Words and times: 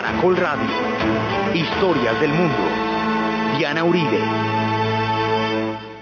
Caracol 0.00 0.36
Radio. 0.38 0.70
Historias 1.52 2.18
del 2.22 2.30
mundo. 2.30 2.56
Diana 3.58 3.84
Uribe. 3.84 4.18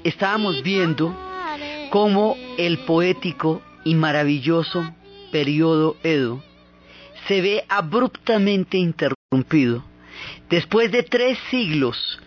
Estábamos 0.04 0.62
viendo 0.62 1.14
cómo 1.90 2.36
el 2.56 2.78
poético 2.78 3.62
y 3.84 3.94
maravilloso 3.94 4.94
periodo 5.32 5.96
Edo 6.02 6.42
se 7.26 7.40
ve 7.40 7.64
abruptamente 7.68 8.78
interrumpido 8.78 9.84
después 10.48 10.92
de 10.92 11.02
tres 11.02 11.38
siglos 11.50 12.20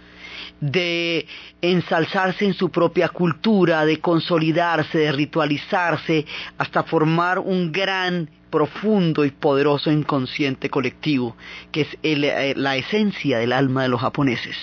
de 0.59 1.27
ensalzarse 1.61 2.45
en 2.45 2.53
su 2.53 2.69
propia 2.69 3.09
cultura, 3.09 3.85
de 3.85 3.99
consolidarse, 3.99 4.97
de 4.97 5.11
ritualizarse, 5.11 6.25
hasta 6.57 6.83
formar 6.83 7.39
un 7.39 7.71
gran, 7.71 8.29
profundo 8.49 9.25
y 9.25 9.31
poderoso 9.31 9.91
inconsciente 9.91 10.69
colectivo, 10.69 11.35
que 11.71 11.81
es 11.81 11.97
eh, 12.03 12.53
la 12.55 12.75
esencia 12.75 13.39
del 13.39 13.53
alma 13.53 13.83
de 13.83 13.89
los 13.89 14.01
japoneses. 14.01 14.55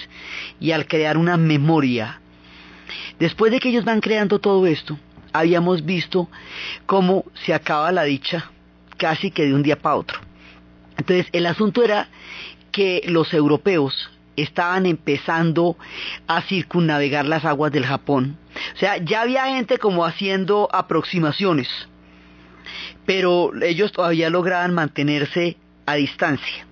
Y 0.59 0.73
al 0.73 0.87
crear 0.87 1.17
una 1.17 1.37
memoria, 1.37 2.21
después 3.19 3.53
de 3.53 3.61
que 3.61 3.71
ellos 3.71 3.85
van 3.85 4.01
creando 4.01 4.39
todo 4.39 4.67
esto, 4.67 4.99
habíamos 5.33 5.85
visto 5.85 6.29
cómo 6.87 7.25
se 7.45 7.55
acaba 7.55 7.93
la 7.93 8.05
dicha 8.05 8.51
casi 8.97 9.31
que 9.31 9.47
de 9.47 9.55
un 9.55 9.63
día 9.63 9.79
para 9.79 9.97
otro. 9.97 10.21
Entonces, 10.97 11.27
el 11.33 11.47
asunto 11.47 11.83
era 11.83 12.09
que 12.71 13.03
los 13.07 13.35
europeos 13.35 14.11
estaban 14.37 14.87
empezando 14.87 15.77
a 16.27 16.43
circunnavegar 16.43 17.27
las 17.27 17.45
aguas 17.45 17.73
del 17.73 17.87
Japón. 17.87 18.37
O 18.75 18.79
sea, 18.79 18.97
ya 18.99 19.23
había 19.23 19.47
gente 19.47 19.79
como 19.79 20.05
haciendo 20.05 20.69
aproximaciones, 20.73 21.69
pero 23.07 23.53
ellos 23.63 23.93
todavía 23.93 24.31
lograban 24.31 24.75
mantenerse 24.75 25.57
a 25.87 25.95
distancia. 25.95 26.67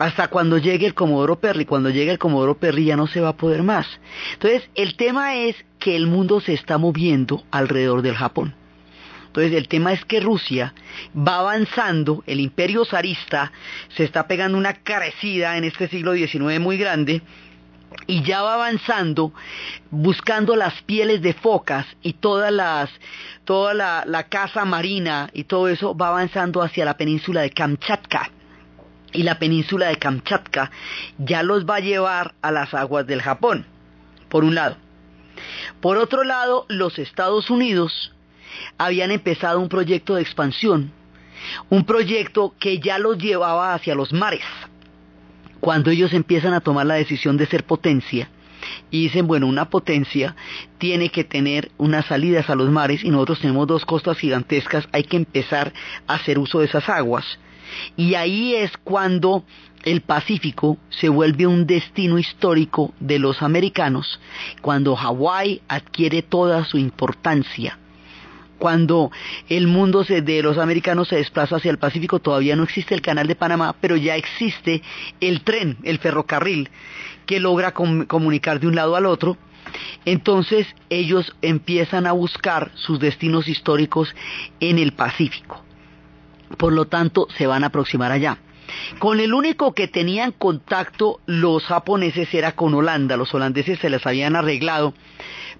Hasta 0.00 0.28
cuando 0.28 0.56
llegue 0.56 0.86
el 0.86 0.94
Comodoro 0.94 1.38
Perry, 1.40 1.66
cuando 1.66 1.90
llegue 1.90 2.10
el 2.10 2.18
Comodoro 2.18 2.56
Perry 2.56 2.86
ya 2.86 2.96
no 2.96 3.06
se 3.06 3.20
va 3.20 3.28
a 3.28 3.36
poder 3.36 3.62
más. 3.62 3.86
Entonces, 4.32 4.62
el 4.74 4.96
tema 4.96 5.36
es 5.36 5.54
que 5.78 5.94
el 5.94 6.06
mundo 6.06 6.40
se 6.40 6.54
está 6.54 6.78
moviendo 6.78 7.44
alrededor 7.50 8.00
del 8.00 8.16
Japón. 8.16 8.54
Entonces 9.26 9.52
el 9.52 9.68
tema 9.68 9.92
es 9.92 10.04
que 10.06 10.18
Rusia 10.18 10.74
va 11.14 11.38
avanzando, 11.38 12.24
el 12.26 12.40
imperio 12.40 12.84
zarista 12.84 13.52
se 13.94 14.02
está 14.02 14.26
pegando 14.26 14.58
una 14.58 14.72
carecida 14.72 15.56
en 15.56 15.64
este 15.64 15.86
siglo 15.86 16.14
XIX 16.14 16.58
muy 16.58 16.78
grande, 16.78 17.22
y 18.06 18.22
ya 18.22 18.42
va 18.42 18.54
avanzando 18.54 19.32
buscando 19.90 20.56
las 20.56 20.80
pieles 20.82 21.22
de 21.22 21.34
focas 21.34 21.86
y 22.02 22.14
todas 22.14 22.50
las 22.50 22.90
toda 23.44 23.74
la, 23.74 24.04
la 24.06 24.24
caza 24.24 24.64
marina 24.64 25.28
y 25.32 25.44
todo 25.44 25.68
eso 25.68 25.94
va 25.94 26.08
avanzando 26.08 26.62
hacia 26.62 26.84
la 26.84 26.96
península 26.96 27.42
de 27.42 27.50
Kamchatka 27.50 28.30
y 29.12 29.22
la 29.22 29.38
península 29.38 29.88
de 29.88 29.96
Kamchatka 29.96 30.70
ya 31.18 31.42
los 31.42 31.64
va 31.64 31.76
a 31.76 31.80
llevar 31.80 32.34
a 32.42 32.50
las 32.50 32.74
aguas 32.74 33.06
del 33.06 33.22
Japón 33.22 33.66
por 34.28 34.44
un 34.44 34.54
lado 34.54 34.76
por 35.80 35.96
otro 35.96 36.24
lado 36.24 36.66
los 36.68 36.98
Estados 36.98 37.50
Unidos 37.50 38.12
habían 38.78 39.10
empezado 39.10 39.60
un 39.60 39.68
proyecto 39.68 40.14
de 40.14 40.22
expansión, 40.22 40.92
un 41.68 41.84
proyecto 41.84 42.54
que 42.58 42.78
ya 42.80 42.98
los 42.98 43.18
llevaba 43.18 43.74
hacia 43.74 43.94
los 43.94 44.12
mares. 44.12 44.44
Cuando 45.60 45.90
ellos 45.90 46.12
empiezan 46.12 46.54
a 46.54 46.60
tomar 46.60 46.86
la 46.86 46.94
decisión 46.94 47.36
de 47.36 47.46
ser 47.46 47.64
potencia, 47.64 48.28
y 48.90 49.04
dicen, 49.04 49.26
bueno, 49.26 49.46
una 49.46 49.70
potencia 49.70 50.36
tiene 50.76 51.08
que 51.08 51.24
tener 51.24 51.70
unas 51.78 52.04
salidas 52.06 52.50
a 52.50 52.54
los 52.54 52.68
mares 52.68 53.02
y 53.02 53.10
nosotros 53.10 53.40
tenemos 53.40 53.66
dos 53.66 53.86
costas 53.86 54.18
gigantescas, 54.18 54.86
hay 54.92 55.04
que 55.04 55.16
empezar 55.16 55.72
a 56.06 56.14
hacer 56.14 56.38
uso 56.38 56.60
de 56.60 56.66
esas 56.66 56.88
aguas. 56.88 57.24
Y 57.96 58.14
ahí 58.14 58.54
es 58.54 58.76
cuando 58.84 59.44
el 59.84 60.02
Pacífico 60.02 60.78
se 60.90 61.08
vuelve 61.08 61.46
un 61.46 61.66
destino 61.66 62.18
histórico 62.18 62.92
de 63.00 63.18
los 63.18 63.42
americanos, 63.42 64.20
cuando 64.60 64.94
Hawái 64.96 65.62
adquiere 65.68 66.22
toda 66.22 66.64
su 66.64 66.78
importancia 66.78 67.78
cuando 68.60 69.10
el 69.48 69.66
mundo 69.66 70.04
de 70.04 70.42
los 70.42 70.58
americanos 70.58 71.08
se 71.08 71.16
desplaza 71.16 71.56
hacia 71.56 71.70
el 71.70 71.78
Pacífico, 71.78 72.20
todavía 72.20 72.54
no 72.54 72.62
existe 72.62 72.94
el 72.94 73.00
canal 73.00 73.26
de 73.26 73.34
Panamá, 73.34 73.74
pero 73.80 73.96
ya 73.96 74.14
existe 74.14 74.82
el 75.20 75.40
tren, 75.42 75.78
el 75.82 75.98
ferrocarril, 75.98 76.68
que 77.26 77.40
logra 77.40 77.72
comunicar 77.72 78.60
de 78.60 78.68
un 78.68 78.76
lado 78.76 78.94
al 78.94 79.06
otro. 79.06 79.36
Entonces 80.04 80.66
ellos 80.90 81.34
empiezan 81.42 82.06
a 82.06 82.12
buscar 82.12 82.70
sus 82.74 83.00
destinos 83.00 83.48
históricos 83.48 84.14
en 84.60 84.78
el 84.78 84.92
Pacífico. 84.92 85.64
Por 86.56 86.72
lo 86.72 86.86
tanto, 86.86 87.26
se 87.36 87.46
van 87.46 87.64
a 87.64 87.68
aproximar 87.68 88.12
allá. 88.12 88.38
Con 88.98 89.20
el 89.20 89.34
único 89.34 89.72
que 89.74 89.88
tenían 89.88 90.32
contacto 90.32 91.20
los 91.26 91.64
japoneses 91.64 92.32
era 92.32 92.52
con 92.52 92.74
Holanda. 92.74 93.16
Los 93.16 93.34
holandeses 93.34 93.78
se 93.78 93.90
les 93.90 94.06
habían 94.06 94.36
arreglado 94.36 94.94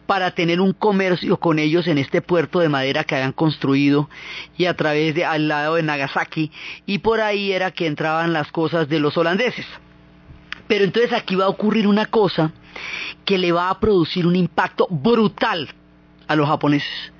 para 0.06 0.32
tener 0.32 0.60
un 0.60 0.72
comercio 0.72 1.36
con 1.38 1.58
ellos 1.58 1.86
en 1.86 1.98
este 1.98 2.20
puerto 2.20 2.58
de 2.58 2.68
madera 2.68 3.04
que 3.04 3.14
habían 3.14 3.32
construido 3.32 4.08
y 4.56 4.64
a 4.66 4.74
través 4.74 5.14
de 5.14 5.24
al 5.24 5.46
lado 5.46 5.76
de 5.76 5.84
Nagasaki 5.84 6.50
y 6.86 6.98
por 6.98 7.20
ahí 7.20 7.52
era 7.52 7.70
que 7.70 7.86
entraban 7.86 8.32
las 8.32 8.50
cosas 8.50 8.88
de 8.88 8.98
los 8.98 9.16
holandeses. 9.16 9.66
Pero 10.66 10.84
entonces 10.84 11.12
aquí 11.12 11.36
va 11.36 11.44
a 11.44 11.48
ocurrir 11.48 11.86
una 11.86 12.06
cosa 12.06 12.52
que 13.24 13.38
le 13.38 13.52
va 13.52 13.70
a 13.70 13.78
producir 13.78 14.26
un 14.26 14.36
impacto 14.36 14.88
brutal 14.90 15.68
a 16.26 16.36
los 16.36 16.48
japoneses 16.48 17.12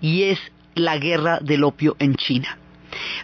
y 0.00 0.24
es 0.24 0.38
la 0.74 0.98
guerra 0.98 1.38
del 1.40 1.64
opio 1.64 1.96
en 1.98 2.14
China. 2.14 2.58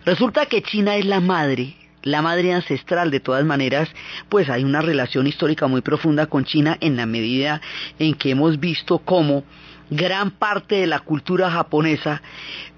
Resulta 0.05 0.47
que 0.47 0.63
China 0.63 0.97
es 0.97 1.05
la 1.05 1.21
madre 1.21 1.75
la 2.05 2.21
madre 2.21 2.53
ancestral 2.53 3.11
de 3.11 3.21
todas 3.21 3.45
maneras, 3.45 3.89
pues 4.29 4.51
hay 4.51 4.63
una 4.63 4.83
relación 4.83 5.27
histórica 5.27 5.67
muy 5.67 5.81
profunda 5.81 6.27
con 6.27 6.45
China 6.45 6.77
en 6.81 6.97
la 6.97 7.07
medida 7.07 7.61
en 7.99 8.15
que 8.15 8.31
hemos 8.31 8.61
visto 8.61 8.99
cómo 8.99 9.45
gran 9.91 10.31
parte 10.31 10.77
de 10.77 10.87
la 10.87 11.01
cultura 11.01 11.51
japonesa 11.51 12.23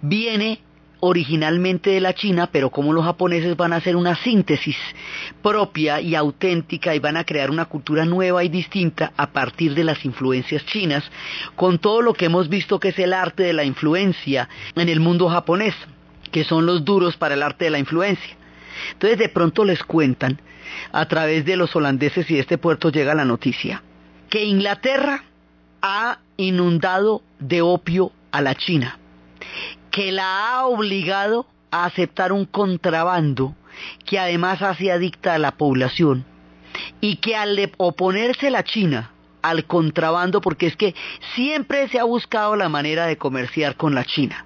viene 0.00 0.60
originalmente 1.00 1.90
de 1.90 2.00
la 2.00 2.14
China, 2.14 2.48
pero 2.50 2.70
como 2.70 2.92
los 2.92 3.04
japoneses 3.04 3.56
van 3.56 3.72
a 3.72 3.76
hacer 3.76 3.96
una 3.96 4.16
síntesis 4.16 4.76
propia 5.42 6.00
y 6.00 6.14
auténtica 6.14 6.94
y 6.94 7.00
van 7.00 7.16
a 7.16 7.24
crear 7.24 7.50
una 7.50 7.66
cultura 7.66 8.04
nueva 8.04 8.44
y 8.44 8.48
distinta 8.48 9.12
a 9.16 9.26
partir 9.32 9.74
de 9.74 9.84
las 9.84 10.04
influencias 10.04 10.64
chinas, 10.66 11.04
con 11.54 11.78
todo 11.78 12.00
lo 12.00 12.14
que 12.14 12.26
hemos 12.26 12.48
visto 12.48 12.80
que 12.80 12.88
es 12.88 12.98
el 12.98 13.12
arte 13.12 13.42
de 13.42 13.52
la 13.52 13.64
influencia 13.64 14.48
en 14.74 14.88
el 14.88 15.00
mundo 15.00 15.28
japonés, 15.28 15.74
que 16.28 16.44
son 16.44 16.66
los 16.66 16.84
duros 16.84 17.16
para 17.16 17.34
el 17.34 17.42
arte 17.42 17.66
de 17.66 17.70
la 17.70 17.78
influencia. 17.78 18.36
Entonces 18.92 19.18
de 19.18 19.28
pronto 19.28 19.64
les 19.64 19.82
cuentan, 19.82 20.40
a 20.92 21.06
través 21.06 21.44
de 21.44 21.56
los 21.56 21.74
holandeses 21.74 22.30
y 22.30 22.34
de 22.34 22.40
este 22.40 22.58
puerto 22.58 22.90
llega 22.90 23.14
la 23.14 23.24
noticia, 23.24 23.82
que 24.28 24.44
Inglaterra 24.44 25.24
ha 25.82 26.18
inundado 26.36 27.22
de 27.38 27.62
opio 27.62 28.12
a 28.32 28.42
la 28.42 28.54
China 28.54 28.98
que 29.96 30.12
la 30.12 30.50
ha 30.50 30.66
obligado 30.66 31.46
a 31.70 31.86
aceptar 31.86 32.30
un 32.30 32.44
contrabando 32.44 33.54
que 34.04 34.18
además 34.18 34.60
hace 34.60 34.92
adicta 34.92 35.32
a 35.32 35.38
la 35.38 35.52
población 35.52 36.26
y 37.00 37.16
que 37.16 37.34
al 37.34 37.72
oponerse 37.78 38.50
la 38.50 38.62
China 38.62 39.12
al 39.40 39.64
contrabando, 39.64 40.42
porque 40.42 40.66
es 40.66 40.76
que 40.76 40.94
siempre 41.34 41.88
se 41.88 41.98
ha 41.98 42.04
buscado 42.04 42.56
la 42.56 42.68
manera 42.68 43.06
de 43.06 43.16
comerciar 43.16 43.76
con 43.76 43.94
la 43.94 44.04
China. 44.04 44.44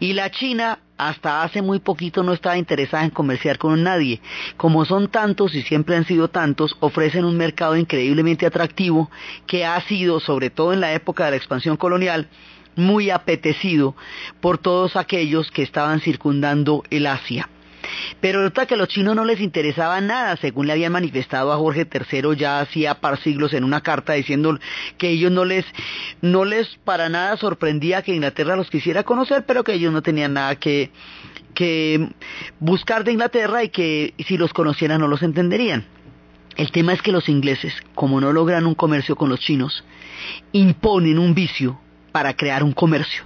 Y 0.00 0.12
la 0.12 0.30
China 0.30 0.78
hasta 0.96 1.42
hace 1.42 1.62
muy 1.62 1.78
poquito 1.78 2.22
no 2.22 2.32
estaba 2.32 2.58
interesada 2.58 3.04
en 3.04 3.10
comerciar 3.10 3.58
con 3.58 3.82
nadie. 3.82 4.20
Como 4.56 4.84
son 4.84 5.08
tantos 5.08 5.54
y 5.54 5.62
siempre 5.62 5.96
han 5.96 6.04
sido 6.04 6.28
tantos, 6.28 6.76
ofrecen 6.80 7.24
un 7.24 7.36
mercado 7.36 7.76
increíblemente 7.76 8.46
atractivo 8.46 9.10
que 9.46 9.64
ha 9.64 9.80
sido, 9.82 10.20
sobre 10.20 10.50
todo 10.50 10.72
en 10.72 10.80
la 10.80 10.92
época 10.92 11.24
de 11.24 11.30
la 11.30 11.36
expansión 11.36 11.76
colonial, 11.76 12.28
muy 12.76 13.10
apetecido 13.10 13.96
por 14.40 14.58
todos 14.58 14.96
aquellos 14.96 15.50
que 15.50 15.62
estaban 15.62 16.00
circundando 16.00 16.82
el 16.90 17.06
Asia. 17.06 17.48
Pero 18.20 18.40
resulta 18.40 18.66
que 18.66 18.74
a 18.74 18.76
los 18.76 18.88
chinos 18.88 19.14
no 19.14 19.24
les 19.24 19.40
interesaba 19.40 20.00
nada, 20.00 20.36
según 20.36 20.66
le 20.66 20.72
habían 20.72 20.92
manifestado 20.92 21.52
a 21.52 21.56
Jorge 21.56 21.86
III 21.92 22.36
ya 22.36 22.60
hacía 22.60 22.94
par 22.94 23.18
siglos 23.20 23.52
en 23.52 23.64
una 23.64 23.80
carta 23.80 24.14
diciendo 24.14 24.58
que 24.96 25.10
ellos 25.10 25.32
no 25.32 25.44
les, 25.44 25.64
no 26.20 26.44
les 26.44 26.68
para 26.84 27.08
nada 27.08 27.36
sorprendía 27.36 28.02
que 28.02 28.14
Inglaterra 28.14 28.56
los 28.56 28.70
quisiera 28.70 29.02
conocer, 29.04 29.44
pero 29.46 29.64
que 29.64 29.74
ellos 29.74 29.92
no 29.92 30.02
tenían 30.02 30.34
nada 30.34 30.56
que, 30.56 30.90
que 31.54 32.08
buscar 32.60 33.04
de 33.04 33.12
Inglaterra 33.12 33.64
y 33.64 33.68
que 33.68 34.14
si 34.26 34.36
los 34.36 34.52
conocieran 34.52 35.00
no 35.00 35.08
los 35.08 35.22
entenderían. 35.22 35.84
El 36.56 36.72
tema 36.72 36.92
es 36.92 37.02
que 37.02 37.12
los 37.12 37.28
ingleses, 37.28 37.72
como 37.94 38.20
no 38.20 38.32
logran 38.32 38.66
un 38.66 38.74
comercio 38.74 39.14
con 39.14 39.28
los 39.28 39.38
chinos, 39.38 39.84
imponen 40.50 41.18
un 41.18 41.32
vicio 41.32 41.80
para 42.10 42.34
crear 42.34 42.64
un 42.64 42.72
comercio 42.72 43.22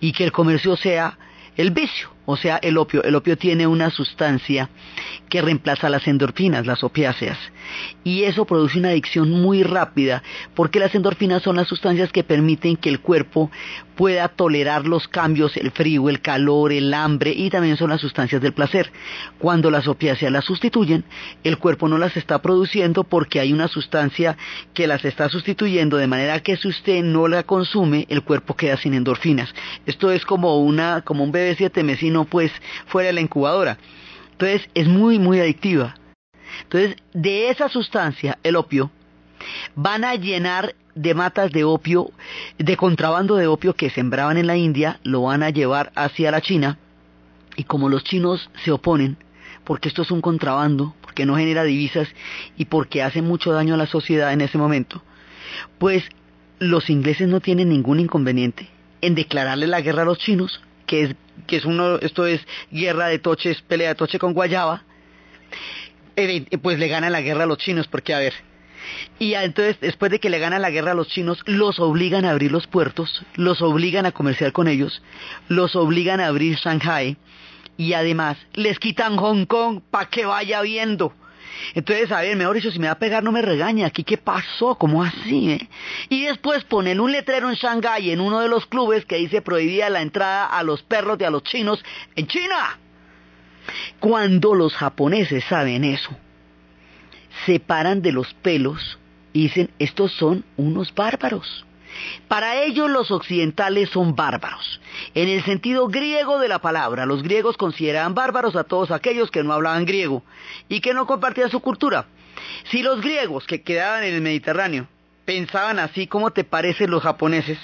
y 0.00 0.12
que 0.12 0.24
el 0.24 0.32
comercio 0.32 0.76
sea 0.76 1.18
el 1.56 1.70
vicio, 1.70 2.13
o 2.26 2.36
sea, 2.36 2.56
el 2.56 2.78
opio. 2.78 3.02
El 3.02 3.14
opio 3.14 3.36
tiene 3.36 3.66
una 3.66 3.90
sustancia 3.90 4.70
que 5.28 5.42
reemplaza 5.42 5.88
las 5.88 6.06
endorfinas, 6.06 6.66
las 6.66 6.84
opiáceas, 6.84 7.38
y 8.04 8.24
eso 8.24 8.44
produce 8.44 8.78
una 8.78 8.90
adicción 8.90 9.30
muy 9.30 9.62
rápida, 9.62 10.22
porque 10.54 10.78
las 10.78 10.94
endorfinas 10.94 11.42
son 11.42 11.56
las 11.56 11.68
sustancias 11.68 12.12
que 12.12 12.24
permiten 12.24 12.76
que 12.76 12.88
el 12.88 13.00
cuerpo 13.00 13.50
pueda 13.96 14.28
tolerar 14.28 14.86
los 14.86 15.08
cambios, 15.08 15.56
el 15.56 15.70
frío, 15.70 16.08
el 16.08 16.20
calor, 16.20 16.72
el 16.72 16.92
hambre, 16.94 17.32
y 17.32 17.50
también 17.50 17.76
son 17.76 17.90
las 17.90 18.00
sustancias 18.00 18.42
del 18.42 18.52
placer. 18.52 18.92
Cuando 19.38 19.70
las 19.70 19.86
opiáceas 19.86 20.32
las 20.32 20.44
sustituyen, 20.44 21.04
el 21.44 21.58
cuerpo 21.58 21.88
no 21.88 21.98
las 21.98 22.16
está 22.16 22.42
produciendo 22.42 23.04
porque 23.04 23.40
hay 23.40 23.52
una 23.52 23.68
sustancia 23.68 24.36
que 24.72 24.86
las 24.86 25.04
está 25.04 25.28
sustituyendo, 25.28 25.96
de 25.96 26.06
manera 26.06 26.40
que 26.40 26.56
si 26.56 26.68
usted 26.68 27.02
no 27.02 27.28
la 27.28 27.44
consume, 27.44 28.06
el 28.08 28.22
cuerpo 28.22 28.56
queda 28.56 28.76
sin 28.76 28.94
endorfinas. 28.94 29.54
Esto 29.86 30.10
es 30.10 30.24
como 30.24 30.58
una, 30.58 31.02
como 31.02 31.24
un 31.24 31.32
bebé 31.32 31.54
siete 31.56 31.82
mesino, 32.14 32.24
pues, 32.24 32.52
fuera 32.86 33.08
de 33.08 33.14
la 33.14 33.20
incubadora. 33.20 33.78
Entonces, 34.32 34.68
es 34.74 34.86
muy, 34.86 35.18
muy 35.18 35.40
adictiva. 35.40 35.94
Entonces, 36.62 36.96
de 37.12 37.50
esa 37.50 37.68
sustancia, 37.68 38.38
el 38.42 38.56
opio, 38.56 38.90
van 39.74 40.04
a 40.04 40.14
llenar 40.14 40.74
de 40.94 41.14
matas 41.14 41.50
de 41.50 41.64
opio, 41.64 42.10
de 42.58 42.76
contrabando 42.76 43.36
de 43.36 43.48
opio 43.48 43.74
que 43.74 43.90
sembraban 43.90 44.38
en 44.38 44.46
la 44.46 44.56
India, 44.56 45.00
lo 45.02 45.22
van 45.22 45.42
a 45.42 45.50
llevar 45.50 45.92
hacia 45.96 46.30
la 46.30 46.40
China, 46.40 46.78
y 47.56 47.64
como 47.64 47.88
los 47.88 48.04
chinos 48.04 48.48
se 48.64 48.70
oponen, 48.70 49.16
porque 49.64 49.88
esto 49.88 50.02
es 50.02 50.10
un 50.10 50.20
contrabando, 50.20 50.94
porque 51.02 51.26
no 51.26 51.36
genera 51.36 51.64
divisas 51.64 52.08
y 52.56 52.66
porque 52.66 53.02
hace 53.02 53.22
mucho 53.22 53.52
daño 53.52 53.74
a 53.74 53.78
la 53.78 53.86
sociedad 53.86 54.32
en 54.32 54.40
ese 54.40 54.58
momento, 54.58 55.02
pues 55.78 56.04
los 56.60 56.90
ingleses 56.90 57.28
no 57.28 57.40
tienen 57.40 57.68
ningún 57.68 57.98
inconveniente 57.98 58.68
en 59.00 59.14
declararle 59.14 59.66
la 59.66 59.80
guerra 59.80 60.02
a 60.02 60.06
los 60.06 60.18
chinos, 60.18 60.60
que 60.86 61.02
es, 61.02 61.16
que 61.46 61.56
es 61.56 61.64
uno, 61.64 61.96
esto 61.96 62.26
es 62.26 62.40
guerra 62.70 63.08
de 63.08 63.18
toches, 63.18 63.62
pelea 63.62 63.90
de 63.90 63.94
toche 63.94 64.18
con 64.18 64.32
guayaba, 64.32 64.84
eh, 66.16 66.44
pues 66.62 66.78
le 66.78 66.88
gana 66.88 67.10
la 67.10 67.20
guerra 67.20 67.44
a 67.44 67.46
los 67.46 67.58
chinos, 67.58 67.88
porque 67.88 68.14
a 68.14 68.18
ver, 68.18 68.34
y 69.18 69.34
entonces 69.34 69.78
después 69.80 70.10
de 70.10 70.20
que 70.20 70.30
le 70.30 70.38
gana 70.38 70.58
la 70.58 70.70
guerra 70.70 70.92
a 70.92 70.94
los 70.94 71.08
chinos, 71.08 71.40
los 71.46 71.78
obligan 71.78 72.24
a 72.24 72.30
abrir 72.30 72.52
los 72.52 72.66
puertos, 72.66 73.24
los 73.34 73.62
obligan 73.62 74.06
a 74.06 74.12
comerciar 74.12 74.52
con 74.52 74.68
ellos, 74.68 75.02
los 75.48 75.76
obligan 75.76 76.20
a 76.20 76.26
abrir 76.26 76.56
Shanghai 76.56 77.16
y 77.76 77.94
además 77.94 78.36
les 78.54 78.78
quitan 78.78 79.16
Hong 79.16 79.46
Kong 79.46 79.80
para 79.90 80.08
que 80.08 80.26
vaya 80.26 80.60
viendo. 80.62 81.12
Entonces, 81.74 82.10
a 82.12 82.20
ver, 82.20 82.36
mejor 82.36 82.56
dicho, 82.56 82.70
si 82.70 82.78
me 82.78 82.86
va 82.86 82.92
a 82.92 82.98
pegar 82.98 83.22
no 83.22 83.32
me 83.32 83.42
regaña, 83.42 83.86
aquí 83.86 84.04
qué 84.04 84.16
pasó, 84.16 84.76
cómo 84.76 85.02
así, 85.02 85.52
eh? 85.52 85.68
Y 86.08 86.24
después 86.24 86.64
ponen 86.64 87.00
un 87.00 87.12
letrero 87.12 87.48
en 87.48 87.56
Shanghai 87.56 88.10
en 88.10 88.20
uno 88.20 88.40
de 88.40 88.48
los 88.48 88.66
clubes 88.66 89.04
que 89.04 89.16
dice 89.16 89.42
prohibida 89.42 89.88
la 89.90 90.02
entrada 90.02 90.46
a 90.46 90.62
los 90.62 90.82
perros 90.82 91.18
de 91.18 91.26
a 91.26 91.30
los 91.30 91.42
chinos 91.44 91.84
en 92.16 92.26
China. 92.26 92.78
Cuando 94.00 94.54
los 94.54 94.74
japoneses 94.74 95.44
saben 95.44 95.84
eso, 95.84 96.10
se 97.46 97.60
paran 97.60 98.02
de 98.02 98.12
los 98.12 98.34
pelos 98.34 98.98
y 99.32 99.42
dicen, 99.42 99.70
estos 99.78 100.12
son 100.12 100.44
unos 100.56 100.94
bárbaros. 100.94 101.64
Para 102.28 102.62
ellos 102.62 102.90
los 102.90 103.10
occidentales 103.10 103.90
son 103.90 104.14
bárbaros. 104.14 104.80
En 105.14 105.28
el 105.28 105.44
sentido 105.44 105.88
griego 105.88 106.38
de 106.38 106.48
la 106.48 106.60
palabra, 106.60 107.06
los 107.06 107.22
griegos 107.22 107.56
consideraban 107.56 108.14
bárbaros 108.14 108.56
a 108.56 108.64
todos 108.64 108.90
aquellos 108.90 109.30
que 109.30 109.42
no 109.42 109.52
hablaban 109.52 109.84
griego 109.84 110.22
y 110.68 110.80
que 110.80 110.94
no 110.94 111.06
compartían 111.06 111.50
su 111.50 111.60
cultura. 111.60 112.06
Si 112.70 112.82
los 112.82 113.00
griegos 113.00 113.46
que 113.46 113.62
quedaban 113.62 114.04
en 114.04 114.14
el 114.14 114.20
Mediterráneo 114.20 114.88
pensaban 115.24 115.78
así 115.78 116.06
como 116.06 116.32
te 116.32 116.44
parecen 116.44 116.90
los 116.90 117.02
japoneses, 117.02 117.58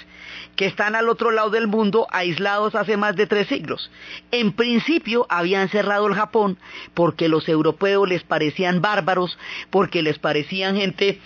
que 0.55 0.65
están 0.65 0.95
al 0.95 1.09
otro 1.09 1.31
lado 1.31 1.49
del 1.49 1.67
mundo 1.67 2.07
aislados 2.11 2.75
hace 2.75 2.97
más 2.97 3.15
de 3.15 3.27
tres 3.27 3.47
siglos. 3.47 3.91
En 4.31 4.51
principio 4.53 5.25
habían 5.29 5.69
cerrado 5.69 6.07
el 6.07 6.15
Japón 6.15 6.57
porque 6.93 7.27
los 7.27 7.47
europeos 7.47 8.07
les 8.07 8.23
parecían 8.23 8.81
bárbaros, 8.81 9.37
porque 9.69 10.01
les 10.01 10.19
parecían 10.19 10.75
gente 10.75 11.19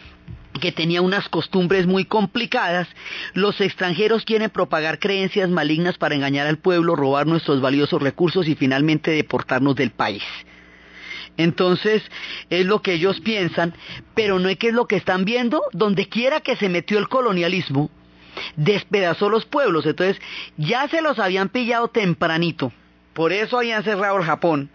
que 0.59 0.71
tenía 0.71 1.01
unas 1.01 1.27
costumbres 1.29 1.85
muy 1.85 2.05
complicadas, 2.05 2.87
los 3.33 3.59
extranjeros 3.61 4.23
quieren 4.23 4.49
propagar 4.49 4.99
creencias 4.99 5.49
malignas 5.49 5.97
para 5.97 6.15
engañar 6.15 6.47
al 6.47 6.57
pueblo, 6.57 6.95
robar 6.95 7.27
nuestros 7.27 7.61
valiosos 7.61 8.01
recursos 8.01 8.47
y 8.47 8.55
finalmente 8.55 9.11
deportarnos 9.11 9.75
del 9.75 9.91
país. 9.91 10.23
Entonces, 11.37 12.01
es 12.49 12.65
lo 12.65 12.81
que 12.81 12.93
ellos 12.93 13.19
piensan, 13.19 13.73
pero 14.13 14.39
no 14.39 14.47
es 14.47 14.57
que 14.57 14.69
es 14.69 14.73
lo 14.73 14.87
que 14.87 14.95
están 14.95 15.25
viendo, 15.25 15.63
donde 15.73 16.07
quiera 16.07 16.39
que 16.39 16.55
se 16.55 16.69
metió 16.69 16.97
el 16.97 17.09
colonialismo, 17.09 17.89
despedazó 18.55 19.29
los 19.29 19.45
pueblos, 19.45 19.85
entonces 19.85 20.21
ya 20.57 20.87
se 20.87 21.01
los 21.01 21.19
habían 21.19 21.49
pillado 21.49 21.89
tempranito, 21.89 22.71
por 23.13 23.33
eso 23.33 23.57
habían 23.57 23.83
cerrado 23.83 24.17
el 24.17 24.23
Japón. 24.23 24.69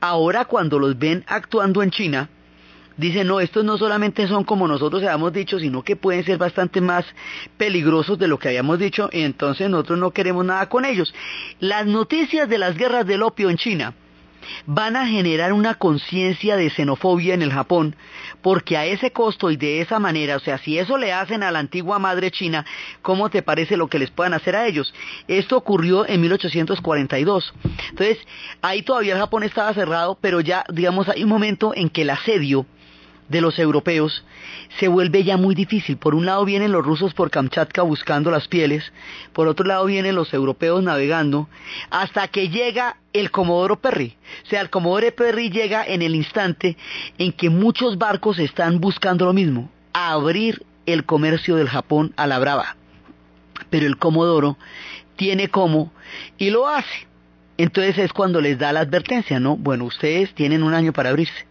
Ahora 0.00 0.44
cuando 0.44 0.78
los 0.78 0.98
ven 0.98 1.24
actuando 1.26 1.82
en 1.82 1.90
China, 1.90 2.28
dicen, 2.96 3.26
no, 3.26 3.40
estos 3.40 3.64
no 3.64 3.78
solamente 3.78 4.26
son 4.26 4.44
como 4.44 4.68
nosotros 4.68 5.02
habíamos 5.02 5.32
dicho, 5.32 5.58
sino 5.58 5.82
que 5.82 5.96
pueden 5.96 6.24
ser 6.24 6.38
bastante 6.38 6.80
más 6.80 7.04
peligrosos 7.56 8.18
de 8.18 8.28
lo 8.28 8.38
que 8.38 8.48
habíamos 8.48 8.78
dicho, 8.78 9.08
y 9.12 9.22
entonces 9.22 9.68
nosotros 9.68 9.98
no 9.98 10.10
queremos 10.10 10.44
nada 10.44 10.68
con 10.68 10.84
ellos. 10.84 11.14
Las 11.60 11.86
noticias 11.86 12.48
de 12.48 12.58
las 12.58 12.76
guerras 12.76 13.06
del 13.06 13.22
opio 13.22 13.50
en 13.50 13.56
China 13.56 13.94
van 14.66 14.96
a 14.96 15.06
generar 15.06 15.52
una 15.52 15.74
conciencia 15.74 16.56
de 16.56 16.70
xenofobia 16.70 17.34
en 17.34 17.42
el 17.42 17.52
Japón, 17.52 17.96
porque 18.42 18.76
a 18.76 18.86
ese 18.86 19.10
costo 19.10 19.50
y 19.50 19.56
de 19.56 19.80
esa 19.80 19.98
manera, 19.98 20.36
o 20.36 20.40
sea, 20.40 20.58
si 20.58 20.78
eso 20.78 20.98
le 20.98 21.12
hacen 21.12 21.42
a 21.42 21.50
la 21.50 21.58
antigua 21.58 21.98
madre 21.98 22.30
china, 22.30 22.64
¿cómo 23.02 23.28
te 23.28 23.42
parece 23.42 23.76
lo 23.76 23.88
que 23.88 23.98
les 23.98 24.10
puedan 24.10 24.34
hacer 24.34 24.56
a 24.56 24.66
ellos? 24.66 24.94
Esto 25.28 25.56
ocurrió 25.56 26.06
en 26.08 26.20
1842. 26.20 27.54
Entonces, 27.90 28.18
ahí 28.62 28.82
todavía 28.82 29.14
el 29.14 29.20
Japón 29.20 29.42
estaba 29.42 29.74
cerrado, 29.74 30.16
pero 30.20 30.40
ya, 30.40 30.64
digamos, 30.72 31.08
hay 31.08 31.24
un 31.24 31.30
momento 31.30 31.72
en 31.74 31.88
que 31.88 32.02
el 32.02 32.10
asedio 32.10 32.66
de 33.28 33.40
los 33.40 33.58
europeos 33.58 34.24
se 34.78 34.88
vuelve 34.88 35.24
ya 35.24 35.36
muy 35.36 35.54
difícil. 35.54 35.96
Por 35.96 36.14
un 36.14 36.26
lado 36.26 36.44
vienen 36.44 36.72
los 36.72 36.84
rusos 36.84 37.14
por 37.14 37.30
Kamchatka 37.30 37.82
buscando 37.82 38.30
las 38.30 38.48
pieles, 38.48 38.92
por 39.32 39.48
otro 39.48 39.66
lado 39.66 39.86
vienen 39.86 40.14
los 40.14 40.32
europeos 40.32 40.82
navegando, 40.82 41.48
hasta 41.90 42.28
que 42.28 42.48
llega 42.48 42.96
el 43.12 43.30
Comodoro 43.30 43.80
Perry. 43.80 44.16
O 44.44 44.48
sea, 44.48 44.60
el 44.60 44.70
Comodoro 44.70 45.14
Perry 45.14 45.50
llega 45.50 45.84
en 45.84 46.02
el 46.02 46.14
instante 46.14 46.76
en 47.18 47.32
que 47.32 47.50
muchos 47.50 47.98
barcos 47.98 48.38
están 48.38 48.80
buscando 48.80 49.24
lo 49.24 49.32
mismo, 49.32 49.70
abrir 49.92 50.64
el 50.86 51.04
comercio 51.04 51.56
del 51.56 51.68
Japón 51.68 52.12
a 52.16 52.26
la 52.26 52.38
brava. 52.38 52.76
Pero 53.70 53.86
el 53.86 53.98
Comodoro 53.98 54.56
tiene 55.16 55.48
como 55.48 55.92
y 56.38 56.50
lo 56.50 56.68
hace. 56.68 57.06
Entonces 57.58 57.96
es 57.96 58.12
cuando 58.12 58.42
les 58.42 58.58
da 58.58 58.72
la 58.72 58.80
advertencia, 58.80 59.40
¿no? 59.40 59.56
Bueno, 59.56 59.84
ustedes 59.86 60.34
tienen 60.34 60.62
un 60.62 60.74
año 60.74 60.92
para 60.92 61.08
abrirse 61.08 61.45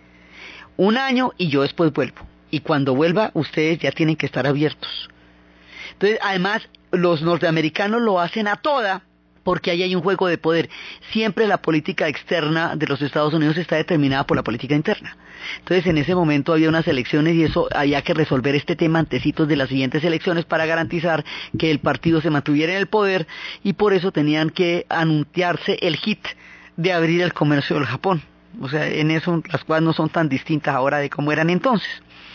un 0.77 0.97
año 0.97 1.31
y 1.37 1.49
yo 1.49 1.61
después 1.61 1.91
vuelvo. 1.93 2.25
Y 2.51 2.59
cuando 2.61 2.95
vuelva, 2.95 3.31
ustedes 3.33 3.79
ya 3.79 3.91
tienen 3.91 4.15
que 4.15 4.25
estar 4.25 4.47
abiertos. 4.47 5.09
Entonces, 5.93 6.19
además, 6.21 6.67
los 6.91 7.21
norteamericanos 7.21 8.01
lo 8.01 8.19
hacen 8.19 8.47
a 8.47 8.57
toda 8.57 9.03
porque 9.43 9.69
ahí 9.69 9.83
hay 9.83 9.95
un 9.95 10.01
juego 10.01 10.27
de 10.27 10.39
poder. 10.39 10.69
Siempre 11.11 11.47
la 11.47 11.61
política 11.61 12.07
externa 12.07 12.75
de 12.75 12.87
los 12.87 13.01
Estados 13.01 13.33
Unidos 13.33 13.57
está 13.57 13.75
determinada 13.75 14.25
por 14.25 14.35
la 14.35 14.43
política 14.43 14.75
interna. 14.75 15.15
Entonces, 15.59 15.85
en 15.85 15.99
ese 15.99 16.15
momento 16.15 16.51
había 16.51 16.67
unas 16.67 16.87
elecciones 16.87 17.35
y 17.35 17.43
eso 17.43 17.67
había 17.73 18.01
que 18.01 18.15
resolver 18.15 18.55
este 18.55 18.75
tema 18.75 18.99
antecitos 18.99 19.47
de 19.47 19.55
las 19.55 19.69
siguientes 19.69 20.03
elecciones 20.03 20.45
para 20.45 20.65
garantizar 20.65 21.23
que 21.59 21.69
el 21.69 21.79
partido 21.79 22.21
se 22.21 22.31
mantuviera 22.31 22.73
en 22.73 22.79
el 22.79 22.87
poder 22.87 23.27
y 23.63 23.73
por 23.73 23.93
eso 23.93 24.11
tenían 24.11 24.49
que 24.49 24.87
anunciarse 24.89 25.77
el 25.81 25.95
hit 25.97 26.25
de 26.75 26.91
abrir 26.91 27.21
el 27.21 27.33
comercio 27.33 27.75
del 27.75 27.85
Japón. 27.85 28.23
O 28.61 28.69
sea, 28.69 28.87
en 28.87 29.11
eso 29.11 29.41
las 29.51 29.63
cosas 29.63 29.83
no 29.83 29.93
son 29.93 30.09
tan 30.09 30.29
distintas 30.29 30.75
ahora 30.75 30.99
de 30.99 31.09
como 31.09 31.31
eran 31.31 31.49
entonces. 31.49 31.89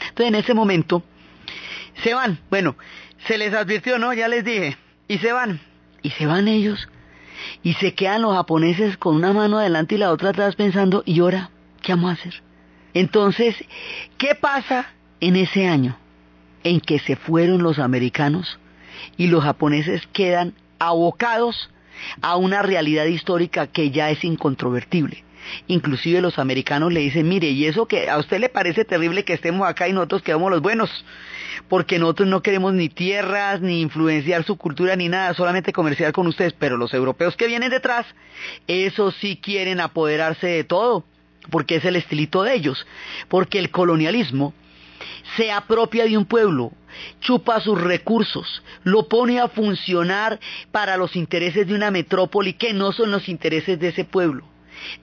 Entonces, 0.08 0.28
en 0.28 0.34
ese 0.34 0.54
momento, 0.54 1.02
se 2.02 2.14
van. 2.14 2.38
Bueno, 2.50 2.76
se 3.26 3.38
les 3.38 3.52
advirtió, 3.54 3.98
¿no? 3.98 4.12
Ya 4.12 4.28
les 4.28 4.44
dije. 4.44 4.76
Y 5.08 5.18
se 5.18 5.32
van. 5.32 5.60
Y 6.02 6.10
se 6.10 6.26
van 6.26 6.48
ellos. 6.48 6.88
Y 7.62 7.74
se 7.74 7.94
quedan 7.94 8.22
los 8.22 8.34
japoneses 8.34 8.96
con 8.96 9.16
una 9.16 9.32
mano 9.32 9.58
adelante 9.58 9.94
y 9.94 9.98
la 9.98 10.10
otra 10.10 10.30
atrás 10.30 10.56
pensando, 10.56 11.02
¿y 11.06 11.20
ahora 11.20 11.50
qué 11.82 11.94
vamos 11.94 12.10
a 12.10 12.14
hacer? 12.14 12.42
Entonces, 12.94 13.56
¿qué 14.18 14.34
pasa 14.34 14.86
en 15.20 15.36
ese 15.36 15.66
año 15.66 15.96
en 16.64 16.80
que 16.80 16.98
se 16.98 17.16
fueron 17.16 17.62
los 17.62 17.78
americanos 17.78 18.58
y 19.16 19.28
los 19.28 19.44
japoneses 19.44 20.06
quedan 20.12 20.54
abocados 20.78 21.70
a 22.20 22.36
una 22.36 22.62
realidad 22.62 23.04
histórica 23.06 23.66
que 23.66 23.90
ya 23.90 24.10
es 24.10 24.24
incontrovertible? 24.24 25.24
Inclusive 25.66 26.20
los 26.20 26.38
americanos 26.38 26.92
le 26.92 27.00
dicen, 27.00 27.28
mire, 27.28 27.48
y 27.48 27.66
eso 27.66 27.86
que 27.86 28.08
a 28.08 28.18
usted 28.18 28.40
le 28.40 28.48
parece 28.48 28.84
terrible 28.84 29.24
que 29.24 29.32
estemos 29.32 29.68
acá 29.68 29.88
y 29.88 29.92
nosotros 29.92 30.22
quedamos 30.22 30.50
los 30.50 30.60
buenos, 30.60 30.90
porque 31.68 31.98
nosotros 31.98 32.28
no 32.28 32.42
queremos 32.42 32.72
ni 32.72 32.88
tierras, 32.88 33.60
ni 33.60 33.80
influenciar 33.80 34.44
su 34.44 34.56
cultura, 34.56 34.96
ni 34.96 35.08
nada, 35.08 35.34
solamente 35.34 35.72
comerciar 35.72 36.12
con 36.12 36.26
ustedes, 36.26 36.52
pero 36.52 36.76
los 36.76 36.94
europeos 36.94 37.36
que 37.36 37.46
vienen 37.46 37.70
detrás, 37.70 38.06
eso 38.66 39.10
sí 39.12 39.38
quieren 39.42 39.80
apoderarse 39.80 40.46
de 40.46 40.64
todo, 40.64 41.04
porque 41.50 41.76
es 41.76 41.84
el 41.84 41.96
estilito 41.96 42.42
de 42.42 42.54
ellos, 42.54 42.86
porque 43.28 43.58
el 43.58 43.70
colonialismo 43.70 44.54
se 45.36 45.50
apropia 45.50 46.04
de 46.04 46.18
un 46.18 46.26
pueblo, 46.26 46.72
chupa 47.20 47.60
sus 47.60 47.80
recursos, 47.80 48.62
lo 48.84 49.08
pone 49.08 49.40
a 49.40 49.48
funcionar 49.48 50.40
para 50.72 50.96
los 50.96 51.16
intereses 51.16 51.66
de 51.66 51.74
una 51.74 51.90
metrópoli 51.90 52.54
que 52.54 52.72
no 52.72 52.92
son 52.92 53.10
los 53.10 53.28
intereses 53.28 53.78
de 53.78 53.88
ese 53.88 54.04
pueblo 54.04 54.44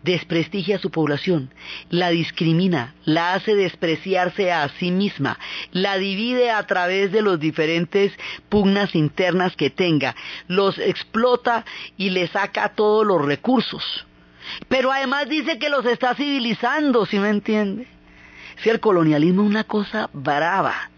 desprestigia 0.04 0.78
a 0.78 0.80
su 0.80 0.92
población, 0.92 1.54
la 1.90 2.10
discrimina, 2.10 2.96
la 3.06 3.34
hace 3.34 3.56
despreciarse 3.56 4.52
a 4.52 4.68
sí 4.80 4.92
misma, 4.92 5.40
la 5.72 5.98
divide 5.98 6.52
a 6.52 6.66
través 6.68 7.12
de 7.12 7.22
los 7.22 7.40
diferentes 7.40 8.14
pugnas 8.50 8.96
internas 8.96 9.56
que 9.56 9.70
tenga, 9.70 10.16
los 10.48 10.78
explota 10.78 11.66
y 11.98 12.10
le 12.10 12.28
saca 12.28 12.70
todos 12.70 13.06
los 13.06 13.24
recursos. 13.24 14.06
Pero 14.68 14.92
además 14.92 15.28
dice 15.28 15.60
que 15.60 15.70
los 15.70 15.86
está 15.86 16.16
civilizando, 16.16 17.06
¿sí 17.06 17.20
me 17.20 17.30
entiende? 17.30 17.88
Si 18.64 18.70
el 18.70 18.80
colonialismo 18.80 19.44
es 19.44 19.50
una 19.50 19.64
cosa 19.66 20.10
brava 20.14 20.90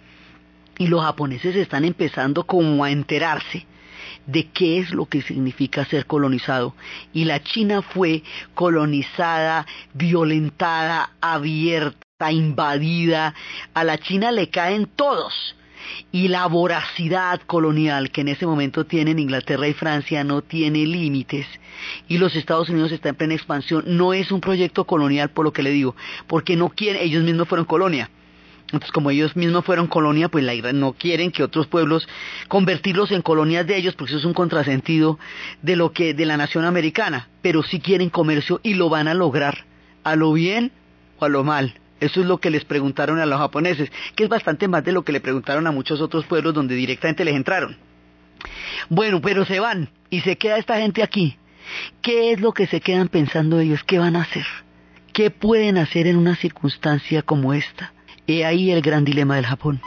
y 0.78 0.88
los 0.88 1.04
japoneses 1.04 1.56
están 1.56 1.84
empezando 1.84 2.46
como 2.46 2.84
a 2.84 2.92
enterarse 2.92 3.66
de 4.32 4.48
qué 4.48 4.80
es 4.80 4.92
lo 4.92 5.06
que 5.06 5.22
significa 5.22 5.86
ser 5.86 6.06
colonizado. 6.06 6.76
Y 7.14 7.26
la 7.26 7.42
China 7.42 7.82
fue 7.82 8.24
colonizada, 8.54 9.66
violentada, 9.94 11.12
abierta, 11.20 12.32
invadida. 12.32 13.34
A 13.74 13.84
la 13.84 13.98
China 13.98 14.32
le 14.32 14.50
caen 14.50 14.88
todos. 14.96 15.56
Y 16.12 16.28
la 16.28 16.46
voracidad 16.46 17.42
colonial 17.42 18.12
que 18.12 18.22
en 18.22 18.28
ese 18.28 18.46
momento 18.46 18.86
tienen 18.86 19.18
Inglaterra 19.18 19.68
y 19.68 19.74
Francia 19.74 20.24
no 20.24 20.42
tiene 20.44 20.86
límites. 20.86 21.48
Y 22.08 22.20
los 22.20 22.36
Estados 22.36 22.70
Unidos 22.70 22.92
están 22.92 23.12
en 23.12 23.16
plena 23.16 23.34
expansión. 23.34 23.84
No 23.88 24.14
es 24.14 24.32
un 24.32 24.42
proyecto 24.42 24.86
colonial 24.86 25.30
por 25.30 25.46
lo 25.46 25.54
que 25.54 25.64
le 25.64 25.72
digo, 25.72 25.96
porque 26.28 26.56
no 26.56 26.70
quieren, 26.70 27.02
ellos 27.02 27.24
mismos 27.24 27.48
fueron 27.48 27.66
colonia 27.66 28.10
entonces, 28.72 28.92
como 28.92 29.10
ellos 29.10 29.36
mismos 29.36 29.66
fueron 29.66 29.88
colonia, 29.88 30.30
pues 30.30 30.44
la 30.44 30.54
no 30.74 30.94
quieren 30.94 31.32
que 31.32 31.44
otros 31.44 31.68
pueblos 31.68 32.08
convertirlos 32.48 33.12
en 33.12 33.22
colonias 33.22 33.66
de 33.66 33.78
ellos, 33.78 33.96
porque 33.96 34.12
eso 34.12 34.20
es 34.20 34.26
un 34.26 34.34
contrasentido 34.34 35.18
de 35.62 35.76
lo 35.76 35.92
que 35.92 36.14
de 36.14 36.26
la 36.26 36.38
nación 36.38 36.66
americana, 36.66 37.30
pero 37.42 37.64
sí 37.64 37.80
quieren 37.80 38.10
comercio 38.10 38.60
y 38.62 38.76
lo 38.76 38.90
van 38.90 39.08
a 39.08 39.16
lograr, 39.16 39.66
a 40.04 40.16
lo 40.16 40.34
bien 40.34 40.72
o 41.18 41.26
a 41.26 41.30
lo 41.30 41.44
mal. 41.44 41.74
Eso 42.00 42.22
es 42.22 42.28
lo 42.28 42.38
que 42.38 42.50
les 42.52 42.64
preguntaron 42.64 43.20
a 43.20 43.26
los 43.26 43.40
japoneses, 43.40 43.92
que 44.16 44.24
es 44.24 44.30
bastante 44.30 44.68
más 44.68 44.84
de 44.84 44.92
lo 44.92 45.04
que 45.04 45.12
le 45.12 45.20
preguntaron 45.20 45.66
a 45.68 45.72
muchos 45.72 46.00
otros 46.00 46.26
pueblos 46.26 46.54
donde 46.54 46.76
directamente 46.76 47.26
les 47.26 47.36
entraron. 47.36 47.76
Bueno, 48.90 49.20
pero 49.20 49.46
se 49.46 49.60
van 49.60 49.90
y 50.10 50.22
se 50.22 50.38
queda 50.38 50.58
esta 50.58 50.78
gente 50.78 51.04
aquí. 51.04 51.38
¿Qué 52.02 52.32
es 52.32 52.40
lo 52.40 52.54
que 52.54 52.68
se 52.68 52.82
quedan 52.82 53.10
pensando 53.10 53.60
ellos? 53.60 53.84
¿Qué 53.84 54.00
van 54.00 54.16
a 54.16 54.22
hacer? 54.22 54.46
¿Qué 55.12 55.32
pueden 55.32 55.78
hacer 55.78 56.08
en 56.08 56.18
una 56.18 56.36
circunstancia 56.36 57.22
como 57.22 57.54
esta? 57.54 57.94
He 58.30 58.46
ahí 58.46 58.70
el 58.70 58.84
gran 58.84 59.06
dilema 59.06 59.38
del 59.38 59.48
Japón. 59.48 59.82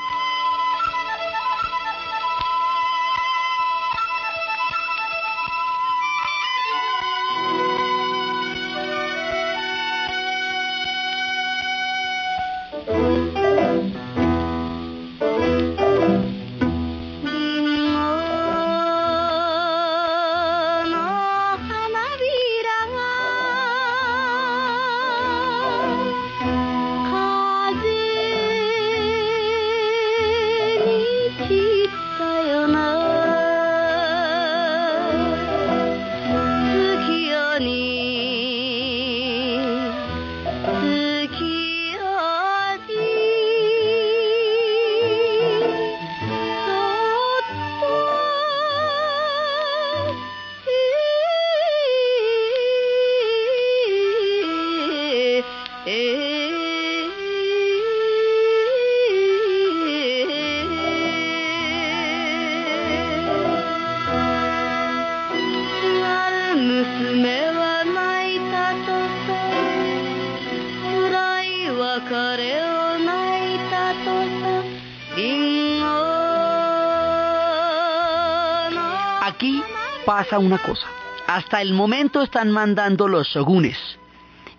Pasa 80.05 80.39
una 80.39 80.59
cosa. 80.59 80.87
Hasta 81.27 81.63
el 81.63 81.73
momento 81.73 82.23
están 82.23 82.51
mandando 82.51 83.09
los 83.09 83.29
shogunes. 83.29 83.77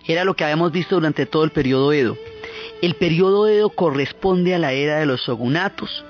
Era 0.06 0.26
lo 0.26 0.36
que 0.36 0.44
habíamos 0.44 0.72
visto 0.72 0.96
durante 0.96 1.26
todo 1.26 1.44
el 1.44 1.52
periodo 1.52 1.94
Edo. 1.94 2.18
El 2.82 2.96
periodo 2.96 3.48
Edo 3.48 3.70
corresponde 3.70 4.54
a 4.54 4.60
la 4.60 4.74
era 4.74 5.00
de 5.00 5.06
los 5.06 5.22
shogunatos, 5.22 6.04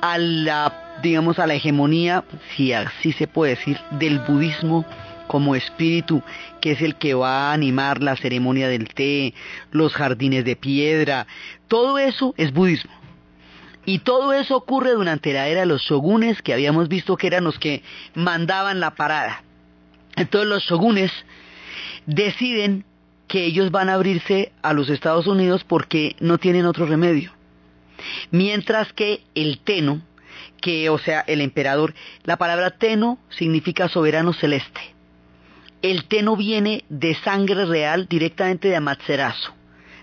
a 0.00 0.18
la, 0.18 0.98
digamos, 1.02 1.38
a 1.38 1.46
la 1.46 1.54
hegemonía, 1.54 2.24
si 2.54 2.72
así 2.72 3.12
se 3.12 3.26
puede 3.26 3.56
decir, 3.56 3.78
del 3.92 4.18
budismo 4.20 4.84
como 5.26 5.54
espíritu 5.54 6.22
que 6.60 6.72
es 6.72 6.82
el 6.82 6.96
que 6.96 7.14
va 7.14 7.50
a 7.50 7.52
animar 7.54 8.02
la 8.02 8.16
ceremonia 8.16 8.68
del 8.68 8.88
té, 8.88 9.34
los 9.70 9.94
jardines 9.94 10.44
de 10.44 10.56
piedra, 10.56 11.26
todo 11.68 11.98
eso 11.98 12.34
es 12.36 12.52
budismo. 12.52 13.01
Y 13.84 14.00
todo 14.00 14.32
eso 14.32 14.56
ocurre 14.56 14.92
durante 14.92 15.32
la 15.32 15.48
era 15.48 15.60
de 15.60 15.66
los 15.66 15.82
shogunes, 15.82 16.40
que 16.42 16.52
habíamos 16.52 16.88
visto 16.88 17.16
que 17.16 17.26
eran 17.26 17.44
los 17.44 17.58
que 17.58 17.82
mandaban 18.14 18.80
la 18.80 18.94
parada. 18.94 19.42
Entonces 20.16 20.48
los 20.48 20.62
shogunes 20.64 21.10
deciden 22.06 22.84
que 23.26 23.44
ellos 23.44 23.70
van 23.70 23.88
a 23.88 23.94
abrirse 23.94 24.52
a 24.62 24.72
los 24.72 24.88
Estados 24.88 25.26
Unidos 25.26 25.64
porque 25.64 26.16
no 26.20 26.38
tienen 26.38 26.66
otro 26.66 26.86
remedio. 26.86 27.32
Mientras 28.30 28.92
que 28.92 29.22
el 29.34 29.58
Teno, 29.58 30.02
que 30.60 30.90
o 30.90 30.98
sea, 30.98 31.20
el 31.26 31.40
emperador, 31.40 31.94
la 32.24 32.36
palabra 32.36 32.72
Teno 32.72 33.18
significa 33.30 33.88
soberano 33.88 34.32
celeste. 34.32 34.80
El 35.80 36.04
Teno 36.04 36.36
viene 36.36 36.84
de 36.88 37.14
sangre 37.16 37.64
real 37.64 38.06
directamente 38.08 38.68
de 38.68 38.76
Amaterasu, 38.76 39.52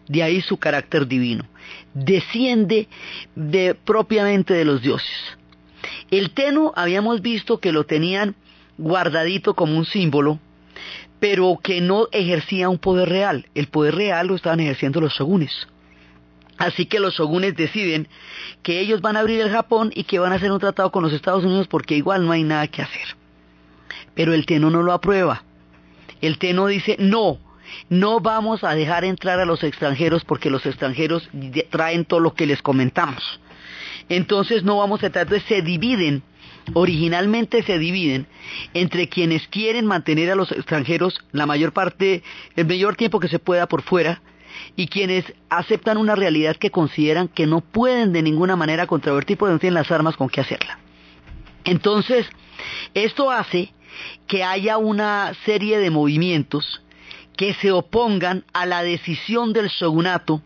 de 0.07 0.23
ahí 0.23 0.41
su 0.41 0.57
carácter 0.57 1.07
divino. 1.07 1.45
Desciende 1.93 2.87
de, 3.35 3.75
propiamente 3.75 4.53
de 4.53 4.65
los 4.65 4.81
dioses. 4.81 5.37
El 6.11 6.31
Teno 6.31 6.73
habíamos 6.75 7.21
visto 7.21 7.59
que 7.59 7.71
lo 7.71 7.85
tenían 7.85 8.35
guardadito 8.77 9.53
como 9.53 9.77
un 9.77 9.85
símbolo, 9.85 10.39
pero 11.19 11.59
que 11.61 11.81
no 11.81 12.07
ejercía 12.11 12.69
un 12.69 12.77
poder 12.77 13.09
real. 13.09 13.47
El 13.55 13.67
poder 13.67 13.95
real 13.95 14.27
lo 14.27 14.35
estaban 14.35 14.59
ejerciendo 14.59 15.01
los 15.01 15.13
shogunes. 15.13 15.67
Así 16.57 16.85
que 16.85 16.99
los 16.99 17.15
shogunes 17.15 17.55
deciden 17.55 18.07
que 18.63 18.79
ellos 18.79 19.01
van 19.01 19.15
a 19.15 19.21
abrir 19.21 19.39
el 19.39 19.49
Japón 19.49 19.91
y 19.95 20.03
que 20.03 20.19
van 20.19 20.33
a 20.33 20.35
hacer 20.35 20.51
un 20.51 20.59
tratado 20.59 20.91
con 20.91 21.03
los 21.03 21.13
Estados 21.13 21.45
Unidos 21.45 21.67
porque 21.67 21.95
igual 21.95 22.25
no 22.25 22.33
hay 22.33 22.43
nada 22.43 22.67
que 22.67 22.81
hacer. 22.81 23.15
Pero 24.13 24.33
el 24.33 24.45
Teno 24.45 24.69
no 24.69 24.83
lo 24.83 24.91
aprueba. 24.91 25.43
El 26.21 26.37
Teno 26.37 26.67
dice, 26.67 26.97
no, 26.99 27.37
no 27.89 28.19
vamos 28.19 28.63
a 28.63 28.75
dejar 28.75 29.03
entrar 29.03 29.39
a 29.39 29.45
los 29.45 29.63
extranjeros 29.63 30.25
porque 30.25 30.49
los 30.49 30.65
extranjeros 30.65 31.29
traen 31.69 32.05
todo 32.05 32.19
lo 32.19 32.33
que 32.33 32.45
les 32.45 32.61
comentamos. 32.61 33.39
Entonces 34.07 34.63
no 34.63 34.77
vamos 34.77 35.03
a 35.03 35.07
entrar, 35.07 35.25
entonces 35.25 35.47
se 35.47 35.61
dividen 35.61 36.23
originalmente 36.73 37.63
se 37.63 37.79
dividen 37.79 38.27
entre 38.73 39.09
quienes 39.09 39.47
quieren 39.47 39.85
mantener 39.85 40.31
a 40.31 40.35
los 40.35 40.51
extranjeros 40.51 41.19
la 41.31 41.45
mayor 41.45 41.73
parte, 41.73 42.23
el 42.55 42.67
mayor 42.67 42.95
tiempo 42.95 43.19
que 43.19 43.27
se 43.27 43.39
pueda 43.39 43.67
por 43.67 43.81
fuera, 43.81 44.21
y 44.75 44.87
quienes 44.87 45.25
aceptan 45.49 45.97
una 45.97 46.15
realidad 46.15 46.55
que 46.57 46.71
consideran 46.71 47.27
que 47.27 47.45
no 47.45 47.61
pueden 47.61 48.13
de 48.13 48.21
ninguna 48.21 48.55
manera 48.55 48.87
controvertir 48.87 49.37
porque 49.37 49.53
no 49.53 49.59
tienen 49.59 49.75
las 49.75 49.91
armas 49.91 50.15
con 50.15 50.29
que 50.29 50.41
hacerla. 50.41 50.79
Entonces, 51.65 52.27
esto 52.93 53.31
hace 53.31 53.73
que 54.27 54.43
haya 54.43 54.77
una 54.77 55.33
serie 55.45 55.79
de 55.79 55.89
movimientos 55.89 56.81
que 57.39 57.53
se 57.53 57.71
opongan 57.71 58.43
a 58.51 58.65
la 58.65 58.83
decisión 58.83 59.53
del 59.53 59.69
shogunato 59.69 60.41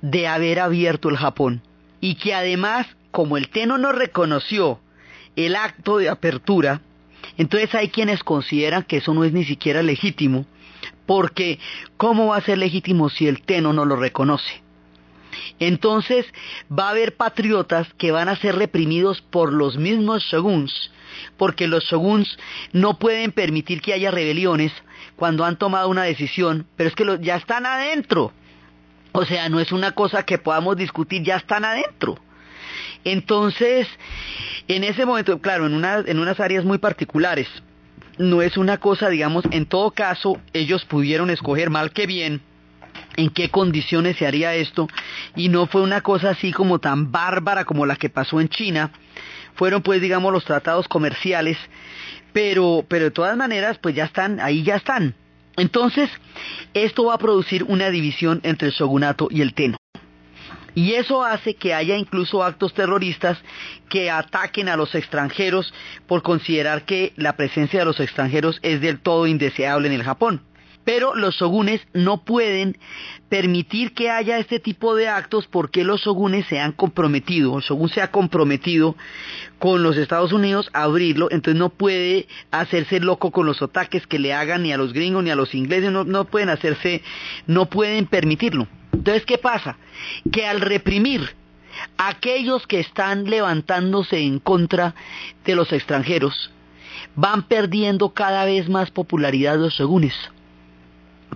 de 0.00 0.26
haber 0.26 0.58
abierto 0.58 1.08
el 1.08 1.16
Japón 1.16 1.62
y 2.00 2.16
que 2.16 2.34
además, 2.34 2.88
como 3.12 3.36
el 3.36 3.48
Teno 3.48 3.78
no 3.78 3.92
reconoció 3.92 4.80
el 5.36 5.54
acto 5.54 5.98
de 5.98 6.08
apertura, 6.08 6.80
entonces 7.38 7.72
hay 7.76 7.90
quienes 7.90 8.24
consideran 8.24 8.82
que 8.82 8.96
eso 8.96 9.14
no 9.14 9.22
es 9.22 9.32
ni 9.32 9.44
siquiera 9.44 9.84
legítimo, 9.84 10.44
porque 11.06 11.60
¿cómo 11.96 12.26
va 12.26 12.38
a 12.38 12.44
ser 12.44 12.58
legítimo 12.58 13.08
si 13.08 13.28
el 13.28 13.42
Teno 13.42 13.72
no 13.72 13.84
lo 13.84 13.94
reconoce? 13.94 14.64
Entonces 15.60 16.26
va 16.76 16.88
a 16.88 16.90
haber 16.90 17.16
patriotas 17.16 17.86
que 17.98 18.10
van 18.10 18.28
a 18.28 18.34
ser 18.34 18.56
reprimidos 18.56 19.22
por 19.22 19.52
los 19.52 19.76
mismos 19.76 20.24
shoguns, 20.24 20.90
porque 21.36 21.68
los 21.68 21.84
shoguns 21.84 22.36
no 22.72 22.98
pueden 22.98 23.30
permitir 23.30 23.80
que 23.80 23.92
haya 23.92 24.10
rebeliones 24.10 24.72
cuando 25.16 25.44
han 25.44 25.56
tomado 25.56 25.88
una 25.88 26.04
decisión, 26.04 26.66
pero 26.76 26.88
es 26.88 26.94
que 26.94 27.18
ya 27.20 27.36
están 27.36 27.66
adentro. 27.66 28.32
O 29.12 29.24
sea, 29.24 29.48
no 29.48 29.60
es 29.60 29.72
una 29.72 29.92
cosa 29.92 30.24
que 30.24 30.38
podamos 30.38 30.76
discutir, 30.76 31.22
ya 31.22 31.36
están 31.36 31.64
adentro. 31.64 32.18
Entonces, 33.04 33.86
en 34.68 34.84
ese 34.84 35.04
momento, 35.04 35.40
claro, 35.40 35.66
en, 35.66 35.84
en 35.84 36.18
unas 36.18 36.40
áreas 36.40 36.64
muy 36.64 36.78
particulares, 36.78 37.48
no 38.18 38.42
es 38.42 38.56
una 38.56 38.78
cosa, 38.78 39.08
digamos, 39.08 39.44
en 39.50 39.66
todo 39.66 39.90
caso, 39.90 40.40
ellos 40.52 40.84
pudieron 40.84 41.30
escoger 41.30 41.70
mal 41.70 41.92
que 41.92 42.06
bien 42.06 42.42
en 43.16 43.30
qué 43.30 43.50
condiciones 43.50 44.16
se 44.16 44.26
haría 44.26 44.54
esto 44.54 44.88
y 45.36 45.48
no 45.48 45.66
fue 45.66 45.82
una 45.82 46.00
cosa 46.00 46.30
así 46.30 46.52
como 46.52 46.78
tan 46.78 47.12
bárbara 47.12 47.64
como 47.64 47.86
la 47.86 47.96
que 47.96 48.08
pasó 48.08 48.40
en 48.40 48.48
China. 48.48 48.90
Fueron 49.54 49.82
pues 49.82 50.00
digamos 50.00 50.32
los 50.32 50.44
tratados 50.44 50.88
comerciales, 50.88 51.58
pero 52.32 52.84
pero 52.88 53.04
de 53.06 53.10
todas 53.10 53.36
maneras 53.36 53.78
pues 53.78 53.94
ya 53.94 54.04
están, 54.04 54.40
ahí 54.40 54.62
ya 54.62 54.76
están. 54.76 55.14
Entonces, 55.56 56.08
esto 56.72 57.04
va 57.04 57.14
a 57.14 57.18
producir 57.18 57.64
una 57.64 57.90
división 57.90 58.40
entre 58.42 58.68
el 58.68 58.74
shogunato 58.74 59.28
y 59.30 59.42
el 59.42 59.52
teno. 59.54 59.76
Y 60.74 60.94
eso 60.94 61.22
hace 61.22 61.54
que 61.54 61.74
haya 61.74 61.96
incluso 61.96 62.42
actos 62.42 62.72
terroristas 62.72 63.38
que 63.90 64.10
ataquen 64.10 64.70
a 64.70 64.76
los 64.76 64.94
extranjeros 64.94 65.74
por 66.06 66.22
considerar 66.22 66.86
que 66.86 67.12
la 67.16 67.36
presencia 67.36 67.80
de 67.80 67.84
los 67.84 68.00
extranjeros 68.00 68.58
es 68.62 68.80
del 68.80 68.98
todo 68.98 69.26
indeseable 69.26 69.88
en 69.88 69.94
el 69.94 70.02
Japón. 70.02 70.40
Pero 70.84 71.14
los 71.14 71.36
shogunes 71.36 71.80
no 71.92 72.24
pueden 72.24 72.76
permitir 73.28 73.94
que 73.94 74.10
haya 74.10 74.38
este 74.38 74.58
tipo 74.58 74.94
de 74.94 75.08
actos 75.08 75.46
porque 75.46 75.84
los 75.84 76.02
shogunes 76.02 76.46
se 76.46 76.58
han 76.58 76.72
comprometido, 76.72 77.56
el 77.56 77.62
shogun 77.62 77.88
se 77.88 78.02
ha 78.02 78.10
comprometido 78.10 78.96
con 79.58 79.82
los 79.82 79.96
Estados 79.96 80.32
Unidos 80.32 80.68
a 80.72 80.82
abrirlo, 80.82 81.30
entonces 81.30 81.58
no 81.58 81.70
puede 81.70 82.26
hacerse 82.50 82.98
loco 83.00 83.30
con 83.30 83.46
los 83.46 83.62
ataques 83.62 84.06
que 84.06 84.18
le 84.18 84.34
hagan 84.34 84.64
ni 84.64 84.72
a 84.72 84.76
los 84.76 84.92
gringos 84.92 85.22
ni 85.22 85.30
a 85.30 85.36
los 85.36 85.54
ingleses, 85.54 85.92
no, 85.92 86.04
no 86.04 86.24
pueden 86.24 86.48
hacerse, 86.48 87.02
no 87.46 87.66
pueden 87.66 88.06
permitirlo. 88.06 88.66
Entonces, 88.92 89.24
¿qué 89.24 89.38
pasa? 89.38 89.78
Que 90.32 90.46
al 90.46 90.60
reprimir 90.60 91.34
aquellos 91.96 92.66
que 92.66 92.80
están 92.80 93.24
levantándose 93.24 94.18
en 94.18 94.40
contra 94.40 94.94
de 95.44 95.54
los 95.54 95.72
extranjeros, 95.72 96.50
van 97.14 97.44
perdiendo 97.44 98.10
cada 98.10 98.44
vez 98.44 98.68
más 98.68 98.90
popularidad 98.90 99.58
los 99.58 99.74
shogunes 99.74 100.14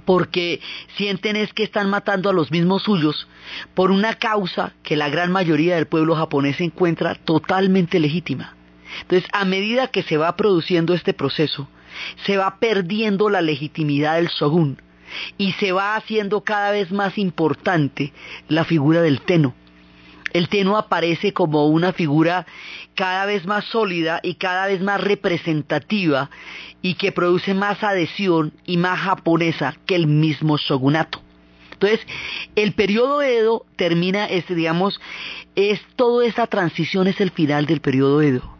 porque 0.04 0.60
sienten 0.96 1.36
es 1.36 1.52
que 1.52 1.62
están 1.62 1.90
matando 1.90 2.30
a 2.30 2.32
los 2.32 2.50
mismos 2.50 2.82
suyos 2.82 3.28
por 3.74 3.90
una 3.90 4.14
causa 4.14 4.72
que 4.82 4.96
la 4.96 5.08
gran 5.08 5.32
mayoría 5.32 5.76
del 5.76 5.86
pueblo 5.86 6.14
japonés 6.16 6.60
encuentra 6.60 7.14
totalmente 7.14 8.00
legítima. 8.00 8.54
Entonces, 9.02 9.28
a 9.32 9.44
medida 9.44 9.88
que 9.88 10.02
se 10.02 10.16
va 10.16 10.36
produciendo 10.36 10.94
este 10.94 11.12
proceso, 11.12 11.68
se 12.24 12.36
va 12.36 12.58
perdiendo 12.58 13.28
la 13.30 13.40
legitimidad 13.40 14.16
del 14.16 14.28
shogun 14.28 14.80
y 15.38 15.52
se 15.52 15.72
va 15.72 15.96
haciendo 15.96 16.42
cada 16.42 16.70
vez 16.70 16.90
más 16.92 17.18
importante 17.18 18.12
la 18.48 18.64
figura 18.64 19.02
del 19.02 19.20
teno. 19.20 19.54
El 20.36 20.50
teno 20.50 20.76
aparece 20.76 21.32
como 21.32 21.66
una 21.66 21.94
figura 21.94 22.44
cada 22.94 23.24
vez 23.24 23.46
más 23.46 23.64
sólida 23.64 24.20
y 24.22 24.34
cada 24.34 24.66
vez 24.66 24.82
más 24.82 25.00
representativa 25.00 26.28
y 26.82 26.92
que 26.96 27.10
produce 27.10 27.54
más 27.54 27.82
adhesión 27.82 28.52
y 28.66 28.76
más 28.76 28.98
japonesa 28.98 29.76
que 29.86 29.94
el 29.94 30.06
mismo 30.06 30.58
shogunato. 30.58 31.22
Entonces, 31.72 32.00
el 32.54 32.74
periodo 32.74 33.22
Edo 33.22 33.64
termina, 33.76 34.26
este, 34.26 34.54
digamos, 34.54 35.00
es 35.54 35.80
toda 35.96 36.26
esa 36.26 36.46
transición 36.46 37.06
es 37.06 37.18
el 37.22 37.30
final 37.30 37.64
del 37.64 37.80
periodo 37.80 38.20
Edo. 38.20 38.58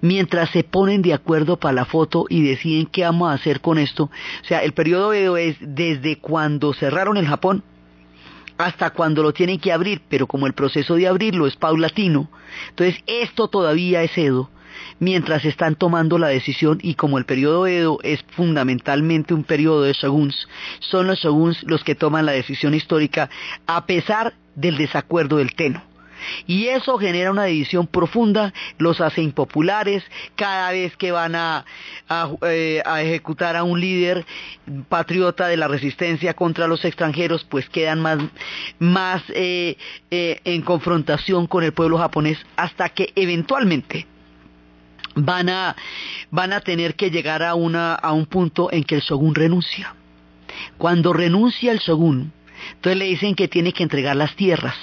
Mientras 0.00 0.50
se 0.50 0.64
ponen 0.64 1.00
de 1.00 1.14
acuerdo 1.14 1.60
para 1.60 1.74
la 1.74 1.84
foto 1.84 2.26
y 2.28 2.42
deciden 2.42 2.86
qué 2.86 3.04
vamos 3.04 3.30
a 3.30 3.34
hacer 3.34 3.60
con 3.60 3.78
esto. 3.78 4.10
O 4.42 4.44
sea, 4.48 4.64
el 4.64 4.72
periodo 4.72 5.12
Edo 5.12 5.36
es 5.36 5.58
desde 5.60 6.18
cuando 6.18 6.74
cerraron 6.74 7.16
el 7.18 7.28
Japón 7.28 7.62
hasta 8.58 8.90
cuando 8.90 9.22
lo 9.22 9.32
tienen 9.32 9.58
que 9.58 9.72
abrir, 9.72 10.02
pero 10.08 10.26
como 10.26 10.46
el 10.46 10.52
proceso 10.52 10.94
de 10.94 11.08
abrirlo 11.08 11.46
es 11.46 11.56
paulatino, 11.56 12.28
entonces 12.70 13.02
esto 13.06 13.48
todavía 13.48 14.02
es 14.02 14.16
Edo, 14.16 14.50
mientras 14.98 15.44
están 15.44 15.74
tomando 15.74 16.18
la 16.18 16.28
decisión 16.28 16.78
y 16.82 16.94
como 16.94 17.18
el 17.18 17.24
periodo 17.24 17.66
Edo 17.66 17.98
es 18.02 18.24
fundamentalmente 18.36 19.34
un 19.34 19.44
periodo 19.44 19.82
de 19.82 19.92
shoguns, 19.92 20.48
son 20.80 21.06
los 21.06 21.20
shoguns 21.20 21.62
los 21.64 21.82
que 21.84 21.94
toman 21.94 22.26
la 22.26 22.32
decisión 22.32 22.74
histórica 22.74 23.30
a 23.66 23.86
pesar 23.86 24.34
del 24.54 24.76
desacuerdo 24.76 25.38
del 25.38 25.54
Teno. 25.54 25.93
Y 26.46 26.66
eso 26.68 26.98
genera 26.98 27.30
una 27.30 27.44
división 27.44 27.86
profunda, 27.86 28.52
los 28.78 29.00
hace 29.00 29.22
impopulares, 29.22 30.04
cada 30.36 30.70
vez 30.72 30.96
que 30.96 31.12
van 31.12 31.34
a, 31.34 31.64
eh, 32.42 32.82
ejecutar 33.00 33.56
a 33.56 33.64
un 33.64 33.80
líder 33.80 34.24
patriota 34.88 35.48
de 35.48 35.56
la 35.56 35.68
resistencia 35.68 36.34
contra 36.34 36.66
los 36.66 36.84
extranjeros, 36.84 37.44
pues 37.44 37.68
quedan 37.68 38.00
más, 38.78 39.22
eh, 39.34 39.76
eh, 40.10 40.40
en 40.44 40.62
confrontación 40.62 41.46
con 41.46 41.64
el 41.64 41.72
pueblo 41.72 41.98
japonés 41.98 42.38
hasta 42.56 42.88
que 42.88 43.12
eventualmente 43.16 44.06
van 45.14 45.48
a, 45.48 45.76
van 46.30 46.52
a 46.52 46.60
tener 46.60 46.94
que 46.94 47.10
llegar 47.10 47.42
a, 47.42 47.54
una, 47.54 47.94
a 47.94 48.12
un 48.12 48.26
punto 48.26 48.72
en 48.72 48.84
que 48.84 48.96
el 48.96 49.00
shogun 49.00 49.34
renuncia. 49.34 49.94
Cuando 50.78 51.12
renuncia 51.12 51.72
el 51.72 51.78
shogun, 51.78 52.32
entonces 52.74 52.98
le 52.98 53.06
dicen 53.06 53.34
que 53.34 53.48
tiene 53.48 53.72
que 53.72 53.82
entregar 53.82 54.16
las 54.16 54.34
tierras 54.36 54.76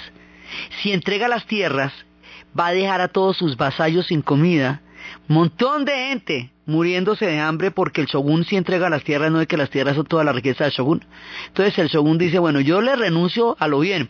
si 0.82 0.92
entrega 0.92 1.28
las 1.28 1.46
tierras, 1.46 1.92
va 2.58 2.68
a 2.68 2.72
dejar 2.72 3.00
a 3.00 3.08
todos 3.08 3.36
sus 3.36 3.56
vasallos 3.56 4.06
sin 4.06 4.22
comida, 4.22 4.80
montón 5.28 5.84
de 5.84 5.92
gente 5.92 6.50
muriéndose 6.66 7.26
de 7.26 7.40
hambre 7.40 7.70
porque 7.70 8.00
el 8.02 8.06
shogun 8.06 8.44
si 8.44 8.56
entrega 8.56 8.88
las 8.88 9.04
tierras, 9.04 9.30
no 9.30 9.40
es 9.40 9.48
que 9.48 9.56
las 9.56 9.70
tierras 9.70 9.96
son 9.96 10.06
toda 10.06 10.24
la 10.24 10.32
riqueza 10.32 10.64
del 10.64 10.72
shogun. 10.72 11.04
Entonces 11.48 11.78
el 11.78 11.88
shogun 11.88 12.18
dice, 12.18 12.38
bueno, 12.38 12.60
yo 12.60 12.80
le 12.80 12.94
renuncio 12.96 13.56
a 13.58 13.68
lo 13.68 13.80
bien, 13.80 14.08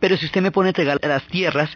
pero 0.00 0.16
si 0.16 0.26
usted 0.26 0.42
me 0.42 0.50
pone 0.50 0.68
a 0.68 0.70
entregar 0.70 0.98
las 1.02 1.26
tierras, 1.26 1.70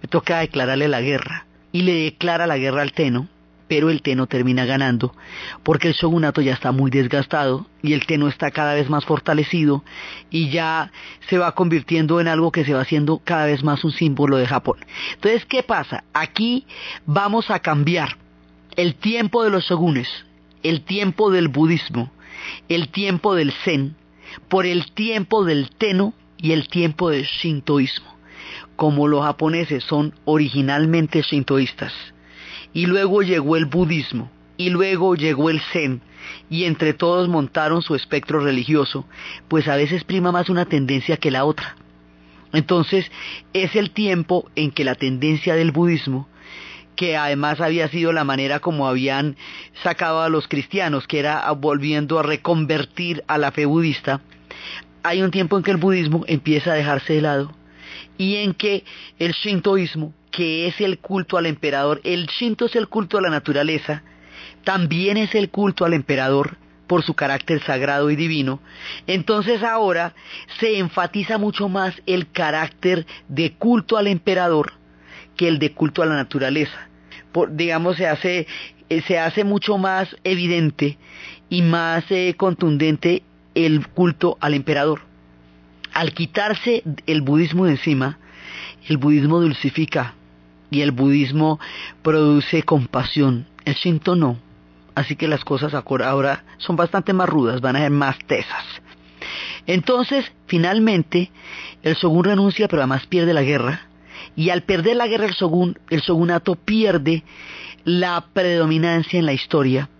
me 0.00 0.08
toca 0.08 0.40
declararle 0.40 0.88
la 0.88 1.00
guerra. 1.00 1.46
Y 1.72 1.82
le 1.82 1.92
declara 2.04 2.46
la 2.46 2.56
guerra 2.56 2.82
al 2.82 2.92
Teno, 2.92 3.28
pero 3.68 3.90
el 3.90 4.02
Teno 4.02 4.26
termina 4.26 4.64
ganando, 4.64 5.14
porque 5.62 5.88
el 5.88 5.94
shogunato 5.94 6.40
ya 6.40 6.52
está 6.52 6.72
muy 6.72 6.90
desgastado 6.90 7.66
y 7.82 7.92
el 7.94 8.06
Teno 8.06 8.28
está 8.28 8.50
cada 8.50 8.74
vez 8.74 8.88
más 8.88 9.04
fortalecido 9.04 9.84
y 10.30 10.50
ya 10.50 10.92
se 11.28 11.38
va 11.38 11.54
convirtiendo 11.54 12.20
en 12.20 12.28
algo 12.28 12.52
que 12.52 12.64
se 12.64 12.74
va 12.74 12.82
haciendo 12.82 13.20
cada 13.24 13.46
vez 13.46 13.64
más 13.64 13.84
un 13.84 13.92
símbolo 13.92 14.36
de 14.36 14.46
Japón. 14.46 14.78
Entonces, 15.14 15.44
¿qué 15.46 15.62
pasa? 15.62 16.04
Aquí 16.12 16.66
vamos 17.06 17.50
a 17.50 17.60
cambiar 17.60 18.16
el 18.76 18.94
tiempo 18.94 19.42
de 19.42 19.50
los 19.50 19.64
shogunes, 19.64 20.08
el 20.62 20.82
tiempo 20.82 21.30
del 21.30 21.48
budismo, 21.48 22.12
el 22.68 22.88
tiempo 22.88 23.34
del 23.34 23.52
zen, 23.64 23.96
por 24.48 24.66
el 24.66 24.92
tiempo 24.92 25.44
del 25.44 25.70
Teno 25.70 26.14
y 26.38 26.52
el 26.52 26.68
tiempo 26.68 27.10
del 27.10 27.24
shintoísmo. 27.24 28.14
Como 28.76 29.08
los 29.08 29.24
japoneses 29.24 29.82
son 29.84 30.14
originalmente 30.26 31.22
shintoístas, 31.22 31.92
y 32.76 32.84
luego 32.84 33.22
llegó 33.22 33.56
el 33.56 33.64
budismo, 33.64 34.30
y 34.58 34.68
luego 34.68 35.14
llegó 35.14 35.48
el 35.48 35.62
zen, 35.72 36.02
y 36.50 36.64
entre 36.64 36.92
todos 36.92 37.26
montaron 37.26 37.80
su 37.80 37.94
espectro 37.94 38.38
religioso, 38.38 39.06
pues 39.48 39.66
a 39.66 39.76
veces 39.76 40.04
prima 40.04 40.30
más 40.30 40.50
una 40.50 40.66
tendencia 40.66 41.16
que 41.16 41.30
la 41.30 41.46
otra. 41.46 41.74
Entonces 42.52 43.10
es 43.54 43.74
el 43.76 43.92
tiempo 43.92 44.50
en 44.56 44.72
que 44.72 44.84
la 44.84 44.94
tendencia 44.94 45.54
del 45.54 45.72
budismo, 45.72 46.28
que 46.96 47.16
además 47.16 47.62
había 47.62 47.88
sido 47.88 48.12
la 48.12 48.24
manera 48.24 48.60
como 48.60 48.86
habían 48.86 49.38
sacado 49.82 50.20
a 50.20 50.28
los 50.28 50.46
cristianos, 50.46 51.06
que 51.06 51.18
era 51.18 51.50
volviendo 51.52 52.18
a 52.18 52.24
reconvertir 52.24 53.24
a 53.26 53.38
la 53.38 53.52
fe 53.52 53.64
budista, 53.64 54.20
hay 55.02 55.22
un 55.22 55.30
tiempo 55.30 55.56
en 55.56 55.62
que 55.62 55.70
el 55.70 55.78
budismo 55.78 56.24
empieza 56.26 56.72
a 56.72 56.74
dejarse 56.74 57.14
de 57.14 57.22
lado 57.22 57.54
y 58.18 58.36
en 58.36 58.52
que 58.52 58.84
el 59.18 59.32
shintoísmo 59.32 60.12
que 60.36 60.66
es 60.66 60.78
el 60.82 60.98
culto 60.98 61.38
al 61.38 61.46
emperador. 61.46 62.02
El 62.04 62.26
Shinto 62.26 62.66
es 62.66 62.76
el 62.76 62.88
culto 62.88 63.16
a 63.16 63.22
la 63.22 63.30
naturaleza, 63.30 64.02
también 64.64 65.16
es 65.16 65.34
el 65.34 65.48
culto 65.48 65.86
al 65.86 65.94
emperador 65.94 66.58
por 66.86 67.02
su 67.02 67.14
carácter 67.14 67.62
sagrado 67.62 68.10
y 68.10 68.16
divino. 68.16 68.60
Entonces 69.06 69.62
ahora 69.62 70.14
se 70.60 70.78
enfatiza 70.78 71.38
mucho 71.38 71.70
más 71.70 71.94
el 72.04 72.30
carácter 72.30 73.06
de 73.28 73.54
culto 73.54 73.96
al 73.96 74.08
emperador 74.08 74.74
que 75.36 75.48
el 75.48 75.58
de 75.58 75.72
culto 75.72 76.02
a 76.02 76.06
la 76.06 76.16
naturaleza. 76.16 76.88
digamos, 77.50 77.96
se 77.96 78.06
hace, 78.06 78.46
eh, 78.90 79.02
se 79.08 79.18
hace 79.18 79.42
mucho 79.42 79.78
más 79.78 80.14
evidente 80.22 80.98
y 81.48 81.62
más 81.62 82.04
eh, 82.10 82.34
contundente 82.36 83.22
el 83.54 83.88
culto 83.88 84.36
al 84.40 84.52
emperador. 84.52 85.00
Al 85.94 86.12
quitarse 86.12 86.82
el 87.06 87.22
budismo 87.22 87.64
de 87.64 87.72
encima, 87.72 88.18
el 88.86 88.98
budismo 88.98 89.40
dulcifica 89.40 90.14
y 90.70 90.80
el 90.82 90.92
budismo 90.92 91.60
produce 92.02 92.62
compasión, 92.62 93.46
el 93.64 93.74
shinto 93.74 94.16
no. 94.16 94.38
Así 94.94 95.16
que 95.16 95.28
las 95.28 95.44
cosas 95.44 95.74
ahora 95.74 96.44
son 96.58 96.76
bastante 96.76 97.12
más 97.12 97.28
rudas, 97.28 97.60
van 97.60 97.76
a 97.76 97.80
ser 97.80 97.90
más 97.90 98.16
tesas. 98.26 98.64
Entonces, 99.66 100.32
finalmente, 100.46 101.30
el 101.82 101.94
shogun 101.94 102.24
renuncia, 102.24 102.68
pero 102.68 102.82
además 102.82 103.06
pierde 103.06 103.34
la 103.34 103.42
guerra. 103.42 103.88
Y 104.36 104.50
al 104.50 104.62
perder 104.62 104.96
la 104.96 105.06
guerra 105.06 105.26
el 105.26 105.34
shogun, 105.34 105.78
el 105.90 106.00
shogunato 106.00 106.54
pierde 106.54 107.24
la 107.84 108.26
predominancia 108.32 109.18
en 109.18 109.26
la 109.26 109.32
historia. 109.32 109.90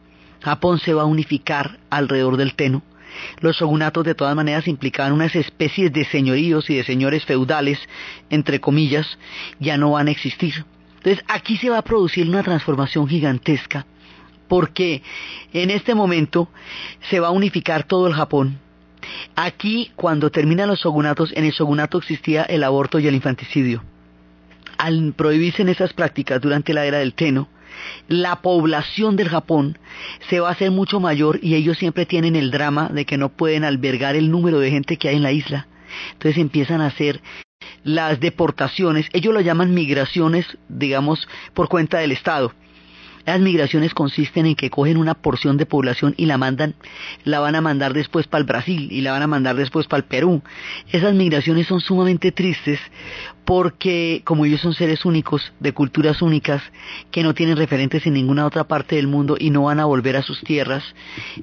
Japón 0.41 0.79
se 0.79 0.95
va 0.95 1.03
a 1.03 1.07
unificar 1.07 1.79
alrededor 1.91 2.37
del 2.37 2.55
Teno 2.55 2.83
los 3.41 3.57
shogunatos 3.57 4.05
de 4.05 4.15
todas 4.15 4.35
maneras 4.37 4.69
implicaban 4.69 5.13
unas 5.13 5.35
especies 5.35 5.93
de 5.93 6.05
señoríos 6.05 6.69
y 6.71 6.77
de 6.77 6.85
señores 6.85 7.25
feudales, 7.25 7.79
entre 8.31 8.61
comillas, 8.61 9.19
ya 9.59 9.77
no 9.77 9.93
van 9.93 10.09
a 10.09 10.11
existir. 10.11 10.65
Entonces 10.97 11.25
aquí 11.29 11.57
se 11.57 11.71
va 11.71 11.79
a 11.79 11.83
producir 11.83 12.29
una 12.29 12.43
transformación 12.43 13.07
gigantesca, 13.09 13.87
porque 14.49 15.03
en 15.53 15.71
este 15.71 15.95
momento 15.95 16.49
se 17.11 17.21
va 17.21 17.29
a 17.29 17.33
unificar 17.33 17.85
todo 17.85 18.07
el 18.07 18.15
Japón. 18.15 18.59
Aquí, 19.37 19.93
cuando 19.95 20.31
terminan 20.31 20.69
los 20.69 20.81
shogunatos, 20.81 21.33
en 21.37 21.45
el 21.45 21.53
shogunato 21.53 21.99
existía 21.99 22.43
el 22.43 22.65
aborto 22.65 22.99
y 22.99 23.07
el 23.07 23.15
infanticidio. 23.15 23.85
Al 24.79 25.15
prohibirse 25.17 25.63
en 25.63 25.69
esas 25.69 25.93
prácticas 25.93 26.41
durante 26.41 26.75
la 26.75 26.85
era 26.87 26.99
del 26.99 27.15
Teno, 27.15 27.49
la 28.09 28.43
población 28.43 29.17
del 29.17 29.29
Japón 29.29 29.79
se 30.29 30.41
va 30.41 30.49
a 30.49 30.53
hacer 30.53 30.71
mucho 30.71 31.01
mayor 31.01 31.39
y 31.43 31.55
ellos 31.55 31.79
siempre 31.79 32.07
tienen 32.07 32.37
el 32.37 32.51
drama 32.51 32.89
de 32.89 33.05
que 33.05 33.19
no 33.19 33.31
pueden 33.31 33.65
albergar 33.65 34.17
el 34.17 34.31
número 34.31 34.59
de 34.59 34.71
gente 34.71 34.97
que 34.97 35.09
hay 35.09 35.17
en 35.17 35.23
la 35.23 35.33
isla. 35.33 35.67
Entonces 36.13 36.39
empiezan 36.39 36.81
a 36.81 36.87
hacer 36.87 37.21
las 37.85 38.21
deportaciones, 38.21 39.09
ellos 39.13 39.33
lo 39.33 39.41
llaman 39.41 39.75
migraciones, 39.75 40.47
digamos, 40.69 41.29
por 41.55 41.69
cuenta 41.69 41.99
del 41.99 42.13
Estado. 42.13 42.53
Las 43.27 43.41
migraciones 43.41 43.93
consisten 43.93 44.47
en 44.47 44.55
que 44.55 44.71
cogen 44.71 44.97
una 44.97 45.15
porción 45.15 45.57
de 45.57 45.67
población 45.67 46.15
y 46.17 46.27
la 46.27 46.39
mandan, 46.39 46.77
la 47.25 47.41
van 47.41 47.57
a 47.57 47.61
mandar 47.61 47.93
después 47.93 48.29
para 48.29 48.41
el 48.41 48.47
Brasil 48.47 48.89
y 48.93 49.01
la 49.01 49.11
van 49.11 49.23
a 49.23 49.27
mandar 49.27 49.57
después 49.57 49.89
para 49.89 49.99
el 49.99 50.05
Perú. 50.05 50.43
Esas 50.93 51.13
migraciones 51.13 51.67
son 51.67 51.81
sumamente 51.81 52.31
tristes 52.31 52.79
porque 53.47 54.23
como 54.25 54.45
ellos 54.45 54.61
son 54.61 54.75
seres 54.75 55.05
únicos, 55.05 55.53
de 55.61 55.73
culturas 55.73 56.21
únicas, 56.21 56.61
que 57.13 57.23
no 57.23 57.33
tienen 57.33 57.57
referentes 57.57 58.05
en 58.05 58.15
ninguna 58.15 58.45
otra 58.45 58.65
parte 58.65 58.97
del 58.97 59.07
mundo 59.07 59.37
y 59.39 59.51
no 59.51 59.63
van 59.63 59.79
a 59.79 59.85
volver 59.85 60.17
a 60.17 60.23
sus 60.23 60.41
tierras, 60.41 60.83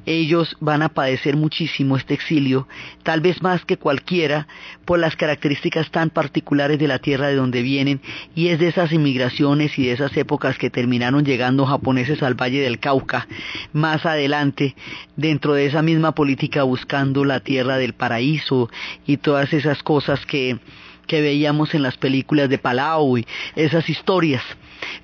ellos 0.06 0.58
van 0.60 0.82
a 0.82 0.90
padecer 0.90 1.38
muchísimo 1.38 1.96
este 1.96 2.14
exilio, 2.14 2.68
tal 3.04 3.22
vez 3.22 3.42
más 3.42 3.64
que 3.64 3.78
cualquiera, 3.78 4.48
por 4.84 5.00
las 5.00 5.16
características 5.16 5.92
tan 5.92 6.10
particulares 6.10 6.78
de 6.78 6.90
la 6.90 7.00
tierra 7.00 7.28
de 7.28 7.36
donde 7.36 7.62
vienen, 7.62 8.02
y 8.36 8.50
es 8.50 8.60
de 8.60 8.68
esas 8.68 8.92
inmigraciones 8.92 9.80
y 9.80 9.86
de 9.86 9.94
esas 9.94 10.16
épocas 10.18 10.58
que 10.58 10.70
terminaron 10.70 11.24
llegando 11.24 11.66
japoneses 11.66 12.22
al 12.22 12.36
Valle 12.36 12.60
del 12.60 12.80
Cauca, 12.80 13.30
más 13.72 14.06
adelante, 14.06 14.76
dentro 15.16 15.54
de 15.54 15.68
esa 15.68 15.82
misma 15.82 16.12
política 16.12 16.64
buscando 16.64 17.24
la 17.24 17.40
tierra 17.40 17.78
del 17.78 17.94
paraíso 17.94 18.70
y 19.08 19.18
todas 19.18 19.54
esas 19.54 19.82
cosas 19.84 20.26
que 20.26 20.60
que 21.08 21.22
veíamos 21.22 21.74
en 21.74 21.84
las 21.84 21.98
películas 21.98 22.50
de 22.50 22.58
Palau 22.58 23.18
y 23.18 23.26
esas 23.56 23.90
historias. 23.90 24.44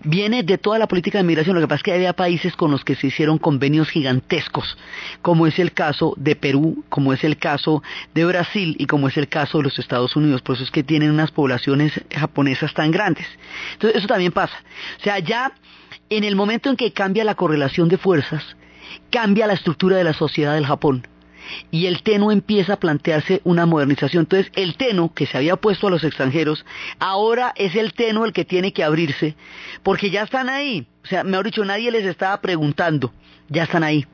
Viene 0.04 0.44
de 0.44 0.58
toda 0.58 0.78
la 0.78 0.88
política 0.88 1.18
de 1.18 1.24
migración, 1.24 1.56
lo 1.56 1.62
que 1.62 1.68
pasa 1.68 1.78
es 1.78 1.84
que 1.84 1.94
había 1.94 2.14
países 2.14 2.56
con 2.56 2.72
los 2.72 2.84
que 2.84 2.96
se 2.96 3.08
hicieron 3.08 3.38
convenios 3.38 3.90
gigantescos, 3.90 4.78
como 5.22 5.48
es 5.48 5.58
el 5.60 5.72
caso 5.72 6.14
de 6.18 6.36
Perú, 6.36 6.84
como 6.90 7.14
es 7.14 7.24
el 7.24 7.38
caso 7.38 7.82
de 8.14 8.26
Brasil 8.26 8.76
y 8.78 8.88
como 8.88 9.08
es 9.08 9.18
el 9.18 9.28
caso 9.28 9.60
de 9.60 9.66
los 9.66 9.80
Estados 9.80 10.16
Unidos, 10.16 10.42
por 10.42 10.56
eso 10.56 10.64
es 10.64 10.72
que 10.72 10.84
tienen 10.84 11.12
unas 11.12 11.32
poblaciones 11.32 11.94
japonesas 12.14 12.74
tan 12.74 12.92
grandes. 12.92 13.28
Entonces 13.74 14.00
eso 14.00 14.08
también 14.08 14.32
pasa. 14.32 14.58
O 15.00 15.04
sea, 15.04 15.20
ya 15.20 15.54
en 16.10 16.24
el 16.24 16.36
momento 16.36 16.70
en 16.70 16.76
que 16.76 16.92
cambia 16.92 17.24
la 17.24 17.36
correlación 17.36 17.88
de 17.90 17.98
fuerzas, 17.98 18.44
cambia 19.12 19.48
la 19.48 19.54
estructura 19.54 19.98
de 19.98 20.04
la 20.04 20.14
sociedad 20.14 20.56
del 20.56 20.66
Japón 20.66 21.08
y 21.72 21.86
el 21.86 22.04
Teno 22.04 22.32
empieza 22.32 22.74
a 22.74 22.80
plantearse 22.80 23.42
una 23.44 23.66
modernización. 23.66 24.24
Entonces, 24.24 24.52
el 24.56 24.76
Teno, 24.76 25.14
que 25.14 25.26
se 25.26 25.38
había 25.38 25.56
opuesto 25.56 25.88
a 25.88 25.92
los 25.92 26.04
extranjeros, 26.04 26.66
ahora 27.00 27.54
es 27.56 27.76
el 27.76 27.94
Teno 27.94 28.26
el 28.26 28.34
que 28.34 28.46
tiene 28.46 28.74
que 28.74 28.84
abrirse, 28.84 29.36
porque 29.84 30.10
ya 30.10 30.24
están 30.24 30.50
ahí. 30.50 30.88
O 31.04 31.08
sea, 31.08 31.24
mejor 31.24 31.46
dicho, 31.46 31.66
nadie 31.66 31.92
les 31.92 32.06
estaba 32.06 32.40
preguntando, 32.42 33.14
ya 33.50 33.64
están 33.64 33.84
ahí. 33.84 34.06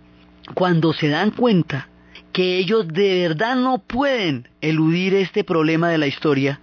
Cuando 0.53 0.93
se 0.93 1.09
dan 1.09 1.31
cuenta 1.31 1.89
que 2.31 2.57
ellos 2.57 2.87
de 2.87 3.27
verdad 3.27 3.55
no 3.55 3.79
pueden 3.79 4.49
eludir 4.61 5.13
este 5.15 5.43
problema 5.43 5.89
de 5.89 5.97
la 5.97 6.07
historia, 6.07 6.59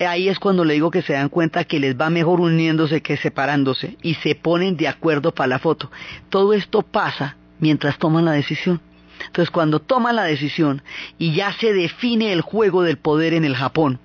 ahí 0.00 0.28
es 0.28 0.38
cuando 0.38 0.64
le 0.64 0.74
digo 0.74 0.90
que 0.90 1.02
se 1.02 1.14
dan 1.14 1.28
cuenta 1.28 1.64
que 1.64 1.80
les 1.80 1.98
va 1.98 2.10
mejor 2.10 2.40
uniéndose 2.40 3.02
que 3.02 3.16
separándose 3.16 3.96
y 4.02 4.14
se 4.14 4.34
ponen 4.34 4.76
de 4.76 4.88
acuerdo 4.88 5.32
para 5.34 5.48
la 5.48 5.58
foto. 5.58 5.90
Todo 6.28 6.52
esto 6.52 6.82
pasa 6.82 7.36
mientras 7.58 7.98
toman 7.98 8.24
la 8.24 8.32
decisión. 8.32 8.80
Entonces 9.26 9.50
cuando 9.50 9.80
toma 9.80 10.12
la 10.12 10.24
decisión 10.24 10.82
y 11.18 11.34
ya 11.34 11.52
se 11.52 11.72
define 11.72 12.32
el 12.32 12.40
juego 12.40 12.82
del 12.82 12.98
poder 12.98 13.34
en 13.34 13.44
el 13.44 13.56
Japón, 13.56 14.00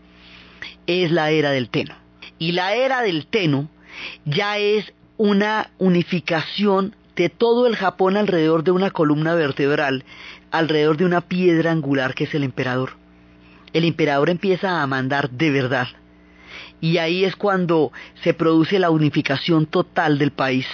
es 0.88 1.12
la 1.12 1.32
era 1.32 1.52
del 1.52 1.70
Teno. 1.70 1.96
Y 2.38 2.54
la 2.54 2.74
era 2.74 3.02
del 3.02 3.28
Teno 3.28 3.70
ya 4.26 4.58
es 4.58 4.94
una 5.18 5.72
unificación 5.78 6.96
de 7.16 7.30
todo 7.30 7.68
el 7.68 7.76
Japón 7.76 8.16
alrededor 8.16 8.64
de 8.64 8.72
una 8.72 8.92
columna 8.92 9.36
vertebral, 9.36 10.06
alrededor 10.52 10.98
de 10.98 11.06
una 11.06 11.22
piedra 11.22 11.72
angular 11.72 12.14
que 12.14 12.24
es 12.24 12.34
el 12.34 12.44
emperador. 12.44 12.92
El 13.74 13.84
emperador 13.84 14.30
empieza 14.30 14.82
a 14.82 14.88
mandar 14.88 15.30
de 15.30 15.52
verdad. 15.52 15.88
Y 16.82 16.98
ahí 16.98 17.26
es 17.26 17.36
cuando 17.36 17.92
se 18.24 18.34
produce 18.34 18.80
la 18.80 18.90
unificación 18.90 19.66
total 19.66 20.18
del 20.18 20.32
país 20.32 20.66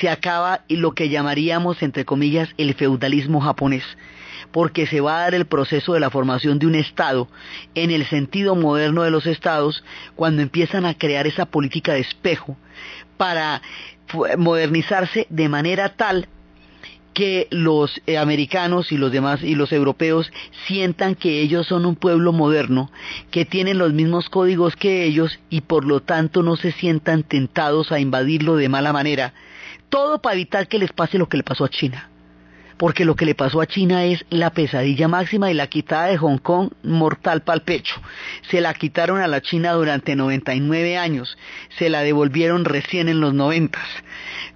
se 0.00 0.08
acaba 0.08 0.64
lo 0.68 0.92
que 0.92 1.08
llamaríamos, 1.08 1.82
entre 1.82 2.04
comillas, 2.04 2.48
el 2.56 2.74
feudalismo 2.74 3.40
japonés, 3.40 3.84
porque 4.50 4.86
se 4.86 5.00
va 5.00 5.18
a 5.18 5.20
dar 5.22 5.34
el 5.34 5.46
proceso 5.46 5.94
de 5.94 6.00
la 6.00 6.10
formación 6.10 6.58
de 6.58 6.66
un 6.66 6.74
Estado 6.74 7.28
en 7.74 7.90
el 7.90 8.06
sentido 8.06 8.54
moderno 8.54 9.02
de 9.02 9.10
los 9.10 9.26
Estados, 9.26 9.84
cuando 10.14 10.42
empiezan 10.42 10.86
a 10.86 10.94
crear 10.94 11.26
esa 11.26 11.46
política 11.46 11.94
de 11.94 12.00
espejo 12.00 12.56
para 13.16 13.62
modernizarse 14.36 15.26
de 15.30 15.48
manera 15.48 15.90
tal 15.90 16.28
que 17.14 17.46
los 17.50 18.00
eh, 18.06 18.16
americanos 18.16 18.90
y 18.90 18.96
los 18.96 19.12
demás 19.12 19.42
y 19.42 19.54
los 19.54 19.72
europeos 19.72 20.32
sientan 20.66 21.14
que 21.14 21.40
ellos 21.40 21.66
son 21.66 21.84
un 21.84 21.96
pueblo 21.96 22.32
moderno, 22.32 22.90
que 23.30 23.44
tienen 23.44 23.78
los 23.78 23.92
mismos 23.92 24.28
códigos 24.28 24.76
que 24.76 25.04
ellos 25.04 25.38
y 25.50 25.60
por 25.62 25.84
lo 25.84 26.00
tanto 26.00 26.42
no 26.42 26.56
se 26.56 26.72
sientan 26.72 27.22
tentados 27.22 27.92
a 27.92 28.00
invadirlo 28.00 28.56
de 28.56 28.68
mala 28.68 28.92
manera. 28.92 29.34
Todo 29.92 30.22
para 30.22 30.36
evitar 30.36 30.68
que 30.68 30.78
les 30.78 30.90
pase 30.90 31.18
lo 31.18 31.28
que 31.28 31.36
le 31.36 31.42
pasó 31.42 31.66
a 31.66 31.68
China 31.68 32.08
porque 32.82 33.04
lo 33.04 33.14
que 33.14 33.26
le 33.26 33.36
pasó 33.36 33.60
a 33.60 33.66
China 33.68 34.06
es 34.06 34.24
la 34.28 34.50
pesadilla 34.50 35.06
máxima 35.06 35.52
y 35.52 35.54
la 35.54 35.68
quitada 35.68 36.06
de 36.06 36.16
Hong 36.16 36.38
Kong 36.38 36.70
mortal 36.82 37.42
para 37.42 37.54
el 37.54 37.62
pecho. 37.62 37.94
Se 38.50 38.60
la 38.60 38.74
quitaron 38.74 39.20
a 39.20 39.28
la 39.28 39.40
China 39.40 39.72
durante 39.74 40.16
99 40.16 40.98
años, 40.98 41.38
se 41.78 41.88
la 41.90 42.00
devolvieron 42.00 42.64
recién 42.64 43.08
en 43.08 43.20
los 43.20 43.34
90. 43.34 43.78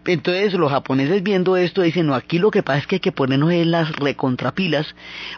Entonces 0.06 0.54
los 0.54 0.70
japoneses 0.70 1.22
viendo 1.22 1.56
esto 1.56 1.82
dicen, 1.82 2.06
no, 2.06 2.14
aquí 2.14 2.38
lo 2.38 2.50
que 2.50 2.62
pasa 2.62 2.78
es 2.78 2.86
que 2.86 2.96
hay 2.96 3.00
que 3.00 3.12
ponernos 3.12 3.50
en 3.52 3.70
las 3.70 3.90
recontrapilas, 3.96 4.94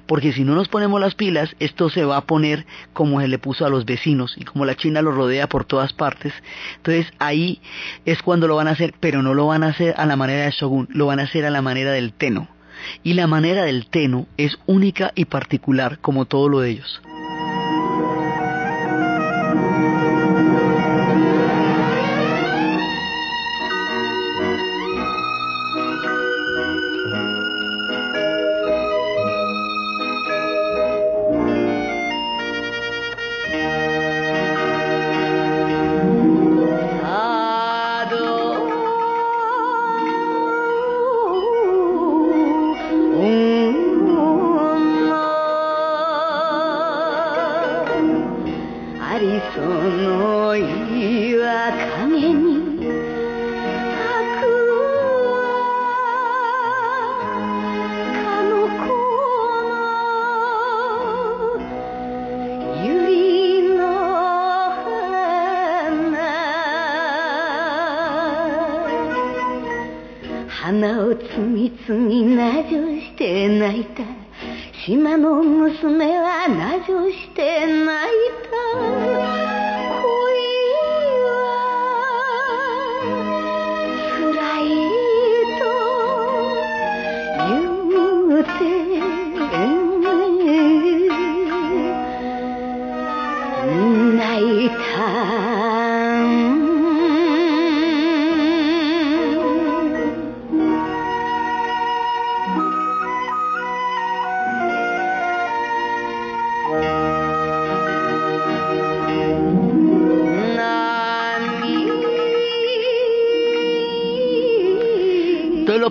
porque 0.06 0.32
si 0.32 0.44
no 0.44 0.54
nos 0.54 0.68
ponemos 0.68 1.00
las 1.00 1.14
pilas, 1.14 1.56
esto 1.58 1.88
se 1.88 2.04
va 2.04 2.18
a 2.18 2.26
poner 2.26 2.66
como 2.92 3.20
se 3.20 3.28
le 3.28 3.38
puso 3.38 3.64
a 3.64 3.70
los 3.70 3.84
vecinos 3.84 4.34
y 4.36 4.44
como 4.44 4.64
la 4.64 4.76
China 4.76 5.02
lo 5.02 5.12
rodea 5.12 5.48
por 5.48 5.64
todas 5.64 5.92
partes. 5.92 6.32
Entonces 6.76 7.12
ahí 7.18 7.60
es 8.04 8.22
cuando 8.22 8.46
lo 8.46 8.56
van 8.56 8.68
a 8.68 8.72
hacer, 8.72 8.94
pero 9.00 9.22
no 9.22 9.34
lo 9.34 9.46
van 9.46 9.62
a 9.62 9.68
hacer 9.68 9.94
a 9.96 10.06
la 10.06 10.16
manera 10.16 10.44
de 10.44 10.50
Shogun, 10.50 10.88
lo 10.90 11.06
van 11.06 11.20
a 11.20 11.24
hacer 11.24 11.44
a 11.44 11.50
la 11.50 11.62
manera 11.62 11.92
del 11.92 12.12
Teno 12.12 12.48
y 13.02 13.14
la 13.14 13.26
manera 13.26 13.64
del 13.64 13.86
teno 13.86 14.26
es 14.36 14.56
única 14.66 15.12
y 15.14 15.24
particular 15.24 15.98
como 15.98 16.26
todo 16.26 16.48
lo 16.48 16.60
de 16.60 16.70
ellos. 16.70 17.00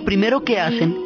Primero 0.08 0.42
que 0.42 0.58
hacen 0.58 0.96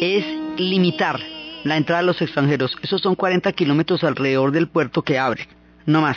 es 0.00 0.24
limitar 0.58 1.20
la 1.62 1.76
entrada 1.76 2.00
de 2.00 2.06
los 2.06 2.22
extranjeros. 2.22 2.74
Esos 2.80 3.02
son 3.02 3.14
40 3.14 3.52
kilómetros 3.52 4.02
alrededor 4.02 4.50
del 4.50 4.66
puerto 4.66 5.02
que 5.02 5.18
abre, 5.18 5.46
no 5.84 6.00
más. 6.00 6.16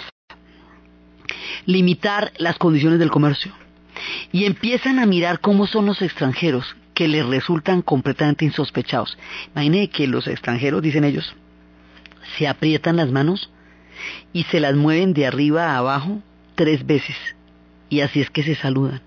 Limitar 1.66 2.32
las 2.38 2.58
condiciones 2.58 3.00
del 3.00 3.12
comercio. 3.12 3.52
Y 4.32 4.46
empiezan 4.46 5.00
a 5.00 5.06
mirar 5.06 5.42
cómo 5.42 5.68
son 5.68 5.86
los 5.86 6.02
extranjeros 6.02 6.78
que 6.94 7.10
les 7.10 7.26
resultan 7.26 7.82
completamente 7.82 8.46
insospechados. 8.46 9.18
Imaginen 9.54 9.90
que 9.90 10.08
los 10.08 10.26
extranjeros, 10.26 10.82
dicen 10.82 11.04
ellos, 11.04 11.36
se 12.38 12.48
aprietan 12.48 12.96
las 12.96 13.12
manos 13.12 13.52
y 14.32 14.44
se 14.44 14.62
las 14.62 14.76
mueven 14.76 15.14
de 15.14 15.28
arriba 15.28 15.74
a 15.74 15.80
abajo 15.80 16.22
tres 16.56 16.86
veces. 16.86 17.18
Y 17.90 18.00
así 18.00 18.22
es 18.22 18.30
que 18.30 18.44
se 18.44 18.56
saludan. 18.56 19.02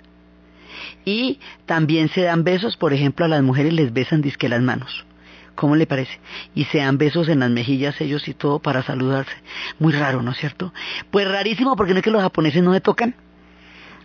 Y 1.07 1.39
también 1.67 2.09
se 2.09 2.23
dan 2.23 2.43
besos, 2.43 2.77
por 2.77 2.93
ejemplo, 2.93 3.25
a 3.25 3.29
las 3.29 3.41
mujeres 3.41 3.73
les 3.73 3.93
besan 3.93 4.23
disque 4.23 4.49
las 4.49 4.61
manos. 4.61 5.07
¿Cómo 5.55 5.77
le 5.77 5.87
parece? 5.87 6.19
Y 6.53 6.65
se 6.65 6.79
dan 6.79 6.99
besos 6.99 7.29
en 7.29 7.39
las 7.39 7.51
mejillas 7.51 7.99
ellos 8.01 8.27
y 8.27 8.35
todo 8.35 8.59
para 8.59 8.83
saludarse. 8.83 9.33
Muy 9.79 9.93
raro, 9.93 10.21
¿no 10.21 10.33
es 10.33 10.37
cierto? 10.39 10.75
Pues 11.13 11.29
rarísimo 11.29 11.77
porque 11.77 11.93
no 11.93 12.01
es 12.01 12.05
que 12.05 12.11
los 12.11 12.23
japoneses 12.23 12.61
no 12.63 12.75
se 12.75 12.81
tocan. 12.81 13.15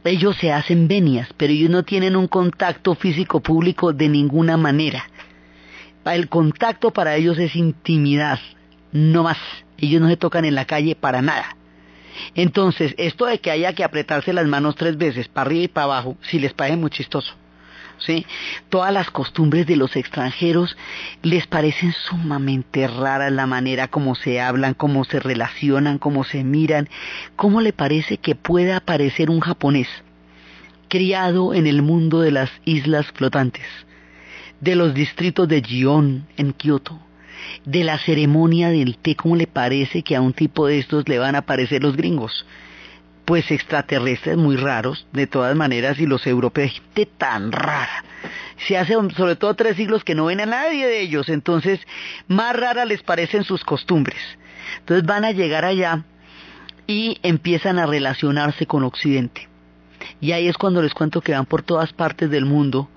Ellos 0.04 0.38
se 0.38 0.52
hacen 0.52 0.88
venias, 0.88 1.28
pero 1.38 1.52
ellos 1.52 1.72
no 1.72 1.84
tienen 1.84 2.16
un 2.16 2.28
contacto 2.28 2.94
físico 2.94 3.40
público 3.40 3.94
de 3.94 4.08
ninguna 4.08 4.56
manera. 4.56 5.04
El 6.06 6.30
contacto 6.30 6.92
para 6.92 7.16
ellos 7.16 7.40
es 7.40 7.56
intimidad, 7.56 8.40
no 8.92 9.24
más. 9.24 9.40
Ellos 9.80 10.02
no 10.02 10.08
se 10.08 10.18
tocan 10.18 10.46
en 10.46 10.54
la 10.54 10.66
calle 10.66 10.96
para 10.96 11.24
nada. 11.24 11.58
Entonces, 12.36 12.96
esto 12.98 13.26
de 13.26 13.40
que 13.40 13.52
haya 13.52 13.74
que 13.74 13.84
apretarse 13.84 14.34
las 14.34 14.48
manos 14.48 14.76
tres 14.76 14.98
veces, 14.98 15.28
para 15.28 15.48
arriba 15.48 15.64
y 15.64 15.68
para 15.68 15.86
abajo, 15.86 16.18
si 16.22 16.40
les 16.40 16.54
parece 16.54 16.78
muy 16.78 16.90
chistoso. 16.90 17.34
¿Sí? 17.98 18.26
Todas 18.70 18.92
las 18.92 19.12
costumbres 19.12 19.68
de 19.68 19.76
los 19.76 19.96
extranjeros 19.96 20.76
les 21.22 21.46
parecen 21.46 21.94
sumamente 21.94 22.88
raras 22.88 23.32
la 23.32 23.46
manera 23.46 23.90
como 23.90 24.16
se 24.16 24.42
hablan, 24.42 24.74
cómo 24.74 25.06
se 25.06 25.20
relacionan, 25.20 26.00
cómo 26.00 26.24
se 26.24 26.44
miran. 26.44 26.90
¿Cómo 27.36 27.62
le 27.62 27.74
parece 27.74 28.18
que 28.18 28.34
pueda 28.34 28.78
aparecer 28.78 29.30
un 29.30 29.40
japonés 29.40 29.88
criado 30.92 31.54
en 31.54 31.68
el 31.68 31.82
mundo 31.82 32.20
de 32.20 32.32
las 32.32 32.52
islas 32.66 33.06
flotantes, 33.14 33.66
de 34.60 34.76
los 34.76 34.94
distritos 34.94 35.48
de 35.48 35.62
Gion 35.62 36.28
en 36.36 36.52
Kioto, 36.52 37.00
de 37.66 37.84
la 37.84 37.98
ceremonia 37.98 38.70
del 38.70 38.98
té, 38.98 39.16
¿cómo 39.16 39.36
le 39.36 39.48
parece 39.48 40.04
que 40.04 40.16
a 40.16 40.22
un 40.22 40.34
tipo 40.34 40.68
de 40.68 40.80
estos 40.80 41.08
le 41.08 41.20
van 41.20 41.36
a 41.36 41.40
aparecer 41.40 41.84
los 41.84 41.96
gringos? 41.96 42.46
Pues 43.26 43.52
extraterrestres 43.52 44.38
muy 44.38 44.56
raros, 44.56 45.08
de 45.14 45.28
todas 45.28 45.56
maneras, 45.56 46.00
y 46.00 46.06
los 46.06 46.26
europeos, 46.28 46.72
gente 46.74 47.06
tan 47.06 47.52
rara. 47.52 48.04
Se 48.68 48.78
hace 48.78 48.94
sobre 49.16 49.36
todo 49.36 49.54
tres 49.56 49.78
siglos 49.78 50.04
que 50.04 50.16
no 50.16 50.26
ven 50.26 50.42
a 50.42 50.46
nadie 50.46 50.88
de 50.88 51.02
ellos, 51.02 51.30
entonces 51.30 51.80
más 52.28 52.56
rara 52.56 52.86
les 52.86 53.04
parecen 53.04 53.44
sus 53.44 53.64
costumbres. 53.64 54.20
Entonces 54.80 55.06
van 55.06 55.26
a 55.26 55.32
llegar 55.32 55.66
allá 55.66 56.04
y 56.88 57.18
empiezan 57.24 57.80
a 57.80 57.86
relacionarse 57.86 58.66
con 58.66 58.84
Occidente. 58.84 59.48
Y 60.20 60.32
ahí 60.32 60.48
es 60.48 60.58
cuando 60.58 60.82
les 60.82 60.94
cuento 60.94 61.22
que 61.22 61.34
van 61.34 61.46
por 61.46 61.62
todas 61.62 61.94
partes 61.94 62.30
del 62.30 62.46
mundo 62.46 62.90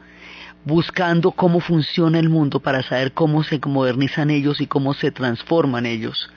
buscando 0.65 1.33
cómo 1.33 1.61
funciona 1.61 2.19
el 2.19 2.29
mundo 2.29 2.61
para 2.61 2.83
saber 2.83 3.13
cómo 3.13 3.45
se 3.45 3.61
modernizan 3.65 4.31
ellos 4.31 4.61
y 4.61 4.67
cómo 4.67 4.95
se 4.95 5.11
transforman 5.11 5.87
ellos 5.87 6.31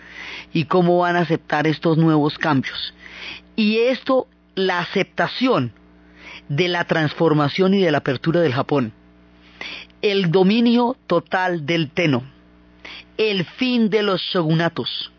y 0.53 0.65
cómo 0.65 0.99
van 0.99 1.15
a 1.15 1.21
aceptar 1.21 1.67
estos 1.67 1.97
nuevos 1.97 2.37
cambios. 2.37 2.93
Y 3.55 3.79
esto, 3.79 4.27
la 4.55 4.79
aceptación 4.79 5.71
de 6.49 6.67
la 6.67 6.83
transformación 6.85 7.73
y 7.73 7.81
de 7.81 7.91
la 7.91 7.99
apertura 7.99 8.41
del 8.41 8.53
Japón, 8.53 8.93
el 10.01 10.31
dominio 10.31 10.95
total 11.07 11.65
del 11.65 11.89
Teno, 11.89 12.23
el 13.17 13.45
fin 13.45 13.89
de 13.89 14.03
los 14.03 14.21
shogunatos. 14.21 15.11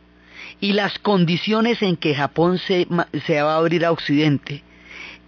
Y 0.61 0.73
las 0.73 0.99
condiciones 0.99 1.83
en 1.83 1.97
que 1.97 2.17
Japón 2.17 2.59
se, 2.59 2.89
se 3.27 3.43
va 3.43 3.55
a 3.55 3.59
abrir 3.59 3.85
a 3.85 3.93
Occidente. 3.93 4.65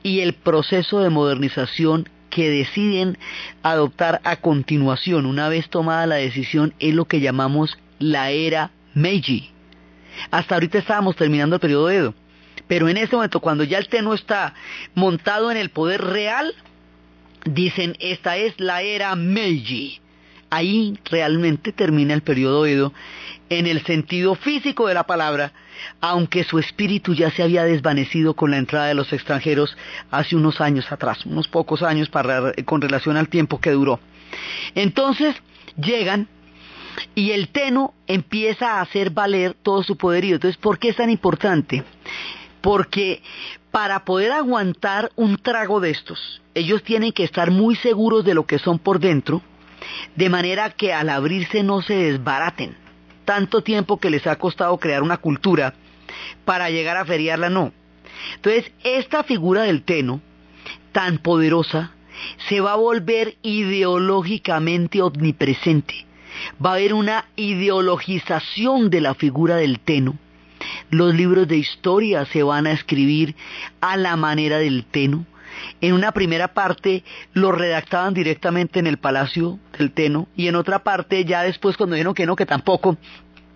Y 0.03 0.21
el 0.21 0.33
proceso 0.33 1.01
de 1.01 1.11
modernización 1.11 2.09
que 2.31 2.51
deciden 2.51 3.19
adoptar 3.62 4.21
a 4.25 4.37
continuación, 4.37 5.27
una 5.27 5.49
vez 5.49 5.69
tomada 5.69 6.07
la 6.07 6.16
decisión, 6.16 6.75
es 6.79 6.95
lo 6.95 7.05
que 7.05 7.21
llamamos 7.21 7.79
la 7.99 8.31
era 8.31 8.71
Meiji. 8.95 9.51
Hasta 10.31 10.55
ahorita 10.55 10.79
estábamos 10.79 11.16
terminando 11.16 11.57
el 11.57 11.61
periodo 11.61 11.90
Edo, 11.90 12.14
pero 12.66 12.88
en 12.88 12.97
este 12.97 13.16
momento, 13.16 13.40
cuando 13.40 13.64
ya 13.64 13.79
el 13.79 13.88
Tenno 13.88 14.14
está 14.14 14.55
montado 14.95 15.51
en 15.51 15.57
el 15.57 15.71
poder 15.71 16.01
real, 16.03 16.55
dicen 17.45 17.97
esta 18.01 18.37
es 18.37 18.59
la 18.59 18.83
era 18.83 19.14
Meiji. 19.16 20.01
Ahí 20.51 20.99
realmente 21.05 21.73
termina 21.73 22.14
el 22.14 22.23
periodo 22.23 22.66
Edo 22.66 22.93
en 23.49 23.66
el 23.66 23.85
sentido 23.85 24.35
físico 24.35 24.88
de 24.88 24.95
la 24.95 25.05
palabra, 25.05 25.53
aunque 26.01 26.45
su 26.45 26.59
espíritu 26.59 27.14
ya 27.14 27.31
se 27.31 27.43
había 27.43 27.64
desvanecido 27.64 28.35
con 28.35 28.51
la 28.51 28.59
entrada 28.59 28.87
de 28.87 28.95
los 28.95 29.12
extranjeros 29.12 29.77
hace 30.11 30.37
unos 30.37 30.61
años 30.61 30.90
atrás, 30.90 31.25
unos 31.27 31.49
pocos 31.49 31.83
años 31.83 32.11
con 32.64 32.81
relación 32.81 33.16
al 33.16 33.29
tiempo 33.29 33.61
que 33.61 33.71
duró. 33.71 34.01
Entonces 34.75 35.37
llegan 35.77 36.29
y 37.14 37.33
el 37.33 37.49
Teno 37.49 37.95
empieza 38.07 38.75
a 38.75 38.81
hacer 38.81 39.11
valer 39.11 39.55
todo 39.55 39.83
su 39.83 39.97
poderío. 39.97 40.37
Entonces, 40.37 40.57
¿por 40.57 40.79
qué 40.79 40.90
es 40.90 40.97
tan 40.97 41.11
importante? 41.11 41.85
Porque 42.61 43.23
para 43.71 44.05
poder 44.05 44.33
aguantar 44.33 45.11
un 45.16 45.37
trago 45.37 45.81
de 45.81 45.90
estos, 45.90 46.43
ellos 46.55 46.83
tienen 46.83 47.12
que 47.12 47.25
estar 47.25 47.51
muy 47.51 47.77
seguros 47.77 48.25
de 48.25 48.35
lo 48.35 48.47
que 48.47 48.59
son 48.59 48.79
por 48.79 48.99
dentro, 48.99 49.43
de 50.16 50.29
manera 50.29 50.71
que 50.71 50.93
al 50.93 51.09
abrirse 51.09 51.62
no 51.62 51.81
se 51.83 51.95
desbaraten. 51.95 52.77
Tanto 53.31 53.62
tiempo 53.62 54.01
que 54.01 54.11
les 54.11 54.27
ha 54.27 54.35
costado 54.35 54.77
crear 54.79 55.05
una 55.05 55.19
cultura 55.19 55.75
para 56.45 56.69
llegar 56.69 56.97
a 56.97 57.05
feriarla, 57.05 57.49
no. 57.49 57.73
Entonces, 58.35 58.73
esta 58.83 59.23
figura 59.23 59.62
del 59.62 59.85
Teno, 59.85 60.21
tan 60.90 61.19
poderosa, 61.19 61.93
se 62.49 62.61
va 62.61 62.73
a 62.73 62.77
volver 62.77 63.37
ideológicamente 63.43 65.01
omnipresente 65.01 66.07
va 66.64 66.71
a 66.71 66.75
haber 66.75 66.93
una 66.93 67.27
ideologización 67.37 68.90
de 68.90 69.01
la 69.01 69.14
figura 69.14 69.57
del 69.57 69.79
Teno. 69.79 70.16
Los 70.90 71.14
libros 71.14 71.47
de 71.47 71.57
historia 71.57 72.25
se 72.25 72.43
van 72.43 72.66
a 72.66 72.73
escribir 72.73 73.37
a 73.81 73.97
la 73.97 74.16
manera 74.16 74.59
del 74.59 74.85
Teno. 74.85 75.25
En 75.81 75.94
una 75.94 76.12
primera 76.12 76.49
parte 76.49 77.05
lo 77.33 77.53
redactaban 77.53 78.14
directamente 78.14 78.79
en 78.79 78.87
el 78.87 78.99
palacio 78.99 79.59
del 79.79 79.92
Teno 79.92 80.29
y 80.37 80.49
en 80.49 80.57
otra 80.57 80.81
parte 80.81 81.25
ya 81.25 81.42
después 81.42 81.77
cuando 81.77 81.94
dijeron 81.94 82.14
que 82.14 82.27
no, 82.27 82.37
que 82.37 82.46
tampoco, 82.46 82.96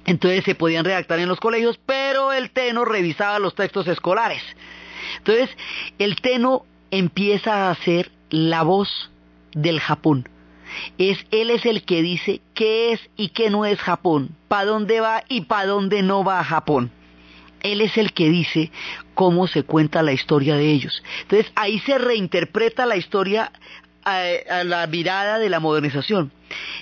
entonces 0.05 0.45
se 0.45 0.55
podían 0.55 0.85
redactar 0.85 1.19
en 1.19 1.29
los 1.29 1.41
colegios, 1.41 1.79
pero 1.87 2.33
el 2.33 2.51
Teno 2.51 2.85
revisaba 2.85 3.39
los 3.39 3.55
textos 3.55 3.87
escolares. 3.89 4.43
Entonces 5.19 5.51
el 5.99 6.17
Teno 6.21 6.65
empieza 6.91 7.71
a 7.71 7.75
ser 7.75 8.11
la 8.31 8.63
voz 8.63 9.11
del 9.53 9.81
Japón 9.81 10.29
es 10.99 11.19
él 11.31 11.51
es 11.51 11.67
el 11.67 11.85
que 11.85 12.03
dice 12.03 12.41
qué 12.55 12.93
es 12.93 13.01
y 13.17 13.29
qué 13.29 13.51
no 13.51 13.65
es 13.65 13.79
Japón, 13.79 14.37
para 14.49 14.67
dónde 14.67 15.01
va 15.01 15.25
y 15.29 15.43
para 15.43 15.67
dónde 15.67 16.03
no 16.03 16.25
va 16.25 16.45
Japón. 16.45 16.91
Él 17.65 17.81
es 17.81 17.97
el 17.97 18.13
que 18.13 18.29
dice 18.29 18.71
cómo 19.15 19.49
se 19.49 19.65
cuenta 19.65 20.03
la 20.03 20.13
historia 20.13 20.55
de 20.55 20.71
ellos. 20.71 21.03
Entonces 21.23 21.51
ahí 21.57 21.81
se 21.81 21.99
reinterpreta 21.99 22.87
la 22.87 22.97
historia 22.97 23.51
a, 24.05 24.65
la 24.65 24.87
mirada 24.87 25.39
de 25.39 25.49
la 25.49 25.61
modernización 25.61 26.31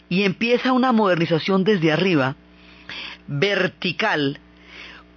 y 0.08 0.24
empieza 0.24 0.72
una 0.72 0.92
modernización 0.92 1.62
desde 1.62 1.92
arriba, 1.92 2.34
vertical, 3.28 4.40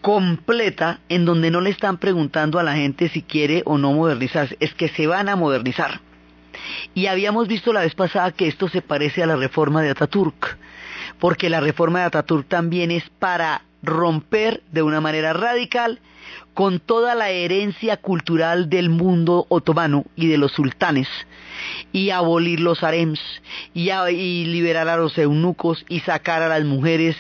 completa, 0.02 1.00
en 1.10 1.26
donde 1.26 1.50
no 1.50 1.62
le 1.62 1.72
están 1.72 1.98
preguntando 1.98 2.60
a 2.60 2.64
la 2.64 2.76
gente 2.76 3.10
si 3.10 3.24
quiere 3.24 3.64
o 3.66 3.80
no 3.80 3.92
modernizarse, 3.92 4.56
es 4.60 4.74
que 4.76 4.88
se 4.90 5.08
van 5.08 5.30
a 5.30 5.36
modernizar. 5.36 6.00
Y 6.94 7.08
habíamos 7.08 7.48
visto 7.48 7.74
la 7.74 7.82
vez 7.82 7.96
pasada 7.96 8.32
que 8.32 8.48
esto 8.48 8.70
se 8.70 8.84
parece 8.84 9.24
a 9.24 9.26
la 9.26 9.36
reforma 9.36 9.82
de 9.82 9.90
Ataturk, 9.90 10.60
porque 11.20 11.50
la 11.50 11.60
reforma 11.60 12.00
de 12.00 12.06
Ataturk 12.06 12.48
también 12.48 12.92
es 12.92 13.10
para 13.18 13.64
romper 13.86 14.64
de 14.72 14.82
una 14.82 15.02
manera 15.02 15.34
radical 15.34 16.00
con 16.54 16.80
toda 16.80 17.16
la 17.16 17.30
herencia 17.30 17.98
cultural 17.98 18.70
del 18.70 18.90
mundo 18.90 19.46
otomano 19.50 20.06
y 20.16 20.28
de 20.28 20.38
los 20.38 20.54
sultanes, 20.54 21.08
y 21.92 22.12
abolir 22.12 22.62
los 22.62 22.82
harems, 22.82 23.20
y, 23.74 23.92
y, 23.92 24.46
liberar 24.46 24.88
a 24.88 24.96
los 24.96 25.18
eunucos, 25.18 25.86
y 25.90 26.00
sacar 26.00 26.42
a 26.42 26.48
las 26.48 26.64
mujeres 26.64 27.18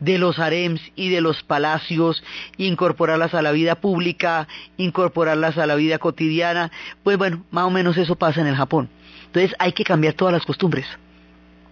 de 0.00 0.18
los 0.18 0.38
harems 0.38 0.80
y 0.96 1.10
de 1.10 1.20
los 1.20 1.42
palacios, 1.42 2.24
incorporarlas 2.56 3.34
a 3.34 3.42
la 3.42 3.52
vida 3.52 3.74
pública, 3.74 4.48
incorporarlas 4.78 5.58
a 5.58 5.66
la 5.66 5.74
vida 5.74 5.98
cotidiana, 5.98 6.72
pues 7.04 7.18
bueno, 7.18 7.44
más 7.50 7.64
o 7.64 7.70
menos 7.70 7.98
eso 7.98 8.16
pasa 8.16 8.40
en 8.40 8.46
el 8.46 8.56
Japón. 8.56 8.88
Entonces 9.26 9.54
hay 9.58 9.72
que 9.72 9.84
cambiar 9.84 10.14
todas 10.14 10.32
las 10.32 10.46
costumbres. 10.46 10.86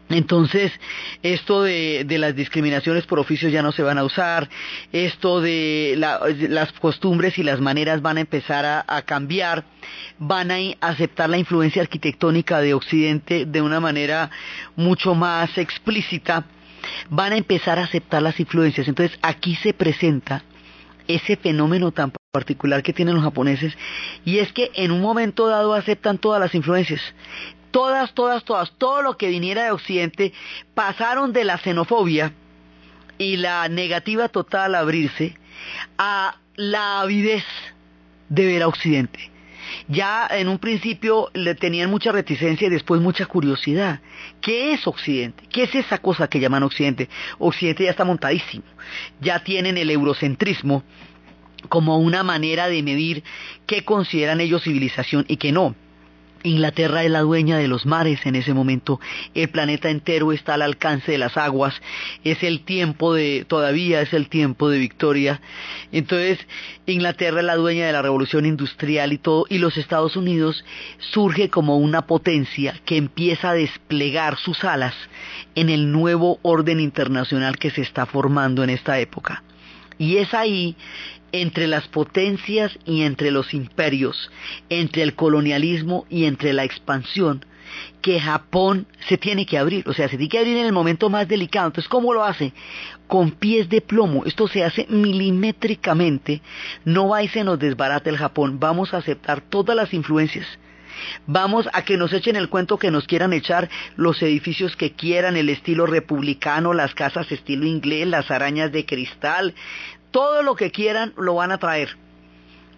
Entonces, 0.08 0.72
esto 1.22 1.62
de, 1.62 2.06
las 2.08 2.36
discriminaciones 2.36 3.06
por 3.06 3.18
oficio 3.18 3.48
ya 3.48 3.62
no 3.62 3.72
se 3.72 3.82
van 3.82 3.98
a 3.98 4.04
usar, 4.04 4.48
esto 4.92 5.40
de 5.40 5.94
las 5.96 6.72
costumbres 6.72 7.38
y 7.38 7.42
las 7.42 7.60
maneras 7.60 8.02
van 8.02 8.18
a 8.18 8.20
empezar 8.20 8.84
a, 8.86 9.02
cambiar, 9.02 9.64
van 10.18 10.52
a 10.52 10.58
aceptar 10.80 11.28
la 11.28 11.38
influencia 11.38 11.82
arquitectónica 11.82 12.60
de 12.60 12.74
Occidente 12.74 13.46
de 13.46 13.62
una 13.62 13.80
manera 13.80 14.30
mucho 14.76 15.14
más 15.16 15.58
explícita, 15.58 16.44
van 17.10 17.32
a 17.32 17.36
empezar 17.36 17.80
a 17.80 17.84
aceptar 17.84 18.22
las 18.22 18.38
influencias. 18.38 18.86
Entonces, 18.86 19.18
aquí 19.22 19.56
se 19.56 19.74
presenta 19.74 20.44
ese 21.08 21.36
fenómeno 21.36 21.90
tan 21.90 22.12
particular 22.32 22.82
que 22.82 22.92
tienen 22.92 23.14
los 23.14 23.24
japoneses 23.24 23.72
y 24.24 24.38
es 24.38 24.52
que 24.52 24.70
en 24.74 24.90
un 24.90 25.00
momento 25.00 25.46
dado 25.46 25.72
aceptan 25.72 26.18
todas 26.18 26.40
las 26.40 26.54
influencias 26.54 27.00
todas, 27.76 28.14
todas, 28.14 28.42
todas, 28.42 28.72
todo 28.78 29.02
lo 29.02 29.18
que 29.18 29.28
viniera 29.28 29.64
de 29.64 29.70
Occidente, 29.70 30.32
pasaron 30.72 31.34
de 31.34 31.44
la 31.44 31.58
xenofobia 31.58 32.32
y 33.18 33.36
la 33.36 33.68
negativa 33.68 34.30
total 34.30 34.74
a 34.74 34.78
abrirse 34.78 35.36
a 35.98 36.36
la 36.54 37.02
avidez 37.02 37.44
de 38.30 38.46
ver 38.46 38.62
a 38.62 38.68
Occidente. 38.68 39.30
Ya 39.88 40.26
en 40.30 40.48
un 40.48 40.58
principio 40.58 41.28
le 41.34 41.54
tenían 41.54 41.90
mucha 41.90 42.12
reticencia 42.12 42.66
y 42.66 42.70
después 42.70 43.02
mucha 43.02 43.26
curiosidad. 43.26 44.00
¿Qué 44.40 44.72
es 44.72 44.86
Occidente? 44.86 45.44
¿Qué 45.52 45.64
es 45.64 45.74
esa 45.74 45.98
cosa 45.98 46.28
que 46.28 46.40
llaman 46.40 46.62
Occidente? 46.62 47.10
Occidente 47.38 47.84
ya 47.84 47.90
está 47.90 48.06
montadísimo. 48.06 48.64
Ya 49.20 49.44
tienen 49.44 49.76
el 49.76 49.90
eurocentrismo 49.90 50.82
como 51.68 51.98
una 51.98 52.22
manera 52.22 52.68
de 52.68 52.82
medir 52.82 53.22
qué 53.66 53.84
consideran 53.84 54.40
ellos 54.40 54.62
civilización 54.62 55.26
y 55.28 55.36
qué 55.36 55.52
no. 55.52 55.74
Inglaterra 56.42 57.04
es 57.04 57.10
la 57.10 57.20
dueña 57.20 57.58
de 57.58 57.68
los 57.68 57.86
mares 57.86 58.24
en 58.24 58.36
ese 58.36 58.54
momento, 58.54 59.00
el 59.34 59.48
planeta 59.48 59.90
entero 59.90 60.32
está 60.32 60.54
al 60.54 60.62
alcance 60.62 61.12
de 61.12 61.18
las 61.18 61.36
aguas, 61.36 61.74
es 62.24 62.42
el 62.42 62.60
tiempo 62.60 63.14
de, 63.14 63.44
todavía 63.48 64.00
es 64.00 64.12
el 64.12 64.28
tiempo 64.28 64.68
de 64.68 64.78
victoria. 64.78 65.40
Entonces, 65.92 66.38
Inglaterra 66.86 67.40
es 67.40 67.46
la 67.46 67.56
dueña 67.56 67.86
de 67.86 67.92
la 67.92 68.02
revolución 68.02 68.46
industrial 68.46 69.12
y 69.12 69.18
todo, 69.18 69.46
y 69.48 69.58
los 69.58 69.76
Estados 69.76 70.16
Unidos 70.16 70.64
surge 70.98 71.50
como 71.50 71.78
una 71.78 72.06
potencia 72.06 72.80
que 72.84 72.96
empieza 72.96 73.50
a 73.50 73.54
desplegar 73.54 74.36
sus 74.36 74.64
alas 74.64 74.94
en 75.54 75.68
el 75.68 75.90
nuevo 75.90 76.38
orden 76.42 76.80
internacional 76.80 77.58
que 77.58 77.70
se 77.70 77.82
está 77.82 78.06
formando 78.06 78.62
en 78.62 78.70
esta 78.70 78.98
época. 79.00 79.42
Y 79.98 80.18
es 80.18 80.34
ahí 80.34 80.76
entre 81.32 81.66
las 81.66 81.88
potencias 81.88 82.78
y 82.84 83.02
entre 83.02 83.30
los 83.30 83.54
imperios, 83.54 84.30
entre 84.68 85.02
el 85.02 85.14
colonialismo 85.14 86.06
y 86.08 86.24
entre 86.24 86.52
la 86.52 86.64
expansión, 86.64 87.44
que 88.00 88.20
Japón 88.20 88.86
se 89.08 89.18
tiene 89.18 89.46
que 89.46 89.58
abrir, 89.58 89.88
o 89.88 89.92
sea, 89.92 90.08
se 90.08 90.16
tiene 90.16 90.28
que 90.28 90.38
abrir 90.38 90.56
en 90.56 90.66
el 90.66 90.72
momento 90.72 91.10
más 91.10 91.28
delicado. 91.28 91.66
Entonces, 91.66 91.88
¿cómo 91.88 92.12
lo 92.14 92.24
hace? 92.24 92.52
Con 93.06 93.32
pies 93.32 93.68
de 93.68 93.80
plomo. 93.80 94.24
Esto 94.24 94.48
se 94.48 94.64
hace 94.64 94.86
milimétricamente. 94.88 96.40
No 96.84 97.08
va 97.08 97.22
y 97.22 97.28
se 97.28 97.44
nos 97.44 97.58
desbarata 97.58 98.10
el 98.10 98.16
Japón. 98.16 98.58
Vamos 98.60 98.94
a 98.94 98.98
aceptar 98.98 99.40
todas 99.40 99.76
las 99.76 99.92
influencias. 99.92 100.46
Vamos 101.26 101.68
a 101.72 101.82
que 101.82 101.96
nos 101.96 102.12
echen 102.12 102.36
el 102.36 102.48
cuento 102.48 102.78
que 102.78 102.90
nos 102.90 103.06
quieran 103.06 103.32
echar 103.32 103.68
los 103.96 104.22
edificios 104.22 104.76
que 104.76 104.92
quieran, 104.92 105.36
el 105.36 105.48
estilo 105.48 105.86
republicano, 105.86 106.72
las 106.72 106.94
casas 106.94 107.30
estilo 107.30 107.66
inglés, 107.66 108.06
las 108.06 108.30
arañas 108.30 108.72
de 108.72 108.86
cristal, 108.86 109.54
todo 110.10 110.42
lo 110.42 110.56
que 110.56 110.70
quieran 110.70 111.12
lo 111.16 111.34
van 111.34 111.52
a 111.52 111.58
traer. 111.58 111.96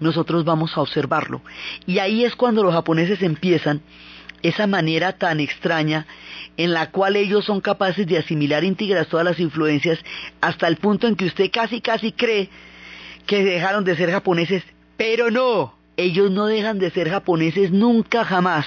Nosotros 0.01 0.45
vamos 0.45 0.77
a 0.77 0.81
observarlo. 0.81 1.43
Y 1.87 1.99
ahí 1.99 2.25
es 2.25 2.37
cuando 2.37 2.63
los 2.63 2.75
japoneses 2.75 3.23
empiezan 3.23 3.83
esa 4.43 4.67
manera 4.67 5.19
tan 5.19 5.41
extraña 5.41 6.07
en 6.57 6.73
la 6.73 6.91
cual 6.91 7.17
ellos 7.17 7.45
son 7.45 7.61
capaces 7.61 8.07
de 8.07 8.19
asimilar 8.19 8.65
íntegras 8.65 9.09
todas 9.09 9.25
las 9.25 9.41
influencias 9.41 9.99
hasta 10.41 10.69
el 10.69 10.77
punto 10.77 11.07
en 11.07 11.17
que 11.17 11.27
usted 11.27 11.51
casi 11.51 11.81
casi 11.81 12.13
cree 12.13 12.49
que 13.27 13.45
dejaron 13.45 13.85
de 13.85 13.97
ser 13.97 14.11
japoneses, 14.11 14.63
pero 14.97 15.31
no, 15.31 15.75
ellos 15.97 16.31
no 16.31 16.47
dejan 16.47 16.79
de 16.79 16.91
ser 16.91 17.11
japoneses 17.11 17.71
nunca 17.71 18.25
jamás, 18.25 18.67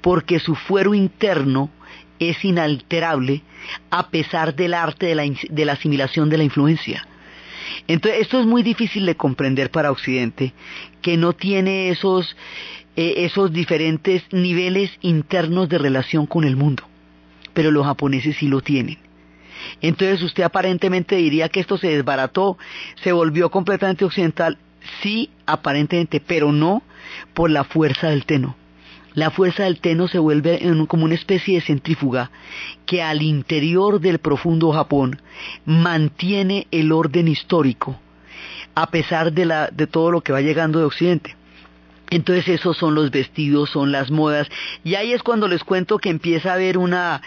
porque 0.00 0.38
su 0.38 0.54
fuero 0.54 0.94
interno 0.94 1.70
es 2.18 2.44
inalterable 2.44 3.42
a 3.90 4.08
pesar 4.10 4.54
del 4.54 4.74
arte 4.74 5.06
de 5.06 5.14
la, 5.14 5.24
de 5.24 5.64
la 5.64 5.72
asimilación 5.72 6.28
de 6.28 6.38
la 6.38 6.44
influencia. 6.44 7.06
Entonces, 7.88 8.22
esto 8.22 8.40
es 8.40 8.46
muy 8.46 8.62
difícil 8.62 9.06
de 9.06 9.16
comprender 9.16 9.70
para 9.70 9.90
Occidente, 9.90 10.52
que 11.02 11.16
no 11.16 11.32
tiene 11.32 11.90
esos, 11.90 12.36
eh, 12.96 13.14
esos 13.18 13.52
diferentes 13.52 14.22
niveles 14.32 14.90
internos 15.00 15.68
de 15.68 15.78
relación 15.78 16.26
con 16.26 16.44
el 16.44 16.56
mundo. 16.56 16.84
Pero 17.54 17.70
los 17.70 17.86
japoneses 17.86 18.36
sí 18.36 18.48
lo 18.48 18.60
tienen. 18.60 18.98
Entonces 19.80 20.22
usted 20.22 20.42
aparentemente 20.42 21.16
diría 21.16 21.48
que 21.48 21.60
esto 21.60 21.78
se 21.78 21.88
desbarató, 21.88 22.58
se 23.02 23.12
volvió 23.12 23.50
completamente 23.50 24.04
occidental. 24.04 24.58
Sí, 25.02 25.30
aparentemente, 25.46 26.20
pero 26.20 26.52
no 26.52 26.82
por 27.34 27.50
la 27.50 27.64
fuerza 27.64 28.10
del 28.10 28.24
teno. 28.24 28.56
La 29.16 29.30
fuerza 29.30 29.64
del 29.64 29.80
teno 29.80 30.08
se 30.08 30.18
vuelve 30.18 30.60
como 30.88 31.06
una 31.06 31.14
especie 31.14 31.54
de 31.54 31.62
centrífuga 31.62 32.30
que 32.84 33.02
al 33.02 33.22
interior 33.22 33.98
del 33.98 34.18
profundo 34.18 34.72
Japón 34.72 35.22
mantiene 35.64 36.66
el 36.70 36.92
orden 36.92 37.26
histórico 37.26 37.98
a 38.74 38.90
pesar 38.90 39.32
de, 39.32 39.46
la, 39.46 39.68
de 39.70 39.86
todo 39.86 40.10
lo 40.10 40.20
que 40.20 40.32
va 40.32 40.42
llegando 40.42 40.78
de 40.78 40.84
Occidente. 40.84 41.34
Entonces 42.10 42.46
esos 42.48 42.76
son 42.76 42.94
los 42.94 43.10
vestidos, 43.10 43.70
son 43.70 43.90
las 43.90 44.10
modas. 44.10 44.48
Y 44.84 44.94
ahí 44.94 45.12
es 45.12 45.22
cuando 45.22 45.48
les 45.48 45.64
cuento 45.64 45.98
que 45.98 46.08
empieza 46.08 46.50
a 46.50 46.54
haber 46.54 46.78
una, 46.78 47.20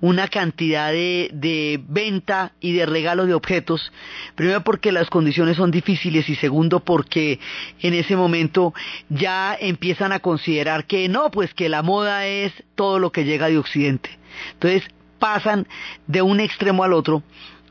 una 0.00 0.28
cantidad 0.28 0.92
de, 0.92 1.30
de 1.32 1.80
venta 1.88 2.52
y 2.60 2.74
de 2.74 2.84
regalo 2.84 3.26
de 3.26 3.34
objetos. 3.34 3.92
Primero 4.34 4.62
porque 4.62 4.92
las 4.92 5.08
condiciones 5.08 5.56
son 5.56 5.70
difíciles 5.70 6.28
y 6.28 6.34
segundo 6.36 6.80
porque 6.80 7.40
en 7.80 7.94
ese 7.94 8.14
momento 8.14 8.74
ya 9.08 9.56
empiezan 9.58 10.12
a 10.12 10.20
considerar 10.20 10.86
que 10.86 11.08
no, 11.08 11.30
pues 11.30 11.54
que 11.54 11.68
la 11.68 11.82
moda 11.82 12.26
es 12.26 12.52
todo 12.74 12.98
lo 12.98 13.12
que 13.12 13.24
llega 13.24 13.48
de 13.48 13.58
Occidente. 13.58 14.18
Entonces 14.52 14.82
pasan 15.18 15.66
de 16.06 16.20
un 16.20 16.40
extremo 16.40 16.84
al 16.84 16.92
otro 16.92 17.22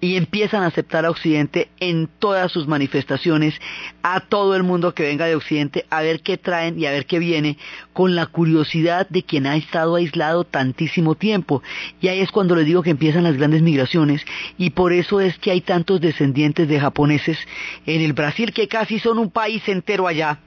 y 0.01 0.17
empiezan 0.17 0.63
a 0.63 0.67
aceptar 0.67 1.05
a 1.05 1.09
Occidente 1.09 1.69
en 1.79 2.07
todas 2.19 2.51
sus 2.51 2.67
manifestaciones, 2.67 3.55
a 4.03 4.19
todo 4.19 4.55
el 4.55 4.63
mundo 4.63 4.93
que 4.93 5.03
venga 5.03 5.25
de 5.25 5.35
Occidente, 5.35 5.85
a 5.89 6.01
ver 6.01 6.21
qué 6.21 6.37
traen 6.37 6.79
y 6.79 6.85
a 6.85 6.91
ver 6.91 7.05
qué 7.05 7.19
viene, 7.19 7.57
con 7.93 8.15
la 8.15 8.25
curiosidad 8.25 9.07
de 9.09 9.23
quien 9.23 9.47
ha 9.47 9.55
estado 9.55 9.95
aislado 9.95 10.43
tantísimo 10.43 11.15
tiempo. 11.15 11.63
Y 12.01 12.09
ahí 12.09 12.19
es 12.19 12.31
cuando 12.31 12.55
les 12.55 12.65
digo 12.65 12.83
que 12.83 12.89
empiezan 12.89 13.23
las 13.23 13.37
grandes 13.37 13.61
migraciones, 13.61 14.21
y 14.57 14.71
por 14.71 14.93
eso 14.93 15.21
es 15.21 15.37
que 15.37 15.51
hay 15.51 15.61
tantos 15.61 16.01
descendientes 16.01 16.67
de 16.67 16.79
japoneses 16.79 17.37
en 17.85 18.01
el 18.01 18.13
Brasil, 18.13 18.53
que 18.53 18.67
casi 18.67 18.99
son 18.99 19.17
un 19.17 19.31
país 19.31 19.67
entero 19.67 20.07
allá, 20.07 20.39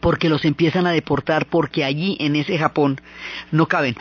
porque 0.00 0.28
los 0.28 0.44
empiezan 0.44 0.86
a 0.86 0.92
deportar, 0.92 1.46
porque 1.46 1.84
allí 1.84 2.16
en 2.20 2.36
ese 2.36 2.58
Japón 2.58 3.00
no 3.52 3.66
caben 3.66 3.96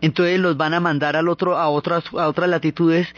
entonces 0.00 0.38
los 0.38 0.56
van 0.56 0.74
a 0.74 0.80
mandar 0.80 1.16
al 1.16 1.28
otro 1.28 1.58
a 1.58 1.68
otras 1.68 2.04
a 2.14 2.28
otras 2.28 2.48
latitudes 2.48 3.08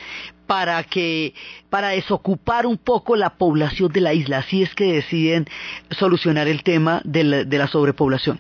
para 0.53 0.84
que 0.84 1.32
para 1.70 1.88
desocupar 1.88 2.66
un 2.66 2.76
poco 2.76 3.16
la 3.16 3.30
población 3.38 3.90
de 3.90 4.03
la 4.03 4.12
isla, 4.12 4.36
así 4.36 4.62
es 4.62 4.74
que 4.74 4.92
deciden 4.92 5.48
solucionar 5.92 6.46
el 6.46 6.62
tema 6.62 7.00
de 7.05 7.24
la, 7.24 7.44
de 7.44 7.57
la 7.57 7.68
sobrepoblación. 7.68 8.38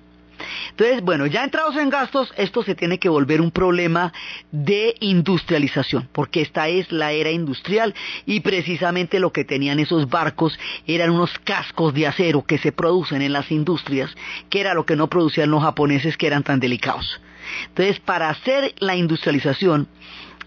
Entonces, 0.68 1.00
bueno, 1.00 1.24
ya 1.24 1.42
entrados 1.42 1.74
en 1.76 1.88
gastos, 1.88 2.30
esto 2.36 2.62
se 2.64 2.74
tiene 2.74 2.98
que 2.98 3.08
volver 3.08 3.40
un 3.40 3.50
problema 3.50 4.12
de 4.50 4.94
industrialización, 5.00 6.06
porque 6.12 6.42
esta 6.42 6.68
es 6.68 6.92
la 6.92 7.12
era 7.12 7.30
industrial 7.30 7.94
y 8.26 8.40
precisamente 8.40 9.18
lo 9.18 9.32
que 9.32 9.46
tenían 9.46 9.80
esos 9.80 10.10
barcos 10.10 10.58
eran 10.86 11.08
unos 11.08 11.38
cascos 11.38 11.94
de 11.94 12.08
acero 12.08 12.42
que 12.42 12.58
se 12.58 12.72
producen 12.72 13.22
en 13.22 13.32
las 13.32 13.50
industrias, 13.50 14.14
que 14.50 14.60
era 14.60 14.74
lo 14.74 14.84
que 14.84 14.96
no 14.96 15.08
producían 15.08 15.50
los 15.50 15.62
japoneses 15.62 16.18
que 16.18 16.26
eran 16.26 16.42
tan 16.42 16.60
delicados. 16.60 17.22
Entonces, 17.68 18.00
para 18.00 18.28
hacer 18.28 18.74
la 18.80 18.96
industrialización, 18.96 19.88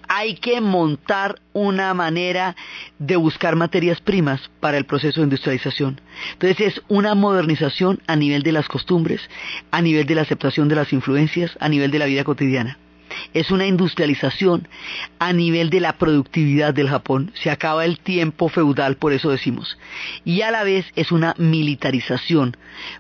hay 0.08 0.36
que 0.36 0.62
montar 0.62 1.40
una 1.54 1.94
manera 1.94 2.56
de 3.00 3.16
buscar 3.16 3.56
materias 3.56 4.02
primas 4.02 4.42
para 4.60 4.78
el 4.78 4.86
proceso 4.86 5.22
de 5.22 5.26
industrialización. 5.26 6.02
Entonces 6.34 6.74
es 6.74 6.82
una 6.88 7.16
modernización 7.16 8.00
a 8.08 8.16
nivel 8.16 8.44
de 8.44 8.52
las 8.52 8.68
costumbres, 8.68 9.22
a 9.72 9.82
nivel 9.82 10.06
de 10.06 10.16
la 10.16 10.22
aceptación 10.22 10.68
de 10.68 10.76
las 10.76 10.94
influencias, 10.94 11.58
a 11.60 11.70
nivel 11.70 11.92
de 11.92 12.00
la 12.00 12.06
vida 12.06 12.24
cotidiana. 12.24 12.78
Es 13.34 13.52
una 13.52 13.66
industrialización 13.66 14.68
a 15.20 15.32
nivel 15.32 15.70
de 15.70 15.80
la 15.80 15.98
productividad 15.98 16.74
del 16.74 16.90
Japón. 16.90 17.32
Se 17.36 17.52
acaba 17.52 17.86
el 17.86 18.00
tiempo 18.00 18.50
feudal, 18.50 18.98
por 18.98 19.14
eso 19.14 19.30
decimos. 19.30 19.78
Y 20.26 20.42
a 20.42 20.52
la 20.52 20.64
vez 20.64 20.86
es 20.96 21.12
una 21.12 21.34
militarización, 21.38 22.58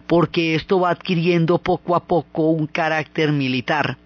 porque 0.07 0.55
esto 0.55 0.79
va 0.79 0.91
adquiriendo 0.91 1.57
poco 1.57 1.95
a 1.95 2.05
poco 2.05 2.49
un 2.49 2.67
carácter 2.67 3.31
militar 3.31 3.97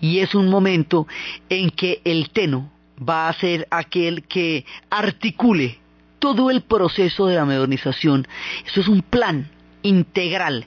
y 0.00 0.20
es 0.20 0.34
un 0.34 0.48
momento 0.48 1.06
en 1.48 1.70
que 1.70 2.00
el 2.04 2.30
teno 2.30 2.70
va 2.96 3.28
a 3.28 3.32
ser 3.32 3.66
aquel 3.70 4.22
que 4.24 4.64
articule 4.90 5.78
todo 6.18 6.50
el 6.50 6.62
proceso 6.62 7.26
de 7.26 7.36
la 7.36 7.44
modernización. 7.44 8.26
Eso 8.66 8.80
es 8.80 8.88
un 8.88 9.02
plan 9.02 9.50
integral 9.82 10.66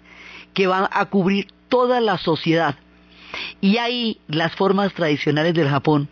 que 0.53 0.67
va 0.67 0.89
a 0.91 1.05
cubrir 1.05 1.47
toda 1.69 1.99
la 1.99 2.17
sociedad. 2.17 2.75
Y 3.61 3.77
ahí 3.77 4.19
las 4.27 4.53
formas 4.55 4.93
tradicionales 4.93 5.53
del 5.53 5.69
Japón 5.69 6.09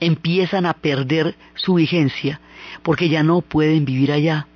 empiezan 0.00 0.66
a 0.66 0.74
perder 0.74 1.36
su 1.54 1.74
vigencia 1.74 2.40
porque 2.82 3.08
ya 3.08 3.22
no 3.22 3.40
pueden 3.40 3.84
vivir 3.84 4.12
allá. 4.12 4.46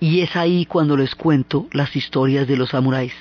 Y 0.00 0.20
es 0.20 0.36
ahí 0.36 0.64
cuando 0.64 0.96
les 0.96 1.14
cuento 1.14 1.66
las 1.72 1.96
historias 1.96 2.46
de 2.46 2.56
los 2.56 2.70
samuráis. 2.70 3.12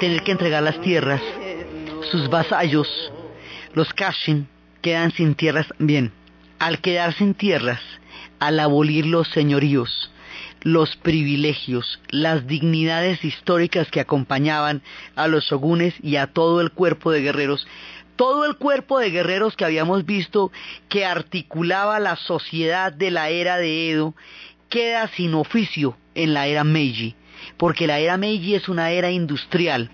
Tener 0.00 0.22
que 0.22 0.32
entregar 0.32 0.62
las 0.62 0.80
tierras, 0.80 1.20
sus 2.10 2.28
vasallos, 2.30 2.88
los 3.74 3.92
kashin, 3.92 4.48
quedan 4.80 5.12
sin 5.12 5.34
tierras 5.34 5.68
también. 5.76 6.10
Al 6.58 6.80
quedar 6.80 7.12
sin 7.14 7.34
tierras, 7.34 7.80
al 8.38 8.58
abolir 8.60 9.04
los 9.04 9.28
señoríos, 9.28 10.10
los 10.62 10.96
privilegios, 10.96 12.00
las 12.08 12.46
dignidades 12.46 13.22
históricas 13.24 13.90
que 13.90 14.00
acompañaban 14.00 14.82
a 15.16 15.28
los 15.28 15.44
shogunes 15.44 15.94
y 16.02 16.16
a 16.16 16.28
todo 16.28 16.62
el 16.62 16.70
cuerpo 16.72 17.12
de 17.12 17.20
guerreros, 17.20 17.66
todo 18.16 18.46
el 18.46 18.56
cuerpo 18.56 18.98
de 18.98 19.10
guerreros 19.10 19.54
que 19.54 19.66
habíamos 19.66 20.06
visto 20.06 20.50
que 20.88 21.04
articulaba 21.04 22.00
la 22.00 22.16
sociedad 22.16 22.90
de 22.90 23.10
la 23.10 23.28
era 23.28 23.58
de 23.58 23.90
Edo, 23.90 24.14
queda 24.70 25.08
sin 25.08 25.34
oficio 25.34 25.96
en 26.14 26.32
la 26.32 26.46
era 26.46 26.64
Meiji 26.64 27.16
porque 27.56 27.86
la 27.86 27.98
era 27.98 28.16
Meiji 28.16 28.54
es 28.54 28.68
una 28.68 28.90
era 28.90 29.10
industrial. 29.10 29.90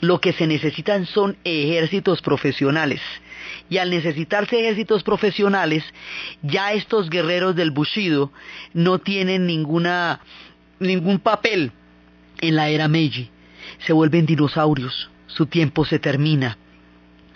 Lo 0.00 0.20
que 0.20 0.32
se 0.32 0.46
necesitan 0.46 1.06
son 1.06 1.36
ejércitos 1.44 2.20
profesionales. 2.20 3.00
Y 3.68 3.78
al 3.78 3.90
necesitarse 3.90 4.60
ejércitos 4.60 5.02
profesionales, 5.02 5.84
ya 6.42 6.72
estos 6.72 7.10
guerreros 7.10 7.56
del 7.56 7.70
Bushido 7.70 8.30
no 8.74 8.98
tienen 8.98 9.46
ninguna, 9.46 10.20
ningún 10.78 11.18
papel 11.18 11.72
en 12.40 12.56
la 12.56 12.68
era 12.68 12.88
Meiji. 12.88 13.30
Se 13.78 13.92
vuelven 13.92 14.26
dinosaurios, 14.26 15.10
su 15.26 15.46
tiempo 15.46 15.84
se 15.84 15.98
termina. 15.98 16.58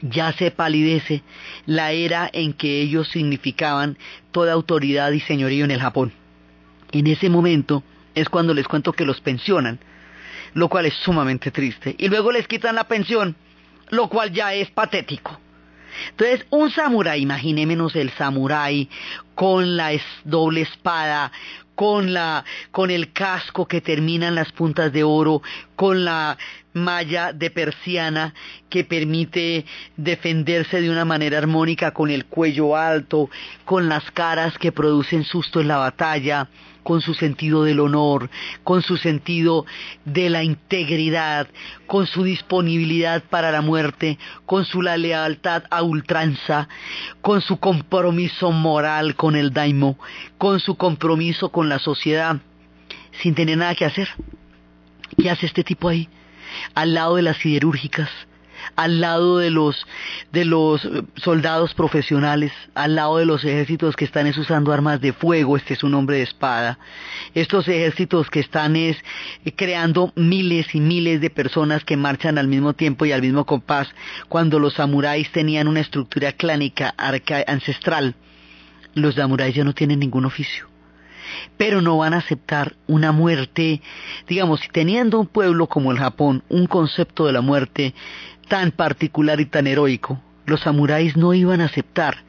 Ya 0.02 0.32
se 0.32 0.50
palidece 0.50 1.22
la 1.66 1.92
era 1.92 2.30
en 2.32 2.52
que 2.54 2.80
ellos 2.80 3.08
significaban 3.08 3.98
toda 4.32 4.52
autoridad 4.52 5.12
y 5.12 5.20
señorío 5.20 5.64
en 5.64 5.70
el 5.72 5.80
Japón. 5.80 6.12
En 6.92 7.06
ese 7.06 7.28
momento, 7.28 7.82
es 8.14 8.28
cuando 8.28 8.54
les 8.54 8.66
cuento 8.66 8.92
que 8.92 9.04
los 9.04 9.20
pensionan, 9.20 9.78
lo 10.54 10.68
cual 10.68 10.86
es 10.86 10.94
sumamente 10.94 11.50
triste. 11.50 11.94
Y 11.98 12.08
luego 12.08 12.32
les 12.32 12.48
quitan 12.48 12.74
la 12.74 12.84
pensión, 12.84 13.36
lo 13.90 14.08
cual 14.08 14.32
ya 14.32 14.54
es 14.54 14.70
patético. 14.70 15.38
Entonces, 16.11 16.46
un 16.50 16.70
samurái, 16.70 17.22
imaginémonos 17.22 17.96
el 17.96 18.11
samurái 18.11 18.88
con 19.34 19.76
la 19.76 19.92
doble 20.24 20.62
espada, 20.62 21.32
con 21.74 22.12
la 22.12 22.44
con 22.70 22.90
el 22.90 23.12
casco 23.12 23.66
que 23.66 23.80
termina 23.80 24.28
en 24.28 24.34
las 24.34 24.52
puntas 24.52 24.92
de 24.92 25.02
oro, 25.02 25.42
con 25.76 26.04
la 26.04 26.36
malla 26.72 27.32
de 27.32 27.50
persiana 27.50 28.34
que 28.68 28.84
permite 28.84 29.64
defenderse 29.96 30.80
de 30.80 30.90
una 30.90 31.04
manera 31.04 31.38
armónica 31.38 31.92
con 31.92 32.10
el 32.10 32.26
cuello 32.26 32.76
alto, 32.76 33.28
con 33.64 33.88
las 33.88 34.10
caras 34.12 34.56
que 34.58 34.72
producen 34.72 35.24
susto 35.24 35.60
en 35.60 35.68
la 35.68 35.78
batalla, 35.78 36.48
con 36.82 37.00
su 37.00 37.14
sentido 37.14 37.64
del 37.64 37.80
honor, 37.80 38.30
con 38.64 38.82
su 38.82 38.96
sentido 38.96 39.66
de 40.04 40.30
la 40.30 40.42
integridad, 40.42 41.48
con 41.86 42.06
su 42.06 42.24
disponibilidad 42.24 43.22
para 43.22 43.50
la 43.50 43.60
muerte, 43.60 44.18
con 44.46 44.64
su 44.64 44.82
la 44.82 44.96
lealtad 44.96 45.64
a 45.70 45.82
ultranza, 45.82 46.68
con 47.20 47.42
su 47.42 47.58
compromiso 47.58 48.50
moral 48.50 49.14
con 49.14 49.36
el 49.36 49.52
daimo, 49.52 49.98
con 50.38 50.60
su 50.60 50.76
compromiso 50.76 51.50
con 51.50 51.68
la 51.68 51.78
sociedad, 51.78 52.38
sin 53.22 53.34
tener 53.34 53.58
nada 53.58 53.74
que 53.74 53.84
hacer. 53.84 54.08
¿Qué 55.18 55.28
hace 55.28 55.46
este 55.46 55.64
tipo 55.64 55.88
ahí? 55.88 56.08
Al 56.74 56.94
lado 56.94 57.16
de 57.16 57.22
las 57.22 57.36
siderúrgicas, 57.38 58.11
al 58.76 59.01
lado 59.01 59.38
de 59.38 59.51
los, 59.51 59.86
de 60.32 60.44
los 60.44 60.88
soldados 61.16 61.74
profesionales, 61.74 62.53
al 62.74 62.96
lado 62.96 63.18
de 63.18 63.26
los 63.26 63.44
ejércitos 63.44 63.96
que 63.96 64.05
están 64.05 64.26
usando 64.26 64.72
armas 64.72 65.01
de 65.01 65.12
fuego, 65.12 65.57
este 65.57 65.74
es 65.74 65.82
un 65.82 65.94
hombre 65.94 66.18
de 66.18 66.22
espada, 66.22 66.78
estos 67.34 67.68
ejércitos 67.68 68.30
que 68.30 68.40
están 68.40 68.76
es, 68.76 68.96
creando 69.57 70.12
miles 70.16 70.74
y 70.74 70.80
miles 70.80 71.20
de 71.20 71.30
personas 71.30 71.84
que 71.84 71.96
marchan 71.96 72.38
al 72.38 72.48
mismo 72.48 72.74
tiempo 72.74 73.05
y 73.07 73.12
al 73.12 73.22
mismo 73.22 73.44
compás, 73.44 73.88
cuando 74.28 74.59
los 74.59 74.74
samuráis 74.74 75.30
tenían 75.32 75.68
una 75.68 75.80
estructura 75.80 76.32
clánica 76.32 76.94
ancestral, 77.46 78.14
los 78.94 79.14
samuráis 79.14 79.55
ya 79.55 79.64
no 79.64 79.74
tienen 79.74 80.01
ningún 80.01 80.24
oficio 80.24 80.69
pero 81.57 81.81
no 81.81 81.99
van 81.99 82.14
a 82.14 82.18
aceptar 82.18 82.74
una 82.87 83.12
muerte, 83.12 83.81
digamos, 84.28 84.61
teniendo 84.72 85.20
un 85.20 85.26
pueblo 85.26 85.66
como 85.66 85.93
el 85.93 85.99
Japón 85.99 86.43
un 86.49 86.66
concepto 86.66 87.26
de 87.26 87.33
la 87.33 87.41
muerte 87.41 87.95
tan 88.49 88.72
particular 88.72 89.41
y 89.41 89.47
tan 89.47 89.66
heroico, 89.66 90.20
los 90.47 90.61
samuráis 90.61 91.16
no 91.16 91.35
iban 91.35 91.61
a 91.61 91.66
aceptar 91.66 92.24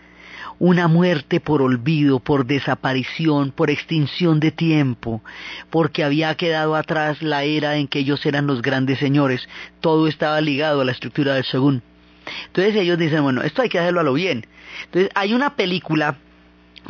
una 0.61 0.87
muerte 0.87 1.39
por 1.39 1.63
olvido, 1.63 2.19
por 2.19 2.45
desaparición, 2.45 3.51
por 3.51 3.71
extinción 3.71 4.39
de 4.39 4.51
tiempo, 4.51 5.23
porque 5.71 6.03
había 6.03 6.35
quedado 6.35 6.75
atrás 6.75 7.23
la 7.23 7.43
era 7.43 7.77
en 7.77 7.87
que 7.87 7.97
ellos 7.97 8.23
eran 8.27 8.45
los 8.45 8.61
grandes 8.61 8.99
señores, 8.99 9.49
todo 9.79 10.07
estaba 10.07 10.39
ligado 10.39 10.81
a 10.81 10.85
la 10.85 10.91
estructura 10.91 11.33
del 11.33 11.45
shogun. 11.45 11.81
Entonces 12.45 12.75
ellos 12.75 12.99
dicen, 12.99 13.23
bueno, 13.23 13.41
esto 13.41 13.63
hay 13.63 13.69
que 13.69 13.79
hacerlo 13.79 14.01
a 14.01 14.03
lo 14.03 14.13
bien. 14.13 14.45
Entonces 14.85 15.09
hay 15.15 15.33
una 15.33 15.55
película 15.55 16.17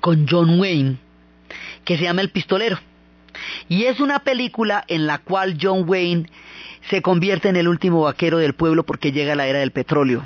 con 0.01 0.27
John 0.29 0.59
Wayne 0.59 0.97
que 1.85 1.97
se 1.97 2.03
llama 2.03 2.21
El 2.21 2.29
Pistolero. 2.29 2.79
Y 3.69 3.85
es 3.85 3.99
una 3.99 4.19
película 4.19 4.83
en 4.87 5.07
la 5.07 5.19
cual 5.19 5.57
John 5.61 5.85
Wayne 5.87 6.27
se 6.89 7.01
convierte 7.01 7.49
en 7.49 7.55
el 7.55 7.67
último 7.67 8.01
vaquero 8.01 8.37
del 8.37 8.53
pueblo 8.53 8.83
porque 8.85 9.11
llega 9.11 9.35
la 9.35 9.47
era 9.47 9.59
del 9.59 9.71
petróleo 9.71 10.25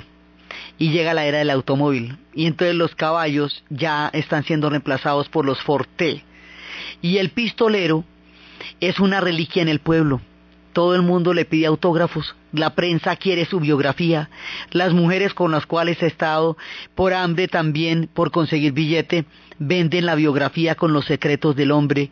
y 0.78 0.90
llega 0.90 1.14
la 1.14 1.26
era 1.26 1.38
del 1.38 1.50
automóvil. 1.50 2.18
Y 2.34 2.46
entonces 2.46 2.74
los 2.74 2.94
caballos 2.94 3.64
ya 3.70 4.10
están 4.12 4.44
siendo 4.44 4.70
reemplazados 4.70 5.28
por 5.28 5.44
los 5.44 5.62
forte. 5.62 6.24
Y 7.02 7.18
el 7.18 7.30
pistolero 7.30 8.04
es 8.80 9.00
una 9.00 9.20
reliquia 9.20 9.62
en 9.62 9.68
el 9.68 9.80
pueblo. 9.80 10.20
Todo 10.76 10.94
el 10.94 11.00
mundo 11.00 11.32
le 11.32 11.46
pide 11.46 11.64
autógrafos, 11.64 12.36
la 12.52 12.74
prensa 12.74 13.16
quiere 13.16 13.46
su 13.46 13.60
biografía, 13.60 14.28
las 14.72 14.92
mujeres 14.92 15.32
con 15.32 15.50
las 15.50 15.64
cuales 15.64 16.02
ha 16.02 16.06
estado 16.06 16.58
por 16.94 17.14
hambre 17.14 17.48
también, 17.48 18.10
por 18.12 18.30
conseguir 18.30 18.72
billete, 18.72 19.24
venden 19.58 20.04
la 20.04 20.14
biografía 20.14 20.74
con 20.74 20.92
los 20.92 21.06
secretos 21.06 21.56
del 21.56 21.70
hombre, 21.70 22.10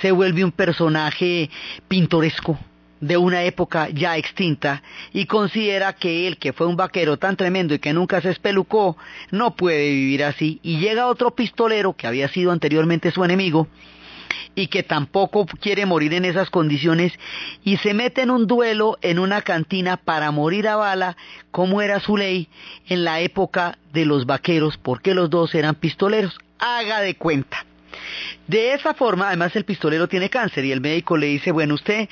se 0.00 0.12
vuelve 0.12 0.46
un 0.46 0.52
personaje 0.52 1.50
pintoresco, 1.88 2.58
de 3.02 3.18
una 3.18 3.44
época 3.44 3.90
ya 3.90 4.16
extinta 4.16 4.82
y 5.12 5.26
considera 5.26 5.92
que 5.92 6.26
él, 6.26 6.38
que 6.38 6.54
fue 6.54 6.66
un 6.66 6.76
vaquero 6.76 7.18
tan 7.18 7.36
tremendo 7.36 7.74
y 7.74 7.80
que 7.80 7.92
nunca 7.92 8.22
se 8.22 8.30
espelucó, 8.30 8.96
no 9.30 9.54
puede 9.56 9.90
vivir 9.90 10.24
así. 10.24 10.58
Y 10.62 10.78
llega 10.78 11.08
otro 11.08 11.32
pistolero 11.34 11.92
que 11.92 12.06
había 12.06 12.28
sido 12.28 12.50
anteriormente 12.50 13.10
su 13.10 13.22
enemigo 13.22 13.68
y 14.56 14.66
que 14.66 14.82
tampoco 14.82 15.46
quiere 15.46 15.86
morir 15.86 16.14
en 16.14 16.24
esas 16.24 16.50
condiciones 16.50 17.12
y 17.62 17.76
se 17.76 17.94
mete 17.94 18.22
en 18.22 18.30
un 18.30 18.48
duelo 18.48 18.98
en 19.02 19.20
una 19.20 19.42
cantina 19.42 19.98
para 19.98 20.32
morir 20.32 20.66
a 20.66 20.76
bala, 20.76 21.16
como 21.52 21.82
era 21.82 22.00
su 22.00 22.16
ley 22.16 22.48
en 22.88 23.04
la 23.04 23.20
época 23.20 23.78
de 23.92 24.06
los 24.06 24.26
vaqueros, 24.26 24.78
porque 24.78 25.14
los 25.14 25.30
dos 25.30 25.54
eran 25.54 25.76
pistoleros. 25.76 26.36
Haga 26.58 27.02
de 27.02 27.14
cuenta. 27.14 27.64
De 28.46 28.72
esa 28.72 28.94
forma, 28.94 29.28
además 29.28 29.54
el 29.56 29.64
pistolero 29.64 30.08
tiene 30.08 30.30
cáncer 30.30 30.64
y 30.64 30.72
el 30.72 30.80
médico 30.80 31.16
le 31.16 31.26
dice, 31.26 31.52
bueno, 31.52 31.74
usted, 31.74 32.08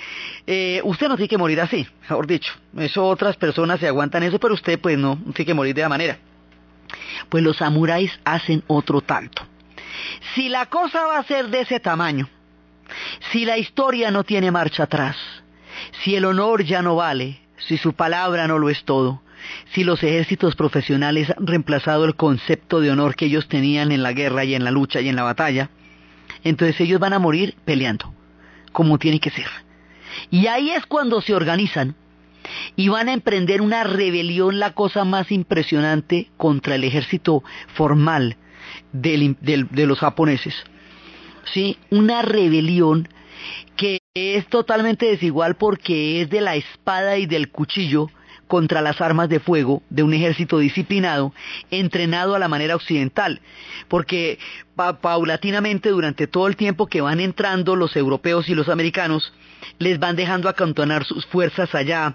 eh, 0.47 0.81
usted 0.85 1.09
no 1.09 1.17
tiene 1.17 1.29
que 1.29 1.39
morir 1.39 1.61
así, 1.61 1.87
mejor 2.03 2.27
dicho. 2.27 2.53
Eso 2.77 3.07
otras 3.07 3.37
personas 3.37 3.81
se 3.81 3.89
aguantan 3.89 4.23
eso, 4.23 4.39
pero 4.39 4.55
usted 4.55 4.79
pues 4.79 4.99
no, 4.99 5.19
no 5.25 5.33
tiene 5.33 5.47
que 5.47 5.55
morir 5.55 5.75
de 5.75 5.81
esa 5.81 5.89
manera. 5.89 6.19
Pues 7.29 7.43
los 7.43 7.57
samuráis 7.57 8.13
hacen 8.25 8.63
otro 8.67 9.01
tanto. 9.01 9.47
Si 10.35 10.49
la 10.49 10.67
cosa 10.67 11.07
va 11.07 11.19
a 11.19 11.25
ser 11.25 11.49
de 11.49 11.61
ese 11.61 11.81
tamaño, 11.81 12.29
si 13.33 13.45
la 13.45 13.59
historia 13.59 14.11
no 14.11 14.25
tiene 14.25 14.51
marcha 14.51 14.85
atrás, 14.85 15.17
si 16.03 16.15
el 16.15 16.25
honor 16.25 16.65
ya 16.65 16.83
no 16.83 16.97
vale, 16.97 17.41
si 17.69 17.77
su 17.77 17.93
palabra 17.93 18.47
no 18.47 18.59
lo 18.59 18.71
es 18.71 18.85
todo, 18.85 19.23
si 19.73 19.85
los 19.85 20.03
ejércitos 20.03 20.57
profesionales 20.57 21.31
han 21.37 21.47
reemplazado 21.47 22.05
el 22.05 22.17
concepto 22.17 22.81
de 22.81 22.91
honor 22.91 23.15
que 23.15 23.27
ellos 23.27 23.49
tenían 23.49 23.93
en 23.93 24.03
la 24.03 24.13
guerra 24.13 24.45
y 24.45 24.55
en 24.55 24.65
la 24.65 24.71
lucha 24.71 25.01
y 25.01 25.09
en 25.09 25.17
la 25.17 25.23
batalla, 25.23 25.71
entonces 26.43 26.81
ellos 26.81 27.01
van 27.01 27.13
a 27.13 27.19
morir 27.19 27.57
peleando, 27.65 28.13
como 28.73 28.99
tiene 28.99 29.21
que 29.21 29.31
ser. 29.31 29.49
Y 30.31 30.47
ahí 30.47 30.71
es 30.71 30.87
cuando 30.87 31.21
se 31.21 31.35
organizan 31.35 31.97
y 32.77 32.89
van 32.89 33.09
a 33.09 33.13
emprender 33.13 33.63
una 33.63 33.85
rebelión, 33.85 34.59
la 34.59 34.73
cosa 34.73 35.05
más 35.05 35.33
impresionante, 35.33 36.31
contra 36.37 36.75
el 36.75 36.85
ejército 36.85 37.43
formal 37.75 38.37
de 38.95 39.87
los 39.87 39.99
japoneses. 39.99 40.55
¿Sí? 41.53 41.77
Una 41.91 42.23
rebelión 42.23 43.09
que 43.77 43.99
es 44.15 44.47
totalmente 44.47 45.07
desigual 45.07 45.57
porque 45.57 46.23
es 46.23 46.31
de 46.31 46.41
la 46.41 46.55
espada 46.55 47.19
y 47.19 47.27
del 47.27 47.51
cuchillo 47.51 48.09
contra 48.47 48.83
las 48.83 49.01
armas 49.01 49.29
de 49.29 49.41
fuego 49.41 49.83
de 49.91 50.03
un 50.03 50.15
ejército 50.15 50.59
disciplinado, 50.59 51.33
entrenado 51.71 52.35
a 52.35 52.39
la 52.39 52.49
manera 52.49 52.77
occidental, 52.77 53.41
porque 53.89 54.39
paulatinamente 55.01 55.89
durante 55.89 56.27
todo 56.27 56.47
el 56.47 56.57
tiempo 56.57 56.87
que 56.87 57.01
van 57.01 57.21
entrando 57.21 57.75
los 57.75 57.97
europeos 57.97 58.49
y 58.49 58.55
los 58.55 58.69
americanos, 58.69 59.33
les 59.79 59.99
van 59.99 60.15
dejando 60.15 60.49
acantonar 60.49 61.05
sus 61.05 61.27
fuerzas 61.27 61.75
allá, 61.75 62.15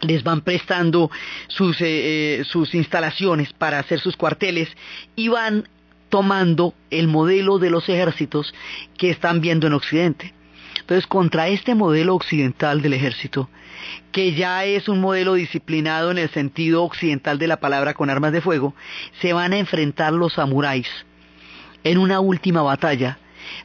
les 0.00 0.22
van 0.22 0.40
prestando 0.40 1.10
sus, 1.48 1.80
eh, 1.80 2.40
eh, 2.40 2.44
sus 2.44 2.74
instalaciones 2.74 3.52
para 3.52 3.78
hacer 3.78 4.00
sus 4.00 4.16
cuarteles 4.16 4.68
y 5.14 5.28
van 5.28 5.68
tomando 6.10 6.74
el 6.90 7.08
modelo 7.08 7.58
de 7.58 7.70
los 7.70 7.88
ejércitos 7.88 8.52
que 8.98 9.10
están 9.10 9.40
viendo 9.40 9.66
en 9.66 9.72
Occidente. 9.72 10.34
Entonces, 10.78 11.06
contra 11.06 11.48
este 11.48 11.74
modelo 11.74 12.14
occidental 12.14 12.82
del 12.82 12.94
ejército, 12.94 13.48
que 14.12 14.34
ya 14.34 14.64
es 14.64 14.88
un 14.88 15.00
modelo 15.00 15.34
disciplinado 15.34 16.10
en 16.10 16.18
el 16.18 16.28
sentido 16.30 16.82
occidental 16.82 17.38
de 17.38 17.46
la 17.46 17.60
palabra 17.60 17.94
con 17.94 18.10
armas 18.10 18.32
de 18.32 18.40
fuego, 18.40 18.74
se 19.20 19.32
van 19.32 19.52
a 19.52 19.58
enfrentar 19.58 20.12
los 20.12 20.34
samuráis 20.34 20.88
en 21.84 21.98
una 21.98 22.20
última 22.20 22.62
batalla 22.62 23.18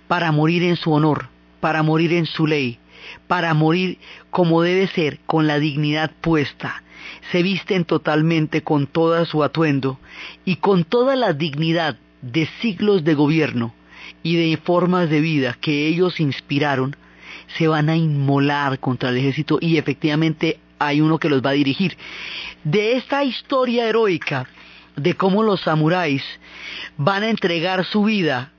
para 0.07 0.31
morir 0.31 0.63
en 0.63 0.75
su 0.75 0.91
honor, 0.93 1.29
para 1.59 1.83
morir 1.83 2.13
en 2.13 2.25
su 2.25 2.47
ley, 2.47 2.79
para 3.27 3.53
morir 3.53 3.97
como 4.29 4.61
debe 4.61 4.87
ser, 4.87 5.19
con 5.25 5.47
la 5.47 5.59
dignidad 5.59 6.11
puesta. 6.21 6.83
Se 7.31 7.43
visten 7.43 7.85
totalmente 7.85 8.63
con 8.63 8.87
todo 8.87 9.25
su 9.25 9.43
atuendo 9.43 9.99
y 10.43 10.57
con 10.57 10.83
toda 10.85 11.15
la 11.15 11.33
dignidad 11.33 11.97
de 12.25 12.47
siglos 12.61 13.03
de 13.03 13.13
gobierno 13.13 13.73
y 14.23 14.35
de 14.35 14.57
formas 14.57 15.09
de 15.09 15.21
vida 15.21 15.55
que 15.61 15.87
ellos 15.87 16.19
inspiraron, 16.19 16.95
se 17.57 17.67
van 17.67 17.89
a 17.89 17.95
inmolar 17.95 18.79
contra 18.79 19.09
el 19.09 19.17
ejército 19.17 19.59
y 19.61 19.77
efectivamente 19.77 20.59
hay 20.79 21.01
uno 21.01 21.19
que 21.19 21.29
los 21.29 21.41
va 21.41 21.51
a 21.51 21.53
dirigir. 21.53 21.95
De 22.63 22.93
esta 22.93 23.23
historia 23.23 23.87
heroica 23.87 24.47
de 24.95 25.13
cómo 25.13 25.43
los 25.43 25.61
samuráis 25.61 26.23
van 26.97 27.23
a 27.23 27.29
entregar 27.29 27.85
su 27.85 28.03
vida 28.03 28.51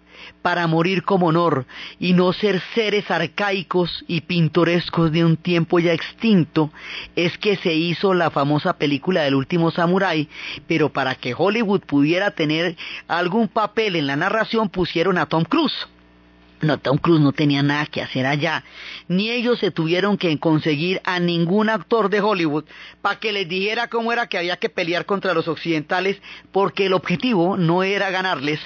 para 0.47 0.68
morir 0.68 1.03
como 1.03 1.26
honor 1.26 1.66
y 1.99 2.12
no 2.12 2.32
ser 2.32 2.62
seres 2.72 3.11
arcaicos 3.11 4.05
y 4.07 4.20
pintorescos 4.20 5.11
de 5.11 5.24
un 5.24 5.36
tiempo 5.36 5.80
ya 5.80 5.92
extinto, 5.92 6.70
es 7.16 7.36
que 7.36 7.57
se 7.57 7.74
hizo 7.74 8.14
la 8.14 8.30
famosa 8.30 8.74
película 8.74 9.22
del 9.22 9.34
último 9.34 9.72
samurái, 9.72 10.28
pero 10.68 10.90
para 10.90 11.16
que 11.16 11.34
Hollywood 11.36 11.80
pudiera 11.80 12.30
tener 12.30 12.76
algún 13.09 13.49
papel 13.49 13.97
en 13.97 14.07
la 14.07 14.14
narración 14.14 14.68
pusieron 14.68 15.18
a 15.18 15.26
Tom 15.26 15.42
Cruise. 15.42 15.88
No, 16.62 16.78
Tom 16.78 16.96
Cruise 16.96 17.20
no 17.20 17.32
tenía 17.32 17.62
nada 17.62 17.84
que 17.86 18.00
hacer 18.00 18.24
allá, 18.24 18.64
ni 19.09 19.30
ellos 19.30 19.59
se 19.59 19.70
tuvieron 19.70 20.16
que 20.16 20.38
conseguir 20.38 21.02
a 21.04 21.20
ningún 21.20 21.68
actor 21.68 22.09
de 22.09 22.20
Hollywood 22.20 22.64
para 23.02 23.18
que 23.18 23.32
les 23.32 23.46
dijera 23.46 23.88
cómo 23.88 24.11
era 24.11 24.26
que 24.26 24.38
había 24.38 24.57
que 24.57 24.70
pelear 24.70 25.04
contra 25.04 25.34
los 25.34 25.48
occidentales, 25.48 26.16
porque 26.52 26.86
el 26.86 26.94
objetivo 26.94 27.59
no 27.59 27.82
era 27.82 28.11
ganarles, 28.11 28.61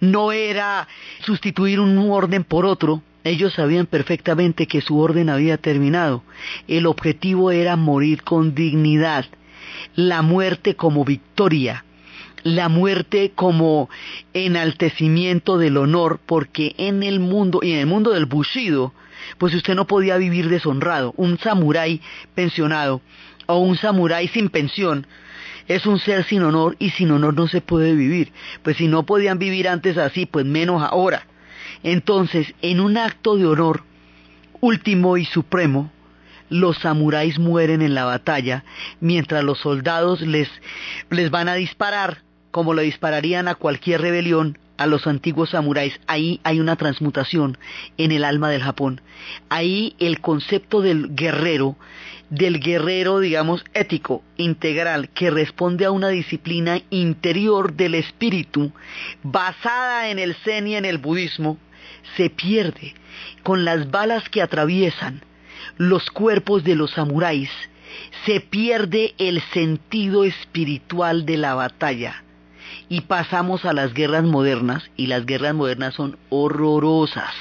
no 0.00 0.32
era 0.32 0.86
sustituir 1.24 1.80
un 1.80 1.96
orden 2.10 2.44
por 2.44 2.66
otro, 2.66 3.02
Ellos 3.24 3.54
sabían 3.54 3.86
perfectamente 3.86 4.66
que 4.66 4.82
su 4.82 4.98
orden 4.98 5.30
había 5.30 5.56
terminado. 5.56 6.22
El 6.68 6.84
objetivo 6.84 7.50
era 7.50 7.74
morir 7.74 8.22
con 8.22 8.54
dignidad, 8.54 9.24
la 9.94 10.20
muerte 10.20 10.76
como 10.76 11.06
victoria, 11.06 11.86
la 12.44 12.68
muerte 12.68 13.32
como 13.34 13.90
enaltecimiento 14.34 15.58
del 15.58 15.78
honor, 15.78 16.20
porque 16.24 16.74
en 16.78 17.02
el 17.02 17.18
mundo, 17.18 17.60
y 17.62 17.72
en 17.72 17.80
el 17.80 17.86
mundo 17.86 18.12
del 18.12 18.26
bushido, 18.26 18.92
pues 19.38 19.54
usted 19.54 19.74
no 19.74 19.86
podía 19.86 20.18
vivir 20.18 20.48
deshonrado. 20.48 21.14
Un 21.16 21.38
samurái 21.38 22.00
pensionado 22.34 23.00
o 23.46 23.58
un 23.58 23.76
samurái 23.76 24.28
sin 24.28 24.50
pensión 24.50 25.06
es 25.66 25.86
un 25.86 25.98
ser 25.98 26.24
sin 26.24 26.42
honor 26.42 26.76
y 26.78 26.90
sin 26.90 27.10
honor 27.10 27.34
no 27.34 27.48
se 27.48 27.62
puede 27.62 27.94
vivir. 27.94 28.32
Pues 28.62 28.76
si 28.76 28.86
no 28.88 29.04
podían 29.04 29.38
vivir 29.38 29.66
antes 29.66 29.96
así, 29.96 30.26
pues 30.26 30.44
menos 30.44 30.82
ahora. 30.82 31.26
Entonces, 31.82 32.54
en 32.60 32.80
un 32.80 32.98
acto 32.98 33.36
de 33.36 33.46
honor 33.46 33.82
último 34.60 35.16
y 35.16 35.24
supremo, 35.24 35.90
los 36.50 36.78
samuráis 36.78 37.38
mueren 37.38 37.82
en 37.82 37.94
la 37.94 38.04
batalla, 38.04 38.64
mientras 39.00 39.42
los 39.42 39.58
soldados 39.58 40.20
les, 40.20 40.48
les 41.10 41.30
van 41.30 41.48
a 41.48 41.54
disparar, 41.54 42.22
como 42.54 42.72
le 42.72 42.84
dispararían 42.84 43.48
a 43.48 43.56
cualquier 43.56 44.00
rebelión, 44.00 44.58
a 44.76 44.86
los 44.86 45.08
antiguos 45.08 45.50
samuráis. 45.50 46.00
Ahí 46.06 46.38
hay 46.44 46.60
una 46.60 46.76
transmutación 46.76 47.58
en 47.98 48.12
el 48.12 48.22
alma 48.22 48.48
del 48.48 48.62
Japón. 48.62 49.00
Ahí 49.48 49.96
el 49.98 50.20
concepto 50.20 50.80
del 50.80 51.16
guerrero, 51.16 51.76
del 52.30 52.60
guerrero, 52.60 53.18
digamos, 53.18 53.64
ético, 53.74 54.22
integral, 54.36 55.08
que 55.08 55.32
responde 55.32 55.84
a 55.84 55.90
una 55.90 56.10
disciplina 56.10 56.80
interior 56.90 57.72
del 57.72 57.96
espíritu, 57.96 58.70
basada 59.24 60.10
en 60.10 60.20
el 60.20 60.36
zen 60.36 60.68
y 60.68 60.76
en 60.76 60.84
el 60.84 60.98
budismo, 60.98 61.58
se 62.16 62.30
pierde 62.30 62.94
con 63.42 63.64
las 63.64 63.90
balas 63.90 64.28
que 64.28 64.42
atraviesan 64.42 65.22
los 65.76 66.08
cuerpos 66.08 66.62
de 66.62 66.76
los 66.76 66.92
samuráis, 66.92 67.50
se 68.26 68.38
pierde 68.38 69.12
el 69.18 69.42
sentido 69.52 70.22
espiritual 70.22 71.26
de 71.26 71.36
la 71.36 71.56
batalla 71.56 72.20
y 72.88 73.02
pasamos 73.02 73.64
a 73.64 73.72
las 73.72 73.94
guerras 73.94 74.24
modernas 74.24 74.90
y 74.96 75.06
las 75.06 75.26
guerras 75.26 75.54
modernas 75.54 75.94
son 75.94 76.18
horrorosas 76.30 77.34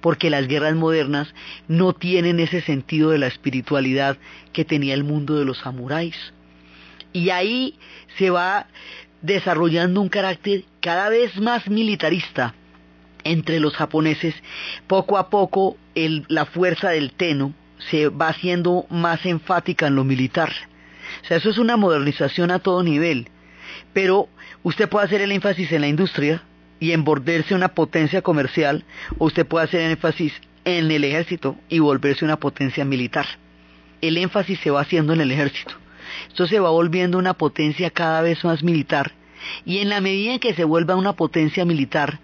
porque 0.00 0.30
las 0.30 0.46
guerras 0.46 0.74
modernas 0.74 1.34
no 1.66 1.92
tienen 1.92 2.40
ese 2.40 2.60
sentido 2.60 3.10
de 3.10 3.18
la 3.18 3.26
espiritualidad 3.26 4.16
que 4.52 4.64
tenía 4.64 4.94
el 4.94 5.04
mundo 5.04 5.36
de 5.36 5.44
los 5.44 5.58
samuráis. 5.58 6.16
Y 7.12 7.30
ahí 7.30 7.78
se 8.16 8.30
va 8.30 8.68
desarrollando 9.22 10.00
un 10.00 10.08
carácter 10.08 10.64
cada 10.80 11.08
vez 11.08 11.36
más 11.36 11.68
militarista 11.68 12.54
entre 13.24 13.60
los 13.60 13.74
japoneses. 13.74 14.34
Poco 14.86 15.18
a 15.18 15.30
poco 15.30 15.76
la 15.94 16.46
fuerza 16.46 16.90
del 16.90 17.12
Teno 17.12 17.52
se 17.90 18.08
va 18.08 18.28
haciendo 18.28 18.86
más 18.90 19.24
enfática 19.26 19.86
en 19.86 19.96
lo 19.96 20.04
militar. 20.04 20.52
O 21.22 21.26
sea, 21.26 21.38
eso 21.38 21.50
es 21.50 21.58
una 21.58 21.76
modernización 21.76 22.50
a 22.50 22.58
todo 22.58 22.82
nivel. 22.82 23.28
Pero 23.92 24.28
usted 24.68 24.86
puede 24.86 25.06
hacer 25.06 25.22
el 25.22 25.32
énfasis 25.32 25.72
en 25.72 25.80
la 25.80 25.88
industria 25.88 26.42
y 26.78 26.92
en 26.92 27.02
volverse 27.02 27.54
una 27.54 27.68
potencia 27.68 28.20
comercial, 28.20 28.84
o 29.16 29.24
usted 29.24 29.46
puede 29.46 29.64
hacer 29.64 29.80
el 29.80 29.92
énfasis 29.92 30.34
en 30.66 30.90
el 30.90 31.04
ejército 31.04 31.56
y 31.70 31.78
volverse 31.78 32.26
una 32.26 32.36
potencia 32.38 32.84
militar. 32.84 33.24
El 34.02 34.18
énfasis 34.18 34.60
se 34.60 34.70
va 34.70 34.82
haciendo 34.82 35.14
en 35.14 35.22
el 35.22 35.30
ejército. 35.30 35.72
Esto 36.28 36.46
se 36.46 36.60
va 36.60 36.68
volviendo 36.68 37.16
una 37.16 37.32
potencia 37.32 37.88
cada 37.88 38.20
vez 38.20 38.44
más 38.44 38.62
militar 38.62 39.12
y 39.64 39.78
en 39.78 39.88
la 39.88 40.02
medida 40.02 40.34
en 40.34 40.38
que 40.38 40.52
se 40.52 40.64
vuelva 40.64 40.96
una 40.96 41.14
potencia 41.14 41.64
militar, 41.64 42.20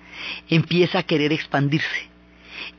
empieza 0.50 0.98
a 0.98 1.02
querer 1.02 1.32
expandirse, 1.32 2.10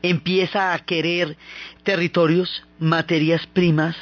empieza 0.02 0.74
a 0.74 0.78
querer 0.78 1.36
territorios, 1.82 2.62
materias 2.78 3.48
primas, 3.48 3.96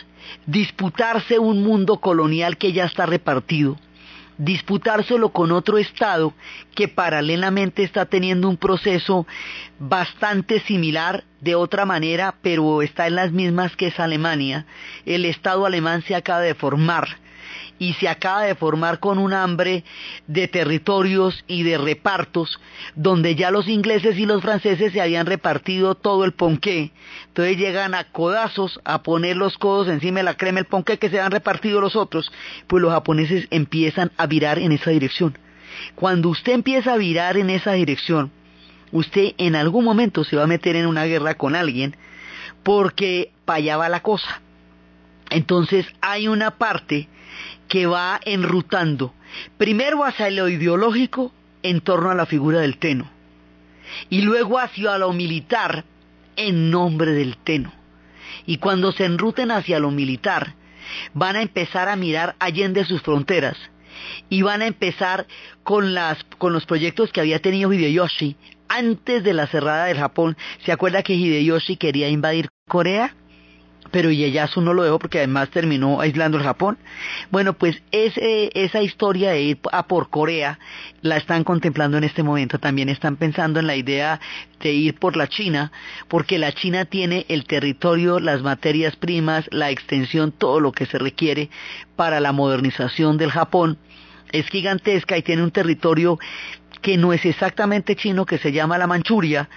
disputarse 0.44 1.38
un 1.38 1.62
mundo 1.62 2.00
colonial 2.00 2.58
que 2.58 2.72
ya 2.72 2.84
está 2.84 3.06
repartido, 3.06 3.78
disputárselo 4.38 5.30
con 5.30 5.52
otro 5.52 5.78
Estado 5.78 6.32
que 6.74 6.88
paralelamente 6.88 7.82
está 7.82 8.06
teniendo 8.06 8.48
un 8.48 8.56
proceso 8.56 9.26
bastante 9.78 10.60
similar 10.60 11.24
de 11.40 11.54
otra 11.54 11.84
manera, 11.84 12.34
pero 12.42 12.82
está 12.82 13.06
en 13.06 13.16
las 13.16 13.32
mismas 13.32 13.76
que 13.76 13.88
es 13.88 14.00
Alemania. 14.00 14.66
El 15.06 15.24
Estado 15.24 15.66
alemán 15.66 16.02
se 16.02 16.14
acaba 16.14 16.40
de 16.40 16.54
formar 16.54 17.23
y 17.78 17.94
se 17.94 18.08
acaba 18.08 18.42
de 18.42 18.54
formar 18.54 19.00
con 19.00 19.18
un 19.18 19.32
hambre 19.32 19.84
de 20.26 20.48
territorios 20.48 21.44
y 21.46 21.62
de 21.62 21.78
repartos, 21.78 22.60
donde 22.94 23.34
ya 23.34 23.50
los 23.50 23.68
ingleses 23.68 24.16
y 24.18 24.26
los 24.26 24.42
franceses 24.42 24.92
se 24.92 25.00
habían 25.00 25.26
repartido 25.26 25.94
todo 25.94 26.24
el 26.24 26.32
ponqué. 26.32 26.92
Entonces 27.28 27.56
llegan 27.56 27.94
a 27.94 28.04
codazos 28.04 28.80
a 28.84 29.02
poner 29.02 29.36
los 29.36 29.58
codos 29.58 29.88
encima 29.88 30.20
de 30.20 30.24
la 30.24 30.36
crema 30.36 30.60
el 30.60 30.66
ponqué 30.66 30.98
que 30.98 31.10
se 31.10 31.20
han 31.20 31.32
repartido 31.32 31.80
los 31.80 31.96
otros, 31.96 32.30
pues 32.66 32.82
los 32.82 32.92
japoneses 32.92 33.46
empiezan 33.50 34.12
a 34.16 34.26
virar 34.26 34.58
en 34.58 34.72
esa 34.72 34.90
dirección. 34.90 35.36
Cuando 35.96 36.28
usted 36.28 36.52
empieza 36.52 36.92
a 36.92 36.98
virar 36.98 37.36
en 37.36 37.50
esa 37.50 37.72
dirección, 37.72 38.30
usted 38.92 39.32
en 39.38 39.56
algún 39.56 39.84
momento 39.84 40.22
se 40.22 40.36
va 40.36 40.44
a 40.44 40.48
meter 40.48 40.76
en 40.76 40.86
una 40.86 41.04
guerra 41.04 41.34
con 41.34 41.56
alguien, 41.56 41.96
porque 42.62 43.32
para 43.44 43.58
allá 43.58 43.76
va 43.76 43.88
la 43.88 44.00
cosa. 44.00 44.40
Entonces 45.30 45.86
hay 46.00 46.28
una 46.28 46.52
parte 46.52 47.08
que 47.68 47.86
va 47.86 48.20
enrutando, 48.24 49.14
primero 49.58 50.04
hacia 50.04 50.30
lo 50.30 50.48
ideológico 50.48 51.32
en 51.62 51.80
torno 51.80 52.10
a 52.10 52.14
la 52.14 52.26
figura 52.26 52.60
del 52.60 52.78
Teno, 52.78 53.10
y 54.10 54.22
luego 54.22 54.58
hacia 54.58 54.98
lo 54.98 55.12
militar 55.12 55.84
en 56.36 56.70
nombre 56.70 57.12
del 57.12 57.36
Teno. 57.38 57.72
Y 58.46 58.58
cuando 58.58 58.92
se 58.92 59.04
enruten 59.04 59.50
hacia 59.50 59.78
lo 59.78 59.90
militar, 59.90 60.54
van 61.14 61.36
a 61.36 61.42
empezar 61.42 61.88
a 61.88 61.96
mirar 61.96 62.36
allende 62.38 62.84
sus 62.84 63.02
fronteras 63.02 63.56
y 64.28 64.42
van 64.42 64.62
a 64.62 64.66
empezar 64.66 65.26
con, 65.62 65.94
las, 65.94 66.22
con 66.38 66.52
los 66.52 66.66
proyectos 66.66 67.12
que 67.12 67.20
había 67.20 67.40
tenido 67.40 67.72
Hideyoshi 67.72 68.36
antes 68.68 69.22
de 69.24 69.32
la 69.32 69.46
cerrada 69.46 69.86
del 69.86 69.98
Japón. 69.98 70.36
¿Se 70.64 70.72
acuerda 70.72 71.02
que 71.02 71.14
Hideyoshi 71.14 71.76
quería 71.76 72.08
invadir 72.08 72.48
Corea? 72.68 73.14
Pero 73.94 74.10
Ieyasu 74.10 74.60
no 74.60 74.74
lo 74.74 74.82
dejó 74.82 74.98
porque 74.98 75.18
además 75.18 75.50
terminó 75.50 76.00
aislando 76.00 76.36
el 76.36 76.42
Japón. 76.42 76.78
Bueno, 77.30 77.52
pues 77.52 77.80
esa 77.92 78.82
historia 78.82 79.30
de 79.30 79.42
ir 79.42 79.58
a 79.70 79.86
por 79.86 80.10
Corea 80.10 80.58
la 81.00 81.16
están 81.16 81.44
contemplando 81.44 81.96
en 81.96 82.02
este 82.02 82.24
momento. 82.24 82.58
También 82.58 82.88
están 82.88 83.14
pensando 83.14 83.60
en 83.60 83.68
la 83.68 83.76
idea 83.76 84.18
de 84.58 84.72
ir 84.72 84.98
por 84.98 85.16
la 85.16 85.28
China, 85.28 85.70
porque 86.08 86.40
la 86.40 86.50
China 86.50 86.86
tiene 86.86 87.24
el 87.28 87.44
territorio, 87.44 88.18
las 88.18 88.42
materias 88.42 88.96
primas, 88.96 89.48
la 89.52 89.70
extensión, 89.70 90.32
todo 90.32 90.58
lo 90.58 90.72
que 90.72 90.86
se 90.86 90.98
requiere 90.98 91.48
para 91.94 92.18
la 92.18 92.32
modernización 92.32 93.16
del 93.16 93.30
Japón. 93.30 93.78
Es 94.32 94.48
gigantesca 94.48 95.16
y 95.16 95.22
tiene 95.22 95.44
un 95.44 95.52
territorio 95.52 96.18
que 96.82 96.98
no 96.98 97.14
es 97.14 97.24
exactamente 97.24 97.96
chino, 97.96 98.26
que 98.26 98.36
se 98.36 98.52
llama 98.52 98.76
la 98.76 98.86
Manchuria, 98.86 99.48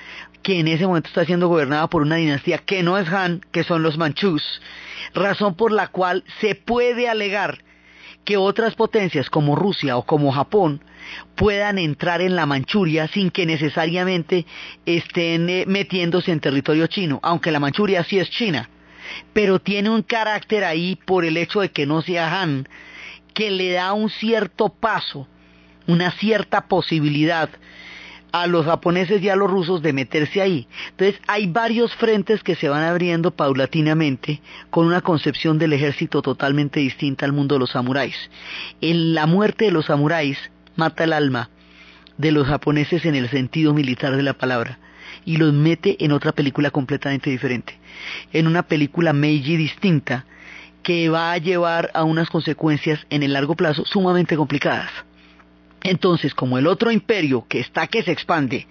que 0.44 0.60
en 0.60 0.68
ese 0.68 0.88
momento 0.88 1.10
está 1.10 1.26
siendo 1.26 1.48
gobernada 1.48 1.88
por 1.88 2.02
una 2.02 2.16
dinastía 2.16 2.60
que 2.60 2.84
no 2.84 2.98
es 2.98 3.10
Han, 3.10 3.42
que 3.52 3.64
son 3.64 3.84
los 3.84 3.98
manchús, 3.98 4.44
razón 5.14 5.56
por 5.56 5.72
la 5.72 5.88
cual 5.88 6.24
se 6.40 6.56
puede 6.56 7.10
alegar 7.10 7.60
que 8.28 8.36
otras 8.36 8.76
potencias 8.76 9.30
como 9.30 9.56
Rusia 9.56 9.96
o 9.96 10.06
como 10.06 10.34
Japón 10.34 10.84
puedan 11.36 11.80
entrar 11.80 12.20
en 12.20 12.36
la 12.36 12.46
Manchuria 12.46 13.08
sin 13.08 13.32
que 13.32 13.46
necesariamente 13.46 14.46
estén 14.86 15.50
eh, 15.50 15.64
metiéndose 15.66 16.34
en 16.34 16.42
territorio 16.42 16.88
chino, 16.88 17.22
aunque 17.24 17.52
la 17.52 17.62
Manchuria 17.62 18.04
sí 18.04 18.20
es 18.20 18.30
China, 18.30 18.70
pero 19.32 19.60
tiene 19.60 19.90
un 19.90 20.04
carácter 20.04 20.66
ahí 20.66 20.98
por 21.06 21.24
el 21.24 21.38
hecho 21.38 21.62
de 21.62 21.72
que 21.72 21.86
no 21.86 22.02
sea 22.02 22.42
Han, 22.42 22.68
que 23.34 23.50
le 23.50 23.72
da 23.72 23.94
un 23.94 24.10
cierto 24.10 24.70
paso, 24.70 25.26
una 25.88 26.12
cierta 26.12 26.68
posibilidad 26.68 27.50
a 28.32 28.48
los 28.48 28.66
japoneses 28.66 29.22
y 29.22 29.30
a 29.30 29.36
los 29.36 29.50
rusos 29.50 29.82
de 29.82 29.94
meterse 29.94 30.42
ahí. 30.42 30.68
Entonces 30.92 31.20
hay 31.28 31.48
varios 31.48 31.94
frentes 31.96 32.44
que 32.44 32.56
se 32.56 32.70
van 32.70 32.84
abriendo 32.84 33.32
paulatinamente 33.32 34.42
con 34.70 34.86
una 34.86 35.02
concepción 35.02 35.58
del 35.58 35.74
ejército 35.74 36.22
totalmente 36.22 36.80
distinta 36.80 37.26
al 37.26 37.34
mundo 37.34 37.56
de 37.56 37.60
los 37.60 37.72
samuráis. 37.72 38.16
En 38.82 39.14
la 39.14 39.26
muerte 39.26 39.66
de 39.66 39.72
los 39.72 39.86
samuráis 39.86 40.38
mata 40.76 41.04
el 41.04 41.14
alma 41.14 41.50
de 42.18 42.32
los 42.32 42.48
japoneses 42.48 43.06
en 43.06 43.16
el 43.16 43.30
sentido 43.30 43.74
militar 43.74 44.16
de 44.16 44.24
la 44.24 44.34
palabra 44.34 44.80
y 45.26 45.38
los 45.38 45.54
mete 45.54 46.04
en 46.04 46.12
otra 46.12 46.32
película 46.32 46.72
completamente 46.72 47.30
diferente, 47.30 47.78
en 48.34 48.48
una 48.48 48.64
película 48.64 49.14
Meiji 49.14 49.58
distinta 49.58 50.26
que 50.84 51.10
va 51.10 51.34
a 51.34 51.38
llevar 51.38 51.92
a 51.94 52.04
unas 52.04 52.30
consecuencias 52.30 53.06
en 53.10 53.24
el 53.24 53.34
largo 53.34 53.56
plazo 53.56 53.84
sumamente 53.86 54.38
complicadas. 54.38 54.90
Entonces, 55.84 56.34
como 56.34 56.58
el 56.58 56.68
otro 56.68 56.92
imperio 56.92 57.46
que 57.48 57.60
está 57.60 57.88
que 57.88 58.04
se 58.04 58.12
expande 58.12 58.68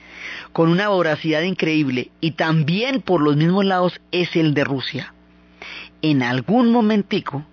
con 0.52 0.68
una 0.68 0.88
voracidad 0.88 1.42
increíble 1.42 2.10
y 2.20 2.32
también 2.32 3.00
por 3.00 3.20
los 3.20 3.36
mismos 3.36 3.64
lados 3.64 4.00
es 4.12 4.34
el 4.36 4.54
de 4.54 4.64
Rusia, 4.64 5.14
en 6.02 6.22
algún 6.22 6.70
momentico 6.72 7.44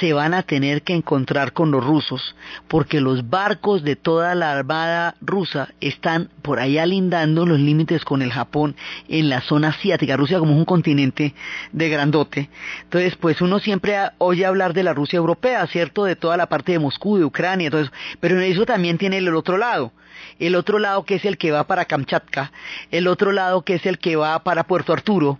se 0.00 0.12
van 0.12 0.34
a 0.34 0.42
tener 0.42 0.82
que 0.82 0.94
encontrar 0.94 1.52
con 1.52 1.70
los 1.70 1.84
rusos 1.84 2.34
porque 2.68 3.00
los 3.00 3.28
barcos 3.28 3.82
de 3.82 3.96
toda 3.96 4.34
la 4.34 4.52
armada 4.52 5.16
rusa 5.20 5.68
están 5.80 6.30
por 6.42 6.58
ahí 6.58 6.78
alindando 6.78 7.46
los 7.46 7.58
límites 7.58 8.04
con 8.04 8.22
el 8.22 8.32
Japón 8.32 8.76
en 9.08 9.28
la 9.28 9.40
zona 9.40 9.68
asiática. 9.68 10.16
Rusia 10.16 10.38
como 10.38 10.52
es 10.52 10.58
un 10.58 10.64
continente 10.64 11.34
de 11.72 11.88
grandote. 11.88 12.48
Entonces, 12.84 13.16
pues 13.16 13.40
uno 13.40 13.58
siempre 13.58 13.96
oye 14.18 14.46
hablar 14.46 14.72
de 14.72 14.82
la 14.82 14.94
Rusia 14.94 15.16
europea, 15.16 15.66
¿cierto? 15.66 16.04
De 16.04 16.16
toda 16.16 16.36
la 16.36 16.46
parte 16.46 16.72
de 16.72 16.78
Moscú, 16.78 17.18
de 17.18 17.24
Ucrania, 17.24 17.70
todo 17.70 17.82
eso. 17.82 17.92
Pero 18.20 18.40
eso 18.40 18.66
también 18.66 18.98
tiene 18.98 19.18
el 19.18 19.34
otro 19.34 19.56
lado 19.56 19.92
el 20.38 20.54
otro 20.54 20.78
lado 20.78 21.04
que 21.04 21.16
es 21.16 21.24
el 21.24 21.38
que 21.38 21.50
va 21.50 21.66
para 21.66 21.84
Kamchatka, 21.84 22.52
el 22.90 23.06
otro 23.08 23.32
lado 23.32 23.62
que 23.62 23.74
es 23.74 23.86
el 23.86 23.98
que 23.98 24.16
va 24.16 24.38
para 24.42 24.64
Puerto 24.64 24.92
Arturo, 24.92 25.38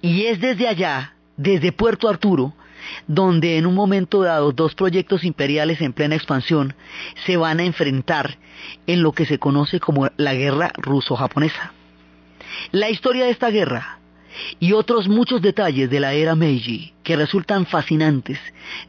y 0.00 0.26
es 0.26 0.40
desde 0.40 0.68
allá, 0.68 1.14
desde 1.36 1.72
Puerto 1.72 2.08
Arturo, 2.08 2.54
donde 3.06 3.58
en 3.58 3.66
un 3.66 3.74
momento 3.74 4.22
dado 4.22 4.52
dos 4.52 4.74
proyectos 4.74 5.24
imperiales 5.24 5.80
en 5.80 5.92
plena 5.92 6.14
expansión 6.14 6.74
se 7.26 7.36
van 7.36 7.60
a 7.60 7.64
enfrentar 7.64 8.38
en 8.86 9.02
lo 9.02 9.12
que 9.12 9.26
se 9.26 9.38
conoce 9.38 9.80
como 9.80 10.08
la 10.16 10.34
guerra 10.34 10.72
ruso-japonesa. 10.76 11.72
La 12.70 12.90
historia 12.90 13.24
de 13.24 13.30
esta 13.30 13.50
guerra 13.50 13.98
y 14.60 14.72
otros 14.72 15.08
muchos 15.08 15.42
detalles 15.42 15.90
de 15.90 16.00
la 16.00 16.14
era 16.14 16.34
Meiji 16.34 16.94
que 17.02 17.16
resultan 17.16 17.66
fascinantes 17.66 18.38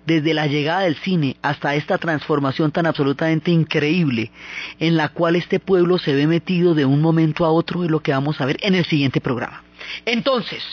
desde 0.05 0.33
la 0.33 0.47
llegada 0.47 0.81
del 0.81 0.95
cine 0.95 1.35
hasta 1.41 1.75
esta 1.75 1.97
transformación 1.97 2.71
tan 2.71 2.85
absolutamente 2.85 3.51
increíble 3.51 4.31
en 4.79 4.95
la 4.95 5.09
cual 5.09 5.35
este 5.35 5.59
pueblo 5.59 5.97
se 5.97 6.13
ve 6.13 6.27
metido 6.27 6.75
de 6.75 6.85
un 6.85 7.01
momento 7.01 7.45
a 7.45 7.51
otro 7.51 7.83
es 7.83 7.91
lo 7.91 8.01
que 8.01 8.11
vamos 8.11 8.39
a 8.39 8.45
ver 8.45 8.57
en 8.61 8.75
el 8.75 8.85
siguiente 8.85 9.21
programa. 9.21 9.63
Entonces, 10.05 10.63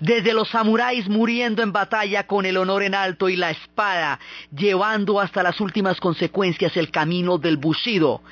desde 0.00 0.32
los 0.32 0.48
samuráis 0.48 1.08
muriendo 1.08 1.62
en 1.62 1.72
batalla 1.72 2.26
con 2.26 2.46
el 2.46 2.56
honor 2.56 2.82
en 2.82 2.94
alto 2.94 3.28
y 3.28 3.36
la 3.36 3.50
espada, 3.50 4.20
llevando 4.54 5.20
hasta 5.20 5.42
las 5.42 5.60
últimas 5.60 6.00
consecuencias 6.00 6.76
el 6.76 6.90
camino 6.90 7.38
del 7.38 7.56
bushido, 7.56 8.22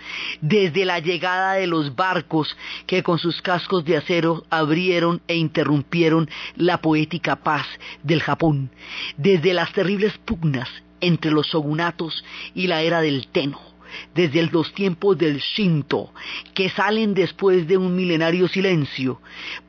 desde 0.40 0.84
la 0.84 0.98
llegada 0.98 1.54
de 1.54 1.66
los 1.66 1.94
barcos 1.94 2.56
que 2.86 3.02
con 3.02 3.18
sus 3.18 3.40
cascos 3.42 3.84
de 3.84 3.96
acero 3.96 4.44
abrieron 4.50 5.22
e 5.28 5.36
interrumpieron 5.36 6.28
la 6.56 6.78
poética 6.78 7.36
paz 7.36 7.66
del 8.02 8.22
Japón, 8.22 8.70
desde 9.16 9.54
las 9.54 9.72
terribles 9.72 10.16
pugnas 10.18 10.68
entre 11.00 11.32
los 11.32 11.48
shogunatos 11.48 12.24
y 12.54 12.68
la 12.68 12.82
era 12.82 13.00
del 13.00 13.28
Teno 13.28 13.71
desde 14.14 14.42
los 14.46 14.72
tiempos 14.74 15.18
del 15.18 15.38
Shinto, 15.38 16.12
que 16.54 16.68
salen 16.68 17.14
después 17.14 17.66
de 17.66 17.76
un 17.76 17.94
milenario 17.94 18.48
silencio, 18.48 19.20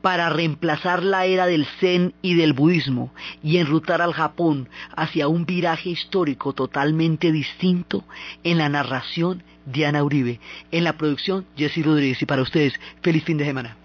para 0.02 0.30
reemplazar 0.30 1.02
la 1.02 1.26
era 1.26 1.46
del 1.46 1.66
Zen 1.80 2.14
y 2.22 2.34
del 2.34 2.52
budismo 2.52 3.12
y 3.42 3.58
enrutar 3.58 4.02
al 4.02 4.12
Japón 4.12 4.68
hacia 4.96 5.28
un 5.28 5.46
viraje 5.46 5.90
histórico 5.90 6.52
totalmente 6.52 7.32
distinto 7.32 8.04
en 8.42 8.58
la 8.58 8.68
narración 8.68 9.42
Diana 9.66 10.02
Uribe, 10.02 10.40
en 10.70 10.84
la 10.84 10.94
producción 10.94 11.46
Jesse 11.56 11.84
Rodríguez 11.84 12.20
y 12.20 12.26
para 12.26 12.42
ustedes, 12.42 12.74
feliz 13.02 13.24
fin 13.24 13.38
de 13.38 13.44
semana. 13.44 13.76